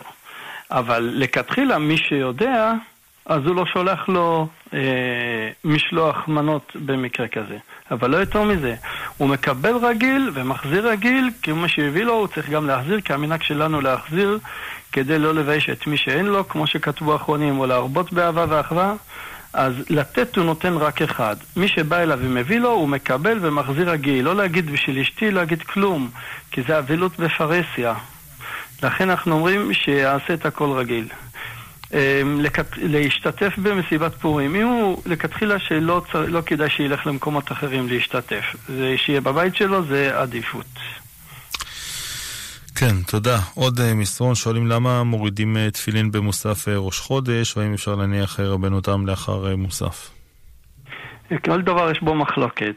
אבל 0.71 1.09
לכתחילה 1.13 1.77
מי 1.77 1.97
שיודע, 1.97 2.73
אז 3.25 3.45
הוא 3.45 3.55
לא 3.55 3.65
שולח 3.65 4.09
לו 4.09 4.47
אה, 4.73 4.79
משלוח 5.63 6.27
מנות 6.27 6.75
במקרה 6.85 7.27
כזה. 7.27 7.57
אבל 7.91 8.09
לא 8.09 8.17
יותר 8.17 8.43
מזה, 8.43 8.75
הוא 9.17 9.29
מקבל 9.29 9.75
רגיל 9.75 10.31
ומחזיר 10.33 10.89
רגיל, 10.89 11.29
כי 11.41 11.51
מה 11.51 11.67
שהביא 11.67 12.03
לו 12.03 12.13
הוא 12.13 12.27
צריך 12.27 12.49
גם 12.49 12.67
להחזיר, 12.67 13.01
כי 13.01 13.13
המנהג 13.13 13.43
שלנו 13.43 13.81
להחזיר 13.81 14.39
כדי 14.91 15.19
לא 15.19 15.33
לבייש 15.33 15.69
את 15.69 15.87
מי 15.87 15.97
שאין 15.97 16.25
לו, 16.25 16.47
כמו 16.47 16.67
שכתבו 16.67 17.13
האחרונים, 17.13 17.59
או 17.59 17.65
להרבות 17.65 18.13
באהבה 18.13 18.45
ואחווה. 18.49 18.93
אז 19.53 19.73
לתת 19.89 20.35
הוא 20.35 20.45
נותן 20.45 20.73
רק 20.73 21.01
אחד. 21.01 21.35
מי 21.55 21.67
שבא 21.67 21.97
אליו 21.97 22.19
ומביא 22.21 22.59
לו, 22.59 22.69
הוא 22.69 22.89
מקבל 22.89 23.37
ומחזיר 23.41 23.89
רגיל. 23.89 24.25
לא 24.25 24.35
להגיד 24.35 24.71
בשביל 24.71 24.99
אשתי, 24.99 25.31
לא 25.31 25.41
להגיד 25.41 25.63
כלום, 25.63 26.09
כי 26.51 26.61
זה 26.67 26.77
אבילות 26.77 27.19
בפרהסיה. 27.19 27.93
לכן 28.83 29.09
אנחנו 29.09 29.35
אומרים 29.35 29.73
שיעשה 29.73 30.33
את 30.33 30.45
הכל 30.45 30.71
רגיל. 30.71 31.07
אמ, 31.93 32.45
להשתתף 32.77 33.57
במסיבת 33.57 34.15
פורים. 34.15 34.55
אם 34.55 34.67
הוא 34.67 35.01
לכתחילה 35.05 35.59
שלא 35.59 36.01
לא 36.27 36.41
כדאי 36.45 36.69
שילך 36.69 37.07
למקומות 37.07 37.51
אחרים 37.51 37.87
להשתתף, 37.87 38.55
שיהיה 38.97 39.21
בבית 39.21 39.55
שלו 39.55 39.85
זה 39.85 40.19
עדיפות. 40.19 40.65
כן, 42.79 42.95
תודה. 43.11 43.37
עוד 43.55 43.77
uh, 43.77 43.81
מסרון 43.95 44.35
שואלים 44.35 44.67
למה 44.67 45.03
מורידים 45.03 45.55
uh, 45.55 45.71
תפילין 45.71 46.11
במוסף 46.11 46.67
uh, 46.67 46.71
ראש 46.75 46.99
חודש, 46.99 47.57
והאם 47.57 47.73
אפשר 47.73 47.95
להניח 47.95 48.39
רבנותם 48.39 49.07
לאחר 49.07 49.55
מוסף? 49.55 50.09
כל 51.45 51.61
דבר 51.61 51.91
יש 51.91 52.01
בו 52.01 52.15
מחלוקת. 52.15 52.75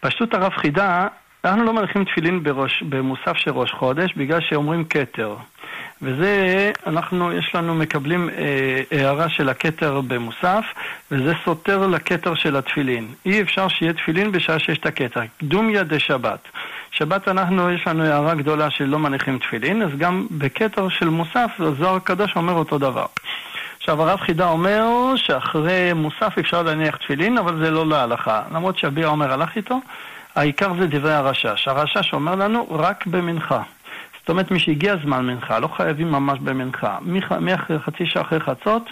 פשוט 0.00 0.34
הרב 0.34 0.52
חידה, 0.52 1.06
אנחנו 1.44 1.64
לא 1.64 1.72
מניחים 1.72 2.04
תפילין 2.04 2.42
בראש, 2.42 2.82
במוסף 2.88 3.36
של 3.36 3.50
ראש 3.50 3.70
חודש 3.72 4.14
בגלל 4.16 4.40
שאומרים 4.40 4.84
כתר. 4.84 5.36
וזה, 6.02 6.72
אנחנו, 6.86 7.32
יש 7.32 7.54
לנו, 7.54 7.74
מקבלים 7.74 8.30
אה, 8.30 8.82
הערה 8.90 9.28
של 9.28 9.48
הכתר 9.48 10.00
במוסף, 10.00 10.64
וזה 11.10 11.32
סותר 11.44 11.86
לכתר 11.86 12.34
של 12.34 12.56
התפילין. 12.56 13.08
אי 13.26 13.42
אפשר 13.42 13.68
שיהיה 13.68 13.92
תפילין 13.92 14.32
בשעה 14.32 14.58
שיש 14.58 14.78
את 14.78 14.86
הכתר. 14.86 15.20
קדומיה 15.38 15.82
דשבת. 15.82 16.48
שבת 16.90 17.28
אנחנו, 17.28 17.70
יש 17.70 17.86
לנו 17.86 18.04
הערה 18.04 18.34
גדולה 18.34 18.70
שלא 18.70 18.98
מניחים 18.98 19.38
תפילין, 19.38 19.82
אז 19.82 19.90
גם 19.98 20.26
בכתר 20.30 20.88
של 20.88 21.08
מוסף, 21.08 21.50
הזוהר 21.58 21.96
הקדוש 21.96 22.36
אומר 22.36 22.52
אותו 22.52 22.78
דבר. 22.78 23.06
עכשיו 23.76 24.02
הרב 24.02 24.20
חידה 24.20 24.48
אומר 24.48 24.86
שאחרי 25.16 25.92
מוסף 25.92 26.38
אפשר 26.38 26.62
להניח 26.62 26.96
תפילין, 26.96 27.38
אבל 27.38 27.64
זה 27.64 27.70
לא 27.70 27.86
להלכה. 27.86 28.42
למרות 28.54 28.78
שאביה 28.78 29.06
אומר 29.06 29.32
הלך 29.32 29.56
איתו, 29.56 29.80
העיקר 30.34 30.72
זה 30.80 30.86
דברי 30.86 31.12
הרשש. 31.12 31.68
הרשש 31.68 32.12
אומר 32.12 32.34
לנו 32.34 32.66
רק 32.70 33.06
במנחה. 33.06 33.62
זאת 34.22 34.28
אומרת, 34.28 34.50
מי 34.50 34.58
שהגיע 34.58 34.96
זמן 35.04 35.26
מנחה, 35.26 35.58
לא 35.58 35.68
חייבים 35.68 36.12
ממש 36.12 36.38
במנחה. 36.38 36.98
מאחרי 37.40 37.78
חצי 37.78 38.06
שעה 38.06 38.22
אחרי 38.22 38.40
חצות, 38.40 38.90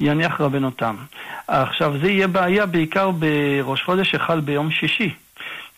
יניח 0.00 0.40
רבנותם. 0.40 0.96
עכשיו, 1.48 1.98
זה 1.98 2.10
יהיה 2.10 2.28
בעיה 2.28 2.66
בעיקר 2.66 3.10
בראש 3.10 3.82
חודש 3.82 4.10
שחל 4.10 4.40
ביום 4.40 4.70
שישי. 4.70 5.14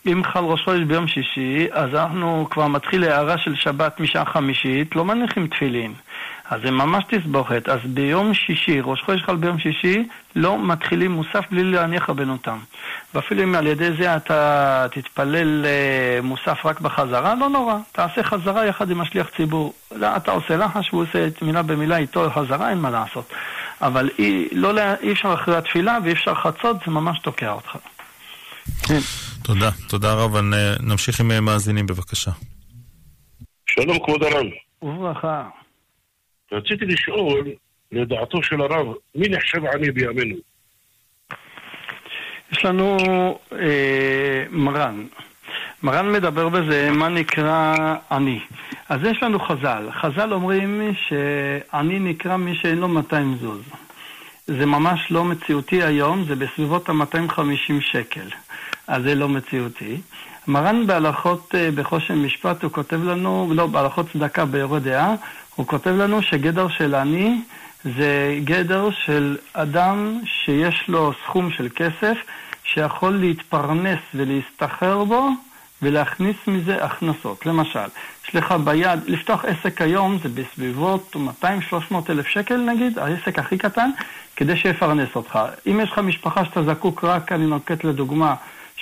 אם 0.05 0.21
חל 0.23 0.43
ראש 0.43 0.61
חודש 0.61 0.81
ביום 0.81 1.07
שישי, 1.07 1.67
אז 1.71 1.95
אנחנו 1.95 2.47
כבר 2.49 2.67
מתחיל 2.67 3.03
הערה 3.03 3.37
של 3.37 3.55
שבת 3.55 3.99
משעה 3.99 4.25
חמישית, 4.25 4.95
לא 4.95 5.05
מניחים 5.05 5.47
תפילין. 5.47 5.93
אז 6.49 6.61
זה 6.61 6.71
ממש 6.71 7.03
תסבוכת. 7.07 7.69
אז 7.69 7.79
ביום 7.85 8.33
שישי, 8.33 8.79
ראש 8.83 9.01
חודש 9.01 9.21
חל 9.21 9.35
ביום 9.35 9.59
שישי, 9.59 10.03
לא 10.35 10.67
מתחילים 10.67 11.11
מוסף 11.11 11.45
בלי 11.51 11.63
להניח 11.63 12.09
רבנותם. 12.09 12.57
ואפילו 13.13 13.43
אם 13.43 13.55
על 13.55 13.67
ידי 13.67 13.89
זה 13.99 14.15
אתה 14.15 14.87
תתפלל 14.91 15.65
אה, 15.65 16.19
מוסף 16.23 16.65
רק 16.65 16.81
בחזרה, 16.81 17.35
לא 17.35 17.49
נורא. 17.49 17.75
תעשה 17.91 18.23
חזרה 18.23 18.65
יחד 18.65 18.91
עם 18.91 19.01
השליח 19.01 19.29
ציבור. 19.37 19.73
לא, 19.91 20.15
אתה 20.17 20.31
עושה 20.31 20.57
לחש 20.57 20.93
והוא 20.93 21.03
עושה 21.03 21.27
את 21.27 21.41
מילה 21.41 21.61
במילה 21.61 21.97
איתו 21.97 22.29
חזרה, 22.29 22.69
אין 22.69 22.77
מה 22.77 22.89
לעשות. 22.89 23.33
אבל 23.81 24.09
אי, 24.19 24.47
לא, 24.51 24.71
אי 25.01 25.11
אפשר 25.11 25.33
אחרי 25.33 25.55
התפילה 25.57 25.97
ואי 26.03 26.13
אפשר 26.13 26.35
חצות, 26.35 26.77
זה 26.85 26.91
ממש 26.91 27.19
תוקע 27.19 27.51
אותך. 27.51 27.77
כן. 28.87 28.99
תודה, 29.43 29.69
תודה 29.89 30.13
רב. 30.13 30.37
נמשיך 30.79 31.19
עם 31.19 31.31
אה, 31.31 31.41
מאזינים 31.41 31.85
בבקשה. 31.85 32.31
שלום 33.65 33.99
כבוד 34.05 34.23
הרב. 34.23 34.45
וברכה. 34.81 35.43
רציתי 36.51 36.85
לשאול, 36.85 37.47
לדעתו 37.91 38.43
של 38.43 38.61
הרב, 38.61 38.87
מי 39.15 39.29
נחשב 39.29 39.65
עני 39.65 39.91
בימינו? 39.91 40.35
יש 42.51 42.65
לנו 42.65 42.97
אה, 43.51 44.43
מרן. 44.49 45.05
מרן 45.83 46.11
מדבר 46.11 46.49
בזה 46.49 46.91
מה 46.91 47.09
נקרא 47.09 47.75
עני. 48.11 48.39
אז 48.89 48.99
יש 49.03 49.23
לנו 49.23 49.39
חז"ל. 49.39 49.89
חז"ל 49.91 50.33
אומרים 50.33 50.81
שעני 50.93 51.99
נקרא 51.99 52.37
מי 52.37 52.55
שאין 52.55 52.77
לו 52.77 52.87
200 52.87 53.35
זוז. 53.41 53.61
זה 54.47 54.65
ממש 54.65 55.11
לא 55.11 55.23
מציאותי 55.23 55.83
היום, 55.83 56.23
זה 56.23 56.35
בסביבות 56.35 56.89
ה-250 56.89 57.81
שקל. 57.81 58.27
אז 58.87 59.03
זה 59.03 59.15
לא 59.15 59.29
מציאותי. 59.29 59.97
מרן 60.47 60.87
בהלכות 60.87 61.55
אה, 61.55 61.71
בחושן 61.71 62.15
משפט, 62.15 62.63
הוא 62.63 62.71
כותב 62.71 63.03
לנו, 63.03 63.51
לא, 63.55 63.67
בהלכות 63.67 64.05
צדקה 64.13 64.45
ביורה 64.45 64.79
דעה, 64.79 65.15
הוא 65.55 65.67
כותב 65.67 65.89
לנו 65.89 66.21
שגדר 66.21 66.67
של 66.67 66.95
עני 66.95 67.41
זה 67.83 68.37
גדר 68.43 68.89
של 68.91 69.37
אדם 69.53 70.19
שיש 70.25 70.85
לו 70.87 71.13
סכום 71.25 71.51
של 71.51 71.67
כסף 71.75 72.17
שיכול 72.63 73.13
להתפרנס 73.13 73.99
ולהסתחר 74.15 75.03
בו 75.03 75.29
ולהכניס 75.81 76.35
מזה 76.47 76.83
הכנסות. 76.83 77.45
למשל, 77.45 77.87
יש 78.27 78.35
לך 78.35 78.51
ביד, 78.63 78.99
לפתוח 79.07 79.45
עסק 79.45 79.81
היום 79.81 80.17
זה 80.23 80.29
בסביבות 80.29 81.15
200-300 81.43 81.95
אלף 82.09 82.27
שקל 82.27 82.57
נגיד, 82.57 82.99
העסק 82.99 83.39
הכי 83.39 83.57
קטן, 83.57 83.89
כדי 84.35 84.57
שיפרנס 84.57 85.09
אותך. 85.15 85.39
אם 85.67 85.79
יש 85.83 85.91
לך 85.91 85.99
משפחה 85.99 86.45
שאתה 86.45 86.63
זקוק 86.63 87.03
רק, 87.03 87.31
אני 87.31 87.45
נוקט 87.45 87.83
לדוגמה, 87.83 88.35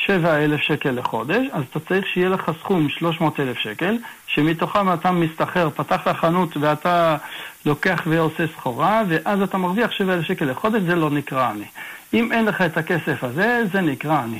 7,000 0.10 0.62
שקל 0.62 0.92
לחודש, 0.92 1.48
אז 1.52 1.64
אתה 1.70 1.80
צריך 1.80 2.08
שיהיה 2.08 2.30
לך 2.30 2.52
סכום 2.60 2.90
300,000 2.90 3.58
שקל, 3.58 3.98
שמתוכם 4.28 4.94
אתה 4.94 5.12
מסתחר, 5.12 5.70
פתחת 5.70 6.16
חנות 6.16 6.58
ואתה 6.58 7.18
לוקח 7.66 8.04
ועושה 8.06 8.48
סחורה, 8.48 9.04
ואז 9.08 9.42
אתה 9.42 9.58
מרוויח 9.58 9.92
7,000 9.92 10.24
שקל 10.24 10.46
לחודש, 10.46 10.82
זה 10.82 10.96
לא 10.96 11.10
נקרא 11.10 11.50
עני. 11.50 11.66
אם 12.14 12.32
אין 12.32 12.46
לך 12.46 12.62
את 12.62 12.78
הכסף 12.78 13.24
הזה, 13.24 13.62
זה 13.72 13.82
נקרא 13.82 14.22
עני. 14.22 14.40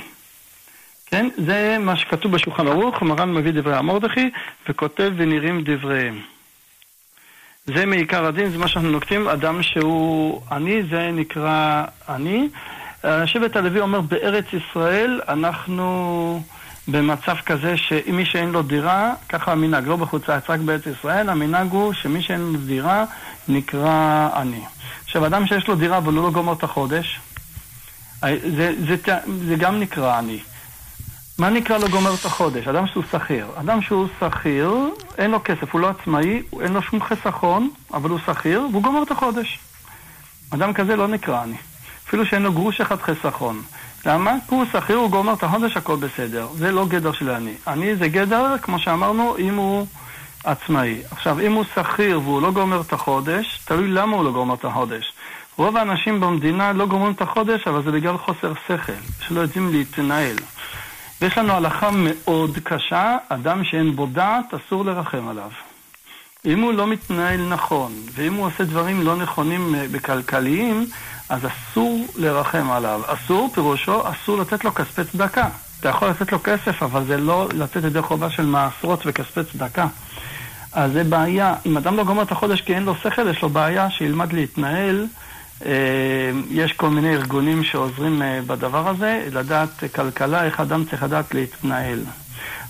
כן? 1.06 1.28
זה 1.46 1.76
מה 1.80 1.96
שכתוב 1.96 2.32
בשולחן 2.32 2.66
ערוך, 2.68 3.02
מרן 3.02 3.32
מביא 3.32 3.52
דברי 3.52 3.76
המורדכי, 3.76 4.30
וכותב 4.68 5.12
ונראים 5.16 5.62
דבריהם. 5.64 6.20
זה 7.66 7.86
מעיקר 7.86 8.24
הדין, 8.24 8.50
זה 8.50 8.58
מה 8.58 8.68
שאנחנו 8.68 8.90
נוקטים, 8.90 9.28
אדם 9.28 9.62
שהוא 9.62 10.42
עני, 10.50 10.82
זה 10.90 11.10
נקרא 11.12 11.84
עני. 12.08 12.48
שבט 13.26 13.56
הלוי 13.56 13.80
אומר, 13.80 14.00
בארץ 14.00 14.44
ישראל 14.52 15.20
אנחנו 15.28 16.42
במצב 16.88 17.36
כזה 17.46 17.76
שמי 17.76 18.24
שאין 18.24 18.50
לו 18.50 18.62
דירה, 18.62 19.12
ככה 19.28 19.52
המנהג, 19.52 19.88
לא 19.88 19.96
בחוץ 19.96 20.28
לארץ, 20.28 20.50
רק 20.50 20.60
בארץ 20.60 20.86
ישראל, 20.86 21.28
המנהג 21.28 21.70
הוא 21.70 21.92
שמי 21.92 22.22
שאין 22.22 22.40
לו 22.40 22.58
דירה 22.58 23.04
נקרא 23.48 24.28
עני. 24.34 24.62
עכשיו, 25.04 25.26
אדם 25.26 25.46
שיש 25.46 25.68
לו 25.68 25.74
דירה 25.74 25.96
אבל 25.96 26.14
הוא 26.14 26.24
לא 26.24 26.30
גומר 26.30 26.52
את 26.52 26.62
החודש, 26.62 27.20
זה, 28.22 28.38
זה, 28.50 28.74
זה, 28.86 28.96
זה 29.48 29.56
גם 29.56 29.80
נקרא 29.80 30.18
עני. 30.18 30.38
מה 31.38 31.50
נקרא 31.50 31.78
לא 31.78 31.88
גומר 31.88 32.14
את 32.14 32.24
החודש? 32.24 32.68
אדם 32.68 32.86
שהוא 32.86 33.04
שכיר. 33.12 33.46
אדם 33.60 33.82
שהוא 33.82 34.08
שכיר, 34.20 34.74
אין 35.18 35.30
לו 35.30 35.40
כסף, 35.44 35.72
הוא 35.72 35.80
לא 35.80 35.88
עצמאי, 35.88 36.42
אין 36.60 36.72
לו 36.72 36.82
שום 36.82 37.02
חיסכון, 37.02 37.70
אבל 37.94 38.10
הוא 38.10 38.18
שכיר, 38.26 38.66
והוא 38.70 38.82
גומר 38.82 39.02
את 39.02 39.10
החודש. 39.10 39.58
אדם 40.50 40.72
כזה 40.72 40.96
לא 40.96 41.08
נקרא 41.08 41.42
עני. 41.42 41.56
אפילו 42.10 42.26
שאין 42.26 42.42
לו 42.42 42.52
גרוש 42.52 42.80
אחד 42.80 43.02
חיסכון. 43.02 43.62
למה? 44.06 44.34
כי 44.48 44.54
הוא 44.54 44.64
שכיר, 44.72 44.96
הוא 44.96 45.10
גומר 45.10 45.32
את 45.32 45.42
החודש, 45.42 45.76
הכל 45.76 45.96
בסדר. 45.96 46.48
זה 46.54 46.72
לא 46.72 46.86
גדר 46.86 47.12
של 47.12 47.30
עני. 47.30 47.54
עני 47.66 47.96
זה 47.96 48.08
גדר, 48.08 48.58
כמו 48.62 48.78
שאמרנו, 48.78 49.36
אם 49.38 49.54
הוא 49.54 49.86
עצמאי. 50.44 51.02
עכשיו, 51.10 51.40
אם 51.40 51.52
הוא 51.52 51.64
שכיר 51.74 52.20
והוא 52.20 52.42
לא 52.42 52.50
גומר 52.50 52.80
את 52.80 52.92
החודש, 52.92 53.60
תלוי 53.64 53.88
למה 53.88 54.16
הוא 54.16 54.24
לא 54.24 54.32
גומר 54.32 54.54
את 54.54 54.64
החודש. 54.64 55.12
רוב 55.56 55.76
האנשים 55.76 56.20
במדינה 56.20 56.72
לא 56.72 56.86
גומרים 56.86 57.12
את 57.12 57.22
החודש, 57.22 57.66
אבל 57.66 57.82
זה 57.82 57.90
בגלל 57.90 58.18
חוסר 58.18 58.52
שכל, 58.66 58.92
שלא 59.20 59.40
יודעים 59.40 59.72
להתנהל. 59.72 60.36
ויש 61.20 61.38
לנו 61.38 61.52
הלכה 61.52 61.90
מאוד 61.92 62.58
קשה, 62.64 63.16
אדם 63.28 63.64
שאין 63.64 63.96
בו 63.96 64.06
דעת, 64.06 64.54
אסור 64.54 64.84
לרחם 64.84 65.28
עליו. 65.28 65.50
אם 66.44 66.60
הוא 66.60 66.72
לא 66.72 66.86
מתנהל 66.86 67.48
נכון, 67.48 67.92
ואם 68.14 68.34
הוא 68.34 68.46
עושה 68.46 68.64
דברים 68.64 69.02
לא 69.02 69.16
נכונים 69.16 69.74
בכלכליים, 69.92 70.80
אה, 70.80 70.84
אז 71.30 71.40
אסור 71.46 72.06
לרחם 72.16 72.70
עליו. 72.70 73.00
אסור, 73.06 73.50
פירושו, 73.54 74.02
אסור 74.10 74.38
לתת 74.38 74.64
לו 74.64 74.74
כספי 74.74 75.04
צדקה. 75.04 75.48
אתה 75.80 75.88
יכול 75.88 76.08
לתת 76.08 76.32
לו 76.32 76.38
כסף, 76.44 76.82
אבל 76.82 77.04
זה 77.04 77.16
לא 77.16 77.48
לתת 77.54 77.84
ידי 77.84 78.02
חובה 78.02 78.30
של 78.30 78.46
מעשרות 78.46 79.02
וכספי 79.06 79.40
צדקה. 79.52 79.86
אז 80.72 80.92
זה 80.92 81.04
בעיה. 81.04 81.54
אם 81.66 81.76
אדם 81.76 81.96
לא 81.96 82.04
גומר 82.04 82.22
את 82.22 82.32
החודש 82.32 82.60
כי 82.60 82.74
אין 82.74 82.82
לו 82.82 82.94
שכל, 83.02 83.28
יש 83.30 83.42
לו 83.42 83.48
בעיה 83.48 83.90
שילמד 83.90 84.32
להתנהל. 84.32 85.06
אה, 85.66 85.70
יש 86.50 86.72
כל 86.72 86.88
מיני 86.88 87.14
ארגונים 87.14 87.64
שעוזרים 87.64 88.22
אה, 88.22 88.40
בדבר 88.46 88.88
הזה, 88.88 89.28
לדעת 89.32 89.84
כלכלה, 89.94 90.44
איך 90.44 90.60
אדם 90.60 90.84
צריך 90.84 91.02
לדעת 91.02 91.34
להתנהל. 91.34 92.00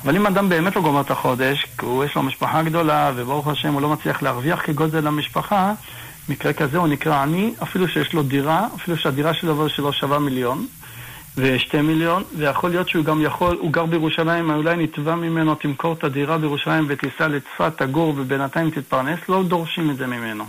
אבל 0.04 0.16
אם 0.16 0.26
אדם 0.26 0.48
באמת 0.48 0.76
לא 0.76 0.82
גומר 0.82 1.00
את 1.00 1.10
החודש, 1.10 1.66
כי 1.78 1.86
יש 2.04 2.14
לו 2.14 2.22
משפחה 2.22 2.62
גדולה, 2.62 3.12
וברוך 3.16 3.48
השם 3.48 3.72
הוא 3.72 3.82
לא 3.82 3.88
מצליח 3.88 4.22
להרוויח 4.22 4.66
כגודל 4.66 5.06
המשפחה, 5.06 5.72
מקרה 6.28 6.52
כזה 6.52 6.78
הוא 6.78 6.88
נקרא 6.88 7.22
עני, 7.22 7.54
אפילו 7.62 7.88
שיש 7.88 8.12
לו 8.12 8.22
דירה, 8.22 8.66
אפילו 8.74 8.96
שהדירה 8.96 9.34
שלו, 9.34 9.68
שלו 9.68 9.92
שווה 9.92 10.18
מיליון. 10.18 10.66
ושתי 11.36 11.80
מיליון, 11.80 12.24
ויכול 12.36 12.70
להיות 12.70 12.88
שהוא 12.88 13.04
גם 13.04 13.22
יכול, 13.22 13.56
הוא 13.60 13.72
גר 13.72 13.86
בירושלים, 13.86 14.50
אולי 14.50 14.76
נתבע 14.76 15.14
ממנו, 15.14 15.54
תמכור 15.54 15.92
את 15.92 16.04
הדירה 16.04 16.38
בירושלים 16.38 16.86
ותיסע 16.88 17.28
לצפת, 17.28 17.72
תגור 17.76 18.14
ובינתיים 18.16 18.70
תתפרנס, 18.70 19.20
לא 19.28 19.42
דורשים 19.42 19.90
את 19.90 19.96
זה 19.96 20.06
ממנו. 20.06 20.44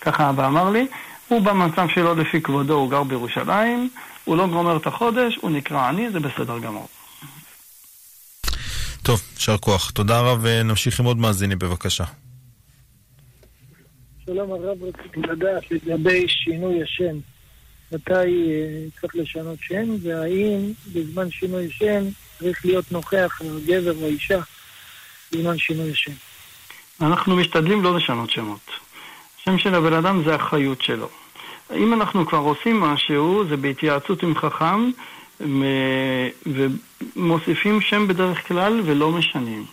ככה 0.00 0.30
אבא 0.30 0.46
אמר 0.46 0.70
לי, 0.70 0.86
הוא 1.28 1.42
במצב 1.42 1.86
שלו 1.94 2.14
לפי 2.14 2.40
כבודו, 2.40 2.74
הוא 2.74 2.90
גר 2.90 3.02
בירושלים, 3.02 3.88
הוא 4.24 4.36
לא 4.36 4.46
גומר 4.46 4.76
את 4.76 4.86
החודש, 4.86 5.38
הוא 5.40 5.50
נקרא 5.50 5.88
עני, 5.88 6.10
זה 6.10 6.20
בסדר 6.20 6.58
גמור. 6.58 6.88
טוב, 9.02 9.22
יישר 9.34 9.56
כוח. 9.56 9.90
תודה 9.90 10.20
רב, 10.20 10.38
ונמשיך 10.42 11.00
עם 11.00 11.06
עוד 11.06 11.18
מאזינים, 11.18 11.58
בבקשה. 11.58 12.04
שלום 14.34 14.52
הרב, 14.52 14.78
רציתי 14.82 15.20
לדעת 15.20 15.70
לגבי 15.70 16.28
שינוי 16.28 16.82
השם. 16.82 17.16
מתי 17.92 18.12
אה, 18.12 19.00
צריך 19.00 19.16
לשנות 19.16 19.58
שם, 19.60 19.84
והאם 20.02 20.72
בזמן 20.92 21.30
שינוי 21.30 21.70
שם 21.70 22.04
צריך 22.38 22.64
להיות 22.64 22.92
נוכח 22.92 23.40
הגבר 23.40 23.92
או 24.00 24.04
האישה 24.04 24.38
בזמן 25.32 25.58
שינוי 25.58 25.90
השם. 25.90 26.12
אנחנו 27.00 27.36
משתדלים 27.36 27.82
לא 27.82 27.96
לשנות 27.96 28.30
שמות. 28.30 28.70
השם 29.40 29.58
של 29.58 29.74
הבן 29.74 29.92
אדם 29.92 30.22
זה 30.24 30.34
החיות 30.34 30.82
שלו. 30.82 31.08
אם 31.74 31.92
אנחנו 31.92 32.26
כבר 32.26 32.38
עושים 32.38 32.80
משהו, 32.80 33.44
זה 33.48 33.56
בהתייעצות 33.56 34.22
עם 34.22 34.34
חכם, 34.34 34.90
ומוסיפים 36.46 37.80
שם 37.80 38.08
בדרך 38.08 38.48
כלל 38.48 38.80
ולא 38.84 39.12
משנים. 39.12 39.64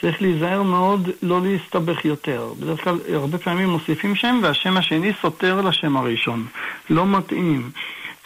צריך 0.00 0.22
להיזהר 0.22 0.62
מאוד 0.62 1.08
לא 1.22 1.40
להסתבך 1.42 2.04
יותר. 2.04 2.52
בדרך 2.60 2.84
כלל, 2.84 2.98
הרבה 3.14 3.38
פעמים 3.38 3.68
מוסיפים 3.68 4.16
שם 4.16 4.40
והשם 4.42 4.76
השני 4.76 5.12
סותר 5.22 5.60
לשם 5.60 5.96
הראשון. 5.96 6.46
לא 6.90 7.06
מתאים. 7.06 7.70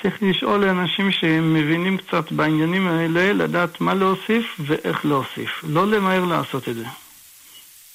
צריך 0.03 0.22
לשאול 0.22 0.64
לאנשים 0.64 1.11
שמבינים 1.12 1.97
קצת 1.97 2.33
בעניינים 2.33 2.89
האלה, 2.89 3.33
לדעת 3.33 3.81
מה 3.81 3.95
להוסיף 3.95 4.61
ואיך 4.66 5.07
להוסיף. 5.07 5.64
לא 5.68 5.87
למהר 5.87 6.25
לעשות 6.25 6.68
את 6.68 6.75
זה. 6.75 6.85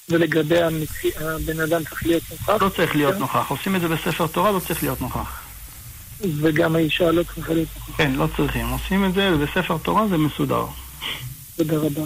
ולגבי 0.08 0.62
המציא, 0.62 1.10
הבן 1.20 1.60
אדם 1.60 1.84
צריך 1.84 2.06
להיות 2.06 2.22
נוכח? 2.30 2.62
לא 2.62 2.68
צריך 2.68 2.96
להיות 2.96 3.14
כן? 3.14 3.20
נוכח. 3.20 3.50
עושים 3.50 3.76
את 3.76 3.80
זה 3.80 3.88
בספר 3.88 4.26
תורה, 4.26 4.52
לא 4.52 4.58
צריך 4.58 4.82
להיות 4.82 5.00
נוכח. 5.00 5.42
וגם 6.20 6.76
האישה 6.76 7.10
לא 7.10 7.22
צריכה 7.22 7.52
להיות 7.52 7.68
נוכח? 7.76 7.96
כן, 7.96 8.12
לא 8.12 8.26
צריכים. 8.36 8.68
עושים 8.68 9.04
את 9.04 9.14
זה, 9.14 9.30
ובספר 9.34 9.78
תורה 9.78 10.08
זה 10.08 10.16
מסודר. 10.16 10.66
תודה 11.60 11.76
רבה. 11.76 12.00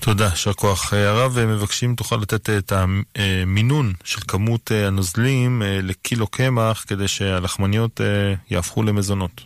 תודה, 0.00 0.24
יישר 0.24 0.52
כוח. 0.52 0.94
אה, 0.94 1.10
הרב, 1.10 1.38
אה, 1.38 1.46
מבקשים 1.46 1.94
תוכל 1.94 2.16
לתת 2.16 2.50
את 2.50 2.72
המינון 2.72 3.92
של 4.04 4.20
כמות 4.28 4.72
אה, 4.72 4.86
הנוזלים 4.86 5.62
לקילו 5.82 6.26
קמח 6.26 6.84
כדי 6.88 7.08
שהלחמניות 7.08 8.00
יהפכו 8.50 8.82
למזונות. 8.82 9.40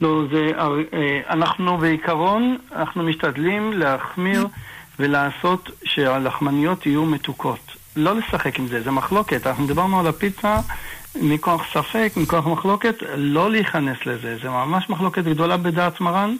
לא, 0.00 0.22
זה, 0.32 0.50
אנחנו 1.30 1.78
בעיקרון, 1.78 2.58
אנחנו 2.72 3.02
משתדלים 3.02 3.72
להחמיר 3.72 4.46
ולעשות 4.98 5.70
שהלחמניות 5.84 6.86
יהיו 6.86 7.04
מתוקות. 7.04 7.76
לא 7.96 8.16
לשחק 8.16 8.58
עם 8.58 8.66
זה, 8.68 8.82
זה 8.82 8.90
מחלוקת. 8.90 9.46
אנחנו 9.46 9.66
דיברנו 9.66 10.00
על 10.00 10.06
הפיצה 10.06 10.60
מכוח 11.14 11.62
ספק, 11.72 12.12
מכוח 12.16 12.46
מחלוקת, 12.46 12.94
לא 13.16 13.50
להיכנס 13.50 13.96
לזה. 14.06 14.36
זה 14.42 14.50
ממש 14.50 14.90
מחלוקת 14.90 15.24
גדולה 15.24 15.56
בדעת 15.56 16.00
מרן. 16.00 16.36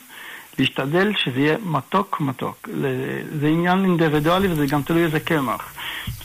להשתדל 0.58 1.12
שזה 1.24 1.40
יהיה 1.40 1.56
מתוק 1.64 2.20
מתוק. 2.20 2.68
זה 3.40 3.46
עניין 3.46 3.84
אינדיבידואלי 3.84 4.48
וזה 4.48 4.66
גם 4.66 4.82
תלוי 4.82 5.04
איזה 5.04 5.20
קמח. 5.20 5.74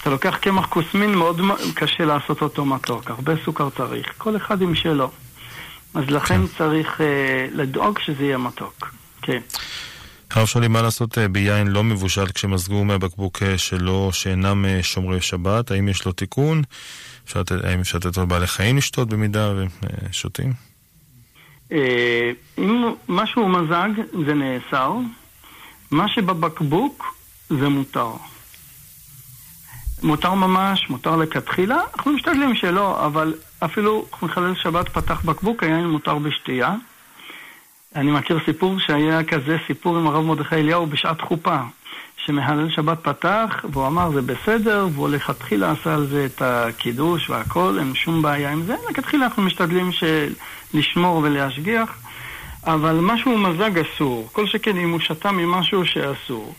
אתה 0.01 0.09
לוקח 0.09 0.37
קמח 0.37 0.65
כוסמין, 0.65 1.15
מאוד 1.15 1.41
קשה 1.75 2.05
לעשות 2.05 2.41
אותו 2.41 2.65
מתוק, 2.65 3.09
הרבה 3.09 3.33
סוכר 3.45 3.69
צריך, 3.69 4.13
כל 4.17 4.37
אחד 4.37 4.61
עם 4.61 4.75
שלו. 4.75 5.11
אז 5.93 6.03
לכן 6.09 6.47
כן. 6.47 6.57
צריך 6.57 6.99
uh, 6.99 7.03
לדאוג 7.55 7.99
שזה 7.99 8.23
יהיה 8.23 8.37
מתוק, 8.37 8.95
כן. 9.21 9.39
הרב 10.31 10.45
שואלים 10.45 10.71
מה 10.71 10.81
לעשות 10.81 11.17
uh, 11.17 11.21
ביין 11.31 11.67
לא 11.67 11.83
מבושל 11.83 12.27
כשמזגו 12.27 12.85
מהבקבוק 12.85 13.37
uh, 13.37 13.57
שלו 13.57 14.09
שאינם 14.13 14.65
uh, 14.65 14.83
שומרי 14.83 15.21
שבת, 15.21 15.71
האם 15.71 15.89
יש 15.89 16.05
לו 16.05 16.11
תיקון? 16.11 16.61
אפשר, 17.25 17.41
האם 17.63 17.79
אפשר 17.79 17.97
לתת 17.97 18.17
לו 18.17 18.27
בעלי 18.27 18.47
חיים 18.47 18.77
לשתות 18.77 19.09
במידה 19.09 19.53
ושותים? 20.09 20.72
אה, 21.73 22.31
אם 22.57 22.93
משהו 23.09 23.49
מזג 23.49 23.89
זה 24.25 24.33
נאסר, 24.33 24.93
מה 25.91 26.07
שבבקבוק 26.07 27.15
זה 27.49 27.69
מותר. 27.69 28.11
מותר 30.03 30.33
ממש, 30.33 30.89
מותר 30.89 31.15
לכתחילה, 31.15 31.81
אנחנו 31.95 32.11
משתדלים 32.11 32.55
שלא, 32.55 33.05
אבל 33.05 33.33
אפילו 33.59 34.05
מחלל 34.21 34.55
שבת 34.55 34.89
פתח 34.89 35.21
בקבוק, 35.25 35.63
היין 35.63 35.87
מותר 35.87 36.17
בשתייה. 36.17 36.75
אני 37.95 38.11
מכיר 38.11 38.39
סיפור 38.45 38.79
שהיה 38.79 39.23
כזה 39.23 39.57
סיפור 39.67 39.97
עם 39.97 40.07
הרב 40.07 40.25
מרדכי 40.25 40.55
אליהו 40.55 40.85
בשעת 40.85 41.21
חופה. 41.21 41.57
שמהלל 42.25 42.69
שבת 42.69 42.97
פתח, 43.01 43.65
והוא 43.71 43.87
אמר 43.87 44.11
זה 44.11 44.21
בסדר, 44.21 44.87
והוא 44.93 45.09
לכתחילה 45.09 45.71
עשה 45.71 45.93
על 45.93 46.07
זה 46.07 46.25
את 46.25 46.41
הקידוש 46.41 47.29
והכל, 47.29 47.75
אין 47.79 47.95
שום 47.95 48.21
בעיה 48.21 48.51
עם 48.51 48.63
זה. 48.63 48.75
לכתחילה 48.89 49.25
אנחנו 49.25 49.43
משתדלים 49.43 49.91
של... 49.91 50.33
לשמור 50.73 51.17
ולהשגיח, 51.17 51.89
אבל 52.65 52.99
משהו 53.01 53.37
מזג 53.37 53.71
אסור, 53.77 54.29
כל 54.31 54.47
שכן 54.47 54.77
אם 54.77 54.91
הוא 54.91 54.99
שתה 54.99 55.31
ממשהו 55.31 55.85
שאסור. 55.85 56.55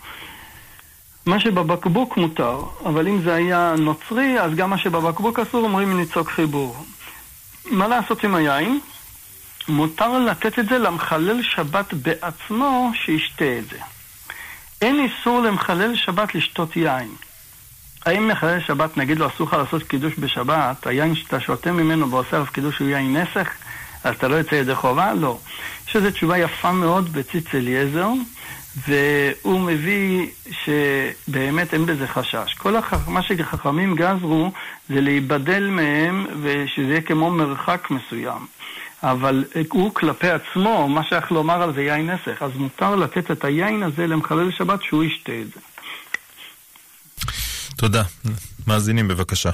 מה 1.26 1.40
שבבקבוק 1.40 2.16
מותר, 2.16 2.62
אבל 2.84 3.08
אם 3.08 3.22
זה 3.22 3.34
היה 3.34 3.74
נוצרי, 3.78 4.40
אז 4.40 4.54
גם 4.54 4.70
מה 4.70 4.78
שבבקבוק 4.78 5.38
אסור 5.38 5.64
אומרים 5.64 5.98
ניצוק 5.98 6.30
חיבור. 6.30 6.84
מה 7.70 7.88
לעשות 7.88 8.24
עם 8.24 8.34
היין? 8.34 8.80
מותר 9.68 10.18
לתת 10.18 10.58
את 10.58 10.68
זה 10.68 10.78
למחלל 10.78 11.42
שבת 11.42 11.94
בעצמו 11.94 12.92
שישתה 12.94 13.58
את 13.58 13.68
זה. 13.70 13.78
אין 14.82 15.00
איסור 15.00 15.40
למחלל 15.40 15.96
שבת 15.96 16.34
לשתות 16.34 16.76
יין. 16.76 17.08
האם 18.06 18.28
מחלל 18.28 18.60
שבת 18.60 18.96
נגיד 18.96 19.18
לו 19.18 19.26
אסור 19.26 19.46
לך 19.46 19.52
לעשות 19.52 19.82
קידוש 19.82 20.12
בשבת, 20.18 20.86
היין 20.86 21.14
שאתה 21.14 21.40
שותה 21.40 21.72
ממנו 21.72 22.10
ועושה 22.10 22.36
עליו 22.36 22.46
קידוש 22.52 22.78
הוא 22.78 22.88
יין 22.88 23.16
נסך? 23.16 23.48
אז 24.04 24.14
אתה 24.14 24.28
לא 24.28 24.34
יוצא 24.34 24.54
ידי 24.54 24.74
חובה? 24.74 25.14
לא. 25.14 25.38
יש 25.88 25.96
איזו 25.96 26.10
תשובה 26.10 26.38
יפה 26.38 26.72
מאוד 26.72 27.12
בציץ 27.12 27.54
אליעזר, 27.54 28.08
והוא 28.88 29.60
מביא 29.60 30.26
שבאמת 30.64 31.74
אין 31.74 31.86
בזה 31.86 32.08
חשש. 32.08 32.54
כל 32.54 32.76
החכ... 32.76 33.08
מה 33.08 33.22
שחכמים 33.22 33.94
גזרו 33.96 34.52
זה 34.88 35.00
להיבדל 35.00 35.70
מהם 35.70 36.26
ושזה 36.42 36.82
יהיה 36.82 37.00
כמו 37.00 37.30
מרחק 37.30 37.88
מסוים. 37.90 38.46
אבל 39.02 39.44
הוא 39.72 39.94
כלפי 39.94 40.30
עצמו, 40.30 40.88
מה 40.88 41.04
שייך 41.04 41.32
לומר 41.32 41.62
על 41.62 41.74
זה 41.74 41.82
יין 41.82 42.10
נסך, 42.10 42.42
אז 42.42 42.50
מותר 42.56 42.96
לתת 42.96 43.30
את 43.30 43.44
היין 43.44 43.82
הזה 43.82 44.06
למחלל 44.06 44.50
שבת 44.52 44.82
שהוא 44.82 45.04
ישתה 45.04 45.32
את 45.32 45.46
זה. 45.46 45.60
תודה. 47.76 48.02
מאזינים 48.66 49.08
בבקשה. 49.08 49.50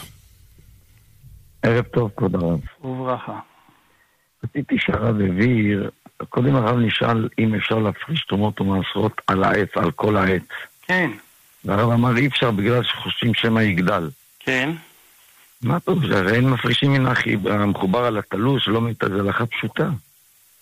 ערב 1.62 1.84
טוב, 1.84 2.11
כבוד 2.16 2.34
הרב. 2.34 2.61
וברכה. 2.84 3.49
רציתי 4.45 4.78
שהרב 4.78 5.20
הבהיר, 5.20 5.91
קודם 6.28 6.57
הרב 6.57 6.78
נשאל 6.78 7.28
אם 7.38 7.55
אפשר 7.55 7.78
להפריש 7.78 8.24
תרומות 8.24 8.61
ומעשרות 8.61 9.20
על 9.26 9.45
העץ, 9.45 9.68
על 9.76 9.91
כל 9.91 10.16
העץ. 10.16 10.43
כן. 10.86 11.11
והרב 11.64 11.91
אמר 11.91 12.16
אי 12.16 12.26
אפשר 12.26 12.51
בגלל 12.51 12.82
שחושבים 12.84 13.34
שמא 13.34 13.61
יגדל. 13.61 14.09
כן. 14.41 14.70
מה 15.62 15.80
טוב, 15.80 16.05
הרי 16.05 16.36
אין 16.36 16.51
מפרישים 16.51 16.93
מן 16.93 17.07
המחובר 17.51 18.05
על 18.05 18.18
התלוש, 18.18 18.68
לא 18.68 18.80
מת, 18.80 19.05
זה 19.09 19.20
הלכה 19.20 19.47
פשוטה. 19.47 19.88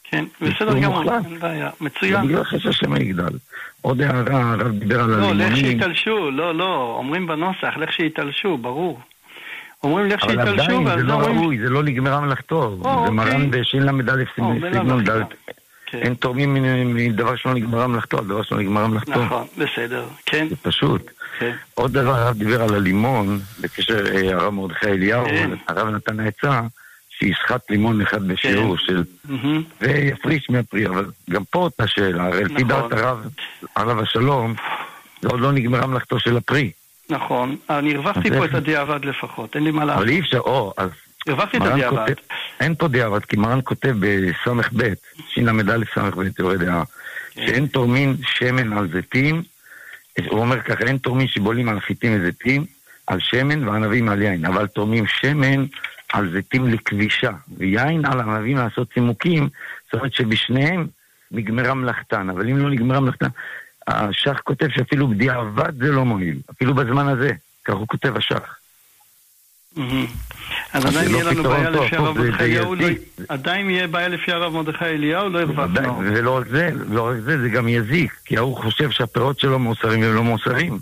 כן, 0.04 0.24
בסדר 0.40 0.78
גמור, 0.78 1.14
אין 1.14 1.38
בעיה, 1.40 1.70
מצוין. 1.80 2.26
בגלל 2.26 2.44
חשש 2.44 2.78
שמא 2.78 2.98
יגדל. 2.98 3.38
עוד 3.80 4.00
הערה, 4.00 4.52
הרב 4.52 4.68
דיבר 4.78 5.00
על 5.00 5.14
הלימונים. 5.14 5.38
לא, 5.38 5.46
לך 5.46 5.56
שיתלשו, 5.56 6.30
לא, 6.30 6.54
לא, 6.54 6.94
אומרים 6.98 7.26
בנוסח, 7.26 7.76
לך 7.76 7.92
שיתלשו, 7.92 8.56
ברור. 8.56 9.00
אומרים 9.82 10.06
לך 10.06 10.22
אומרים... 10.22 10.40
אבל 10.40 10.60
עדיין 10.60 10.98
זה 10.98 11.02
לא 11.02 11.14
ראוי, 11.14 11.58
זה 11.58 11.70
לא 11.70 11.82
נגמרה 11.82 12.20
מלאכתו. 12.20 12.78
זה 12.82 12.88
אוקיי. 12.88 13.14
מרן 13.14 13.50
בש"ל"א 13.50 14.22
סגנון 14.36 15.04
ד'. 15.04 15.22
אין 15.92 16.14
תורמים 16.14 16.56
מדבר 16.94 17.36
שלא 17.36 17.54
נגמרה 17.54 17.86
מלאכתו, 17.86 18.18
על 18.18 18.24
דבר 18.24 18.42
שלא 18.42 18.58
נגמרה 18.58 18.86
מלאכתו. 18.86 19.24
נכון, 19.24 19.46
בסדר, 19.58 20.06
כן. 20.26 20.48
זה 20.48 20.56
פשוט. 20.56 21.10
כן. 21.38 21.52
עוד 21.74 21.92
דבר, 21.92 22.14
הרב 22.14 22.36
דיבר 22.36 22.62
על 22.62 22.74
הלימון, 22.74 23.38
בקשר 23.60 24.06
אה, 24.06 24.34
הרב 24.34 24.54
מרדכי 24.54 24.86
אליהו, 24.86 25.24
כן. 25.24 25.50
הרב 25.68 25.88
נתן 25.88 26.20
העצה, 26.20 26.60
שיסחט 27.10 27.70
לימון 27.70 28.00
אחד 28.00 28.28
בשיעור 28.28 28.76
כן. 28.76 28.82
של... 28.86 29.04
ויפריש 29.80 30.50
מהפרי, 30.50 30.86
אבל 30.86 31.10
גם 31.30 31.44
פה 31.44 31.58
אותה 31.58 31.86
שאלה, 31.86 32.26
הרי 32.26 32.44
לפי 32.44 32.54
נכון. 32.54 32.68
דעת 32.68 32.92
הרב, 32.92 33.26
הרב 33.76 33.98
השלום, 33.98 34.54
זה 35.22 35.28
עוד 35.28 35.40
לא 35.40 35.52
נגמרה 35.52 35.86
מלאכתו 35.86 36.20
של 36.20 36.36
הפרי. 36.36 36.70
נכון, 37.10 37.56
אני 37.70 37.94
הרווחתי 37.94 38.30
פה 38.30 38.44
את 38.44 38.54
הדיעבד 38.54 39.04
לפחות, 39.04 39.56
אין 39.56 39.64
לי 39.64 39.70
מה 39.70 39.84
לעשות. 39.84 40.02
אבל 40.02 40.10
אי 40.10 40.20
אפשר, 40.20 40.38
או, 40.38 40.74
אז... 40.76 40.90
הרווחתי 41.26 41.56
את 41.56 41.62
הדיעבד. 41.62 42.14
אין 42.60 42.74
פה 42.74 42.88
דיעבד, 42.88 43.24
כי 43.24 43.36
מרן 43.36 43.60
כותב 43.64 43.94
בס"ב, 44.00 44.92
של"א 45.28 45.84
ס"ב, 45.94 46.22
יורה 46.38 46.56
דעה, 46.56 46.82
כן. 47.34 47.46
שאין 47.46 47.66
תורמים 47.66 48.16
שמן 48.22 48.78
על 48.78 48.88
זיתים, 48.92 49.42
הוא 50.28 50.40
אומר 50.40 50.60
ככה, 50.60 50.84
אין 50.84 50.98
תורמים 50.98 51.28
שבולים 51.28 51.68
על 51.68 51.80
חיטים 51.80 52.20
וזיתים, 52.20 52.64
על 53.06 53.20
שמן 53.20 53.68
וענבים 53.68 54.08
על 54.08 54.22
יין, 54.22 54.44
אבל 54.44 54.66
תורמים 54.66 55.06
שמן 55.06 55.64
על 56.12 56.30
זיתים 56.32 56.68
לכבישה, 56.68 57.30
ויין 57.58 58.04
על 58.06 58.20
ענבים 58.20 58.56
לעשות 58.56 58.92
צימוקים, 58.94 59.48
זאת 59.84 59.94
אומרת 59.94 60.12
שבשניהם 60.12 60.86
נגמרה 61.30 61.74
מלאכתן, 61.74 62.30
אבל 62.30 62.48
אם 62.48 62.58
לא 62.58 62.70
נגמרה 62.70 63.00
מלאכתן, 63.00 63.28
השח 63.88 64.40
כותב 64.44 64.66
שאפילו 64.74 65.08
בדיעבד 65.08 65.72
זה 65.78 65.92
לא 65.92 66.04
מועיל, 66.04 66.36
אפילו 66.50 66.74
בזמן 66.74 67.08
הזה, 67.08 67.32
כך 67.64 67.74
הוא 67.74 67.86
כותב 67.88 68.16
השח. 68.16 68.58
אז 70.72 70.84
עדיין 70.84 71.10
יהיה 71.10 71.24
לנו 71.24 71.42
בעיה 71.42 71.70
לפי 71.70 71.96
הרב 71.96 72.18
מרדכי 72.18 72.44
אליהו, 72.44 72.74
עדיין 73.28 73.70
יהיה 73.70 73.86
בעיה 73.86 74.08
לפי 74.08 74.32
הרב 74.32 74.52
מרדכי 74.52 74.84
אליהו, 74.84 75.28
לא 75.28 75.40
הרווחנו. 75.40 75.98
ולא 75.98 76.36
רק 76.36 76.46
זה, 76.48 76.70
לא 76.88 77.08
רק 77.08 77.16
זה, 77.16 77.40
זה 77.40 77.48
גם 77.48 77.68
יזיק, 77.68 78.16
כי 78.24 78.36
ההוא 78.36 78.56
חושב 78.56 78.90
שהפירות 78.90 79.40
שלו 79.40 79.58
מאוסרים 79.58 80.02
והם 80.02 80.14
לא 80.14 80.24
מאוסרים. 80.24 80.78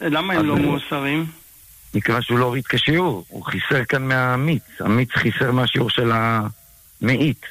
למה 0.00 0.34
הם 0.34 0.46
לא 0.46 0.56
מאוסרים? 0.56 1.26
מכיוון 1.94 2.22
שהוא 2.22 2.38
לא 2.38 2.44
הוריד 2.44 2.66
כשיעור, 2.66 3.24
הוא 3.28 3.44
חיסר 3.44 3.84
כאן 3.84 4.08
מהמיץ, 4.08 4.62
המיץ 4.80 5.10
חיסר 5.10 5.52
מהשיעור 5.52 5.90
של 5.90 6.12
המאית. 6.14 7.46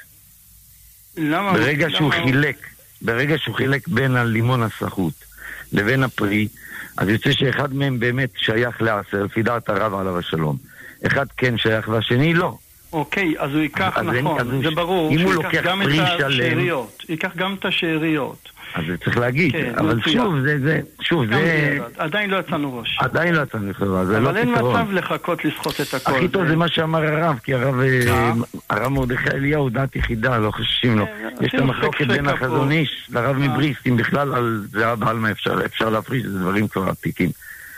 למה? 1.17 1.53
ברגע 1.53 1.89
שהוא 1.89 2.11
חילק, 2.11 2.67
ברגע 3.03 3.37
שהוא 3.37 3.55
חילק 3.55 3.87
בין 3.87 4.15
הלימון 4.15 4.63
הסחוט 4.63 5.13
לבין 5.73 6.03
הפרי, 6.03 6.47
אז 6.97 7.07
יוצא 7.09 7.31
שאחד 7.31 7.73
מהם 7.73 7.99
באמת 7.99 8.29
שייך 8.37 8.81
לעשר, 8.81 9.23
לפי 9.23 9.43
דעת 9.43 9.69
הרב 9.69 9.93
עליו 9.93 10.17
השלום. 10.17 10.57
אחד 11.07 11.25
כן 11.37 11.57
שייך 11.57 11.87
והשני 11.87 12.33
לא. 12.33 12.57
אוקיי, 12.93 13.33
אז 13.37 13.51
הוא 13.51 13.61
ייקח, 13.61 13.97
אז 13.97 14.05
נכון, 14.05 14.39
אז 14.39 14.47
זה 14.63 14.71
ברור, 14.71 15.17
שהוא 15.17 15.43
ייקח 15.43 15.63
גם 15.63 15.81
את 15.81 15.87
השאריות, 15.87 17.05
ייקח 17.09 17.35
גם 17.35 17.55
את 17.59 17.65
השאריות. 17.65 18.49
אז 18.73 18.83
זה 18.87 18.97
צריך 18.97 19.17
להגיד, 19.17 19.51
כן, 19.51 19.73
אבל 19.77 19.99
שוב, 20.01 20.39
זה, 20.39 20.59
זה, 20.59 20.79
שוב, 21.01 21.25
זה... 21.25 21.77
עדיין 21.97 22.29
לא 22.29 22.37
יצאנו 22.37 22.77
ראש. 22.77 22.97
עדיין 22.99 23.35
לא 23.35 23.41
יצאנו 23.41 23.67
ראש, 23.67 24.05
זה 24.05 24.19
לא 24.19 24.29
פתרון. 24.31 24.37
אבל 24.37 24.37
אין 24.37 24.49
מצב 24.51 24.91
לחכות 24.91 25.45
לסחוט 25.45 25.81
את 25.81 25.93
הכל. 25.93 26.15
הכי 26.15 26.27
טוב 26.27 26.47
זה 26.47 26.55
מה 26.55 26.67
שאמר 26.67 27.03
הרב, 27.03 27.39
כי 27.43 27.53
הרב 27.53 27.79
אה, 27.79 28.31
הרב 28.69 28.87
מרדכי 28.87 29.29
אליהו, 29.29 29.69
דעת 29.69 29.95
יחידה, 29.95 30.37
לא 30.37 30.51
חוששים 30.51 30.99
לו. 30.99 31.05
כן, 31.05 31.45
יש 31.45 31.55
את 31.55 31.59
המחלוקת 31.59 32.07
בין 32.07 32.27
החזון 32.27 32.71
איש 32.71 33.09
לרב 33.13 33.41
אה. 33.41 33.47
מבריסט, 33.47 33.87
אם 33.87 33.97
בכלל 33.97 34.35
על 34.35 34.65
זה 34.71 34.87
הבעלמה 34.87 35.31
אפשר 35.65 35.89
להפריש, 35.89 36.25
זה 36.25 36.39
דברים 36.39 36.67
כבר 36.67 36.89
עתיקים. 36.89 37.29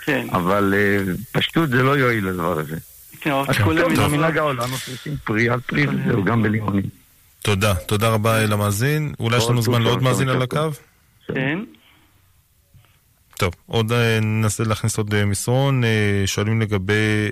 כן. 0.05 0.27
אבל 0.31 0.73
אה, 0.77 1.13
פשטות 1.31 1.69
זה 1.69 1.83
לא 1.83 1.97
יועיל 1.97 2.27
לדבר 2.27 2.59
הזה. 2.59 2.75
כן, 3.21 3.31
רק 3.31 3.61
כולם... 3.61 4.11
מנהג 4.11 4.37
העולם 4.37 4.73
מפרישים 4.73 5.15
פרי 5.23 5.49
על 5.49 5.59
פרי, 5.59 5.85
וזהו, 5.87 6.23
גם 6.23 6.43
בלימונים. 6.43 7.04
תודה, 7.45 7.75
תודה 7.75 8.09
רבה 8.09 8.45
למאזין. 8.45 9.13
אולי 9.19 9.37
יש 9.37 9.49
לנו 9.49 9.61
זמן 9.61 9.81
לעוד 9.81 10.03
מאזין 10.03 10.29
על 10.29 10.41
הקו? 10.41 10.69
כן. 11.27 11.59
טוב, 13.37 13.53
עוד 13.65 13.91
אה, 13.91 14.19
ננסה 14.19 14.63
להכניס 14.63 14.97
עוד 14.97 15.13
אה, 15.13 15.25
מסרון, 15.25 15.83
אה, 15.83 16.23
שואלים 16.25 16.61
לגבי 16.61 17.29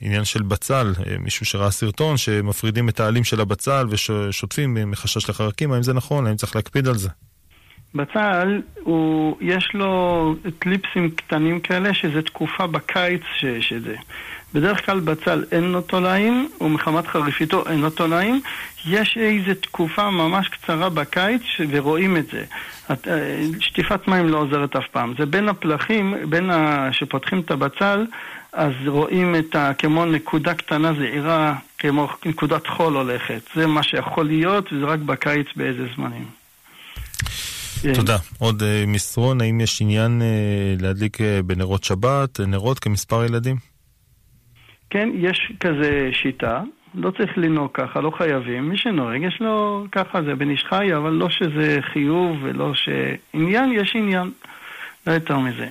עניין 0.00 0.24
של 0.24 0.42
בצל, 0.42 0.92
מישהו 1.18 1.46
שראה 1.46 1.70
סרטון 1.70 2.16
שמפרידים 2.16 2.88
את 2.88 3.00
העלים 3.00 3.24
של 3.24 3.40
הבצל 3.40 3.86
ושוטפים 3.90 4.90
מחשש 4.90 5.30
לחרקים, 5.30 5.72
האם 5.72 5.82
זה 5.82 5.92
נכון? 5.92 6.26
האם 6.26 6.36
צריך 6.36 6.56
להקפיד 6.56 6.88
על 6.88 6.98
זה? 6.98 7.08
בצל, 7.94 8.60
הוא, 8.82 9.36
יש 9.40 9.70
לו 9.74 10.34
קליפסים 10.58 11.10
קטנים 11.10 11.60
כאלה, 11.60 11.94
שזה 11.94 12.22
תקופה 12.22 12.66
בקיץ 12.66 13.22
שיש 13.38 13.72
את 13.72 13.82
זה. 13.82 13.96
בדרך 14.54 14.86
כלל 14.86 15.00
בצל 15.00 15.44
אין 15.52 15.64
לו 15.64 15.80
תולעים, 15.80 16.48
ומחמת 16.60 17.06
חריפיתו 17.06 17.68
אין 17.68 17.80
לו 17.80 17.90
תולעים. 17.90 18.40
יש 18.86 19.18
איזו 19.20 19.60
תקופה 19.60 20.10
ממש 20.10 20.48
קצרה 20.48 20.88
בקיץ, 20.88 21.42
ורואים 21.68 22.16
את 22.16 22.26
זה. 22.26 22.44
אה, 22.90 22.96
שטיפת 23.60 24.08
מים 24.08 24.28
לא 24.28 24.38
עוזרת 24.38 24.76
אף 24.76 24.86
פעם. 24.92 25.14
זה 25.18 25.26
בין 25.26 25.48
הפלחים, 25.48 26.14
בין 26.28 26.50
ה... 26.50 26.88
שפותחים 26.92 27.40
את 27.40 27.50
הבצל, 27.50 28.06
אז 28.52 28.72
רואים 28.86 29.34
את 29.34 29.54
ה... 29.54 29.72
כמו 29.78 30.06
נקודה 30.06 30.54
קטנה 30.54 30.92
זעירה, 30.94 31.54
כמו 31.78 32.08
נקודת 32.26 32.66
חול 32.66 32.94
הולכת. 32.94 33.40
זה 33.54 33.66
מה 33.66 33.82
שיכול 33.82 34.26
להיות, 34.26 34.72
וזה 34.72 34.84
רק 34.84 34.98
בקיץ 34.98 35.46
באיזה 35.56 35.86
זמנים. 35.96 36.39
תודה. 37.94 38.16
עוד 38.38 38.62
uh, 38.62 38.64
מסרון, 38.86 39.40
האם 39.40 39.60
יש 39.60 39.82
עניין 39.82 40.22
uh, 40.22 40.82
להדליק 40.82 41.16
uh, 41.20 41.24
בנרות 41.44 41.84
שבת, 41.84 42.40
נרות 42.40 42.78
כמספר 42.78 43.24
ילדים? 43.24 43.56
כן, 44.90 45.08
יש 45.14 45.52
כזה 45.60 46.10
שיטה, 46.22 46.62
לא 46.94 47.10
צריך 47.10 47.30
לנהוג 47.36 47.70
ככה, 47.74 48.00
לא 48.00 48.10
חייבים. 48.18 48.68
מי 48.68 48.78
שנוהג, 48.78 49.22
יש 49.22 49.36
לו 49.40 49.84
ככה, 49.92 50.22
זה 50.22 50.34
בן 50.34 50.50
איש 50.50 50.64
חי, 50.68 50.96
אבל 50.96 51.10
לא 51.10 51.30
שזה 51.30 51.78
חיוב 51.92 52.36
ולא 52.42 52.74
ש... 52.74 52.88
עניין, 53.32 53.72
יש 53.72 53.92
עניין. 53.94 54.30
לא 55.06 55.12
יותר 55.12 55.38
מזה. 55.38 55.68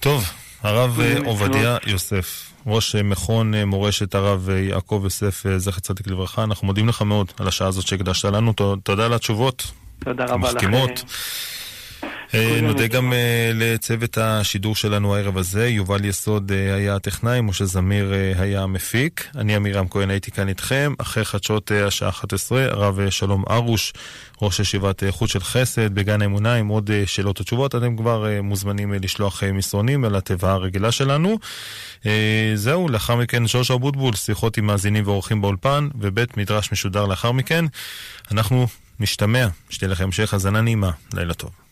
טוב, 0.00 0.24
הרב 0.62 1.00
עובדיה 1.24 1.76
יוסף, 1.86 2.52
ראש 2.66 2.94
מכון 2.94 3.54
מורשת 3.54 4.14
הרב 4.14 4.48
יעקב 4.48 5.00
יוסף, 5.04 5.44
זכר 5.56 5.80
צדיק 5.80 6.06
לברכה, 6.06 6.44
אנחנו 6.44 6.66
מודים 6.66 6.88
לך 6.88 7.02
מאוד 7.02 7.32
על 7.40 7.48
השעה 7.48 7.68
הזאת 7.68 7.86
שהקדשת 7.86 8.24
לנו, 8.24 8.52
תודה 8.82 9.06
על 9.06 9.14
התשובות. 9.14 9.70
תודה 10.04 10.24
רבה 10.24 10.52
לכם. 10.52 10.70
אה, 12.34 12.60
נודה 12.62 12.86
גם 12.86 13.12
אה, 13.12 13.50
לצוות 13.54 14.18
השידור 14.18 14.76
שלנו 14.76 15.14
הערב 15.14 15.38
הזה, 15.38 15.68
יובל 15.68 16.04
יסוד 16.04 16.52
אה, 16.52 16.74
היה 16.74 16.94
הטכנאי, 16.94 17.40
משה 17.40 17.64
זמיר 17.64 18.12
היה 18.38 18.62
המפיק, 18.62 19.28
אני 19.36 19.56
עמירם 19.56 19.88
כהן 19.88 20.10
הייתי 20.10 20.30
כאן 20.30 20.48
איתכם, 20.48 20.94
אחרי 20.98 21.24
חדשות 21.24 21.70
השעה 21.86 22.08
11, 22.08 22.64
הרב 22.64 23.10
שלום 23.10 23.44
ארוש, 23.50 23.92
ראש 24.42 24.60
ישיבת 24.60 25.02
חוץ 25.10 25.30
של 25.30 25.40
חסד 25.40 25.94
בגן 25.94 26.22
האמונה 26.22 26.54
עם 26.54 26.68
עוד 26.68 26.90
שאלות 27.06 27.40
ותשובות, 27.40 27.74
אתם 27.74 27.96
כבר 27.96 28.26
מוזמנים 28.42 28.92
לשלוח 28.92 29.42
מסרונים 29.44 30.04
אל 30.04 30.16
התיבה 30.16 30.52
הרגילה 30.52 30.92
שלנו. 30.92 31.38
זהו, 32.54 32.88
לאחר 32.88 33.16
מכן 33.16 33.46
שוש 33.46 33.70
אבוטבול, 33.70 34.14
שיחות 34.14 34.56
עם 34.56 34.66
מאזינים 34.66 35.06
ואורחים 35.06 35.40
באולפן, 35.40 35.88
ובית 35.94 36.36
מדרש 36.36 36.72
משודר 36.72 37.06
לאחר 37.06 37.32
מכן. 37.32 37.64
אנחנו 38.32 38.66
נשתמע, 39.00 39.48
שתהיה 39.70 39.88
לכם 39.88 40.04
המשך 40.04 40.32
האזנה 40.32 40.60
נעימה, 40.60 40.90
לילה 41.14 41.34
טוב. 41.34 41.67